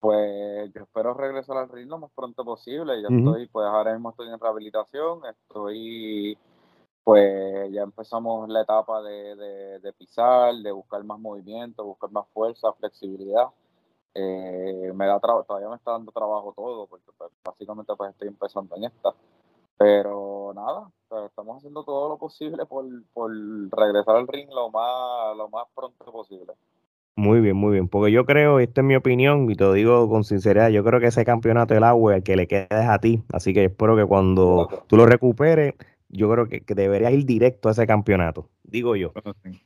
Pues, 0.00 0.46
pues 0.66 0.72
yo 0.74 0.82
espero 0.82 1.14
regresar 1.14 1.56
al 1.56 1.68
ring 1.68 1.88
lo 1.88 1.98
más 1.98 2.10
pronto 2.14 2.44
posible. 2.44 3.00
Ya 3.02 3.08
estoy, 3.08 3.46
pues 3.48 3.66
ahora 3.66 3.92
mismo 3.92 4.10
estoy 4.10 4.28
en 4.28 4.40
rehabilitación, 4.40 5.20
estoy, 5.26 6.38
pues 7.04 7.72
ya 7.72 7.82
empezamos 7.82 8.48
la 8.48 8.62
etapa 8.62 9.02
de, 9.02 9.36
de, 9.80 9.92
pisar, 9.92 10.54
de 10.54 10.72
buscar 10.72 11.02
más 11.04 11.18
movimiento, 11.18 11.84
buscar 11.84 12.10
más 12.10 12.26
fuerza, 12.32 12.72
flexibilidad. 12.74 13.48
Eh, 14.14 14.92
me 14.94 15.06
da 15.06 15.20
todavía 15.20 15.68
me 15.68 15.76
está 15.76 15.92
dando 15.92 16.10
trabajo 16.10 16.52
todo, 16.56 16.86
porque 16.86 17.10
pues, 17.16 17.30
básicamente 17.44 17.92
pues 17.96 18.10
estoy 18.10 18.28
empezando 18.28 18.76
en 18.76 18.84
esta. 18.84 19.14
Pero 19.78 20.52
nada, 20.54 20.90
estamos 21.26 21.58
haciendo 21.58 21.84
todo 21.84 22.08
lo 22.08 22.18
posible 22.18 22.64
por, 22.66 22.86
regresar 23.70 24.16
al 24.16 24.26
ring 24.28 24.48
lo 24.50 24.70
más, 24.70 25.36
lo 25.36 25.48
más 25.48 25.66
pronto 25.74 26.04
posible. 26.10 26.52
Muy 27.16 27.40
bien, 27.40 27.56
muy 27.56 27.72
bien. 27.72 27.88
Porque 27.88 28.12
yo 28.12 28.26
creo, 28.26 28.58
esta 28.58 28.82
es 28.82 28.86
mi 28.86 28.94
opinión, 28.94 29.50
y 29.50 29.54
te 29.54 29.64
lo 29.64 29.72
digo 29.72 30.08
con 30.08 30.24
sinceridad, 30.24 30.68
yo 30.68 30.84
creo 30.84 31.00
que 31.00 31.06
ese 31.06 31.24
campeonato 31.24 31.74
del 31.74 31.84
agua 31.84 32.16
el 32.16 32.22
que 32.22 32.36
le 32.36 32.46
queda 32.46 32.66
es 32.70 32.88
a 32.88 32.98
ti. 32.98 33.22
Así 33.32 33.54
que 33.54 33.64
espero 33.64 33.96
que 33.96 34.04
cuando 34.04 34.68
tú 34.86 34.96
lo 34.96 35.06
recuperes, 35.06 35.74
yo 36.08 36.30
creo 36.30 36.46
que, 36.46 36.60
que 36.60 36.74
deberías 36.74 37.12
ir 37.12 37.24
directo 37.24 37.68
a 37.68 37.72
ese 37.72 37.86
campeonato, 37.86 38.48
digo 38.62 38.96
yo. 38.96 39.12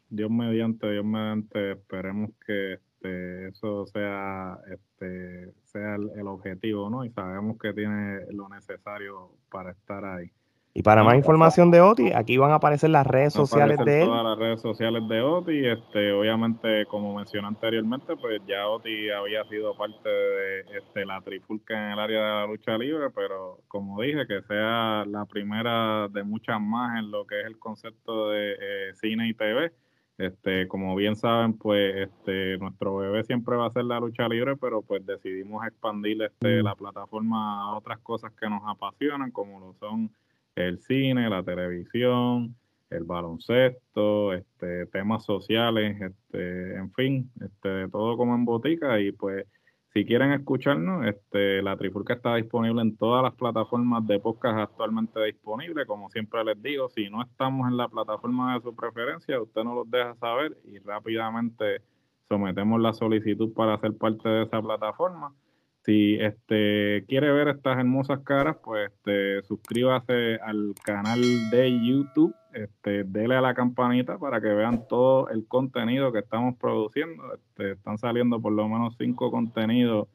Dios 0.09 0.31
mediante, 0.31 0.91
Dios 0.91 1.05
mediante, 1.05 1.73
esperemos 1.73 2.31
que 2.47 2.79
este, 3.01 3.49
eso 3.49 3.87
sea, 3.87 4.59
este, 4.71 5.53
sea 5.65 5.97
el, 5.97 6.27
objetivo, 6.27 6.91
¿no? 6.91 7.05
Y 7.05 7.11
sabemos 7.11 7.59
que 7.59 7.73
tiene 7.73 8.21
lo 8.31 8.49
necesario 8.49 9.31
para 9.51 9.71
estar 9.71 10.05
ahí. 10.05 10.31
Y 10.73 10.83
para 10.83 11.03
más 11.03 11.17
información 11.17 11.73
de 11.73 11.81
Oti, 11.81 12.13
aquí 12.13 12.37
van 12.37 12.53
a 12.53 12.57
aparecer 12.57 12.91
las 12.91 13.05
redes 13.05 13.33
sociales 13.33 13.77
de 13.85 14.03
él. 14.03 14.07
Todas 14.07 14.25
las 14.25 14.39
redes 14.39 14.61
sociales 14.61 15.03
de 15.09 15.21
Oti, 15.21 15.67
este, 15.67 16.13
obviamente, 16.13 16.87
como 16.87 17.17
mencioné 17.17 17.49
anteriormente, 17.49 18.15
pues 18.17 18.41
ya 18.47 18.69
Oti 18.69 19.11
había 19.11 19.45
sido 19.47 19.77
parte 19.77 20.09
de 20.09 20.61
este, 20.79 21.05
la 21.05 21.21
trifulca 21.23 21.75
en 21.75 21.93
el 21.95 21.99
área 21.99 22.21
de 22.21 22.33
la 22.33 22.47
lucha 22.47 22.79
libre, 22.79 23.11
pero 23.13 23.59
como 23.67 24.01
dije, 24.01 24.29
que 24.29 24.43
sea 24.43 25.05
la 25.07 25.25
primera 25.25 26.07
de 26.09 26.23
muchas 26.23 26.61
más 26.61 27.01
en 27.01 27.11
lo 27.11 27.27
que 27.27 27.41
es 27.41 27.47
el 27.47 27.59
concepto 27.59 28.31
de 28.31 28.53
eh, 28.53 28.95
cine 28.95 29.29
y 29.29 29.35
TV 29.35 29.73
Este, 30.21 30.69
como 30.69 30.95
bien 30.97 31.17
saben, 31.17 31.57
pues 31.57 31.97
este, 31.97 32.59
nuestro 32.59 32.97
bebé 32.99 33.25
siempre 33.25 33.57
va 33.57 33.69
a 33.69 33.73
ser 33.73 33.85
la 33.85 33.99
lucha 34.01 34.29
libre, 34.29 34.55
pero 34.55 34.83
pues 34.83 35.05
decidimos 35.07 35.67
expandir 35.67 36.21
este, 36.21 36.61
mm. 36.61 36.65
la 36.65 36.75
plataforma 36.75 37.63
a 37.63 37.77
otras 37.79 38.01
cosas 38.01 38.31
que 38.39 38.51
nos 38.51 38.61
apasionan, 38.67 39.31
como 39.31 39.59
lo 39.59 39.73
son 39.81 40.11
el 40.57 40.79
cine, 40.81 41.31
la 41.31 41.43
televisión, 41.43 42.55
el 42.91 43.05
baloncesto, 43.05 44.35
este, 44.35 44.85
temas 44.89 45.25
sociales, 45.25 45.99
este, 45.99 46.75
en 46.77 46.93
fin, 46.93 47.31
este, 47.41 47.89
todo 47.89 48.19
como 48.19 48.35
en 48.35 48.45
botica 48.45 49.01
y 49.01 49.13
pues 49.13 49.47
si 49.93 50.05
quieren 50.05 50.33
escucharnos, 50.33 51.05
este, 51.07 51.63
la 51.63 51.77
Trifulca 51.77 52.15
está 52.15 52.37
disponible 52.37 52.81
en 52.83 52.97
todas 52.97 53.25
las 53.25 53.35
plataformas 53.35 54.07
de 54.07 54.21
podcast 54.21 54.59
actualmente 54.59 55.23
disponibles. 55.25 55.87
Como 55.87 56.09
siempre 56.11 56.45
les 56.45 56.63
digo, 56.63 56.89
si 56.89 57.11
no 57.11 57.23
estamos 57.23 57.69
en 57.69 57.77
la 57.77 57.89
plataforma 57.89 58.55
de 58.55 58.61
su 58.61 58.75
preferencia, 58.75 59.41
usted 59.41 59.65
nos 59.65 59.75
los 59.75 59.91
deja 59.91 60.15
saber 60.17 60.57
y 60.65 60.79
rápidamente 60.79 61.83
sometemos 62.29 62.81
la 62.81 62.93
solicitud 62.93 63.53
para 63.53 63.79
ser 63.79 63.97
parte 63.97 64.29
de 64.29 64.43
esa 64.45 64.63
plataforma. 64.63 65.35
Si 65.83 66.17
este, 66.17 67.05
quiere 67.09 67.33
ver 67.33 67.49
estas 67.49 67.79
hermosas 67.79 68.21
caras, 68.21 68.57
pues 68.63 68.91
este, 68.91 69.43
suscríbase 69.43 70.37
al 70.37 70.75
canal 70.85 71.21
de 71.51 71.71
YouTube, 71.83 72.35
este, 72.53 73.05
dele 73.05 73.37
a 73.37 73.41
la 73.41 73.55
campanita 73.55 74.19
para 74.19 74.43
que 74.43 74.49
vean 74.49 74.87
todo 74.89 75.31
el 75.31 75.47
contenido 75.47 76.13
que 76.13 76.19
estamos 76.19 76.57
produciendo. 76.59 77.35
Este, 77.35 77.73
están 77.73 77.97
saliendo 77.97 78.41
por 78.41 78.53
lo 78.53 78.69
menos 78.69 78.95
cinco 78.99 79.31
contenidos 79.31 80.09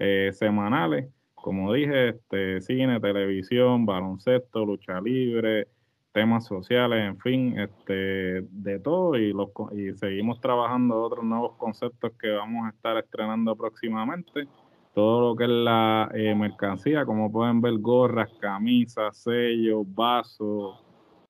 eh, 0.00 0.30
semanales. 0.32 1.08
Como 1.36 1.72
dije, 1.72 2.08
este, 2.08 2.60
cine, 2.60 2.98
televisión, 2.98 3.86
baloncesto, 3.86 4.64
lucha 4.64 5.00
libre, 5.00 5.68
temas 6.12 6.46
sociales, 6.46 7.06
en 7.06 7.18
fin, 7.18 7.58
este, 7.58 8.42
de 8.42 8.80
todo 8.80 9.16
y, 9.16 9.32
los, 9.32 9.50
y 9.72 9.92
seguimos 9.96 10.40
trabajando 10.40 11.00
otros 11.02 11.24
nuevos 11.24 11.56
conceptos 11.56 12.12
que 12.20 12.30
vamos 12.30 12.66
a 12.66 12.70
estar 12.70 12.96
estrenando 12.96 13.54
próximamente 13.54 14.48
todo 14.94 15.20
lo 15.20 15.36
que 15.36 15.44
es 15.44 15.50
la 15.50 16.08
eh, 16.14 16.34
mercancía, 16.34 17.04
como 17.04 17.30
pueden 17.30 17.60
ver, 17.60 17.78
gorras, 17.78 18.30
camisas, 18.40 19.16
sellos, 19.18 19.84
vasos, 19.86 20.84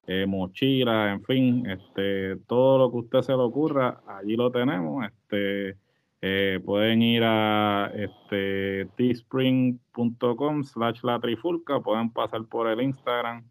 eh, 0.07 0.27
mochilas, 0.27 1.15
en 1.15 1.25
fin, 1.25 1.67
este, 1.67 2.37
todo 2.47 2.79
lo 2.79 2.91
que 2.91 2.99
usted 2.99 3.23
se 3.23 3.33
le 3.33 3.39
ocurra, 3.39 4.03
allí 4.07 4.37
lo 4.37 4.51
tenemos. 4.51 5.07
Este, 5.07 5.79
eh, 6.21 6.61
pueden 6.65 7.03
ir 7.03 7.23
a 7.25 7.91
este, 7.95 8.87
teespring.com 8.97 10.65
slash 10.65 11.01
la 11.03 11.19
trifulca, 11.21 11.81
pueden 11.81 12.11
pasar 12.11 12.45
por 12.47 12.69
el 12.69 12.83
Instagram 12.83 13.45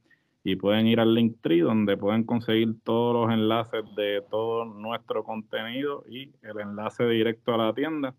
y 0.44 0.56
pueden 0.56 0.88
ir 0.88 1.00
al 1.00 1.14
Linktree 1.14 1.62
donde 1.62 1.98
pueden 1.98 2.24
conseguir 2.24 2.76
todos 2.84 3.14
los 3.14 3.34
enlaces 3.34 3.84
de 3.96 4.24
todo 4.30 4.66
nuestro 4.66 5.24
contenido 5.24 6.04
y 6.10 6.32
el 6.44 6.60
enlace 6.60 7.08
directo 7.08 7.54
a 7.54 7.58
la 7.58 7.74
tienda. 7.74 8.16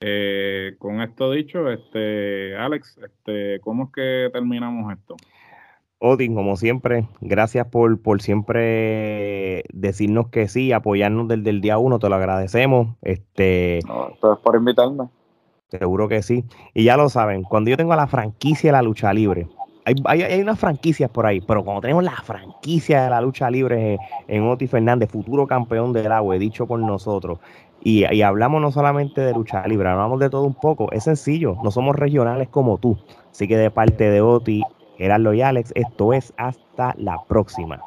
Eh, 0.00 0.76
con 0.78 1.00
esto 1.00 1.32
dicho, 1.32 1.68
este, 1.70 2.56
Alex, 2.56 2.98
este, 2.98 3.60
¿cómo 3.60 3.84
es 3.84 3.90
que 3.92 4.30
terminamos 4.32 4.92
esto? 4.92 5.16
Odin, 6.00 6.36
como 6.36 6.56
siempre, 6.56 7.08
gracias 7.20 7.66
por, 7.66 8.00
por 8.00 8.22
siempre 8.22 9.64
decirnos 9.72 10.28
que 10.28 10.46
sí, 10.46 10.70
apoyarnos 10.70 11.26
desde 11.26 11.50
el 11.50 11.60
día 11.60 11.78
uno, 11.78 11.98
te 11.98 12.08
lo 12.08 12.14
agradecemos. 12.14 12.94
Este, 13.02 13.80
no, 13.88 14.10
por 14.20 14.54
invitarme. 14.54 15.08
Seguro 15.68 16.08
que 16.08 16.22
sí. 16.22 16.44
Y 16.72 16.84
ya 16.84 16.96
lo 16.96 17.08
saben, 17.08 17.42
cuando 17.42 17.70
yo 17.70 17.76
tengo 17.76 17.96
la 17.96 18.06
franquicia 18.06 18.68
de 18.68 18.72
la 18.72 18.82
lucha 18.82 19.12
libre, 19.12 19.48
hay, 19.84 19.94
hay, 20.04 20.22
hay, 20.22 20.40
unas 20.40 20.58
franquicias 20.58 21.10
por 21.10 21.26
ahí, 21.26 21.40
pero 21.40 21.64
cuando 21.64 21.80
tenemos 21.80 22.04
la 22.04 22.16
franquicia 22.22 23.02
de 23.02 23.10
la 23.10 23.20
lucha 23.20 23.50
libre 23.50 23.94
en, 23.94 23.98
en 24.28 24.42
Oti 24.44 24.68
Fernández, 24.68 25.10
futuro 25.10 25.46
campeón 25.46 25.92
del 25.92 26.12
agua, 26.12 26.36
he 26.36 26.38
dicho 26.38 26.66
por 26.66 26.78
nosotros, 26.78 27.40
y, 27.80 28.22
hablamos 28.22 28.60
no 28.60 28.72
solamente 28.72 29.20
de 29.20 29.32
lucha 29.32 29.66
libre, 29.66 29.88
hablamos 29.88 30.18
de 30.20 30.30
todo 30.30 30.44
un 30.44 30.54
poco. 30.54 30.90
Es 30.92 31.04
sencillo, 31.04 31.56
no 31.62 31.70
somos 31.70 31.96
regionales 31.96 32.48
como 32.48 32.78
tú. 32.78 32.98
Así 33.30 33.46
que 33.46 33.56
de 33.56 33.70
parte 33.70 34.10
de 34.10 34.20
Oti, 34.20 34.62
Gerardo 34.96 35.32
y 35.32 35.42
Alex, 35.42 35.72
esto 35.74 36.12
es 36.12 36.32
hasta 36.36 36.94
la 36.98 37.22
próxima. 37.28 37.80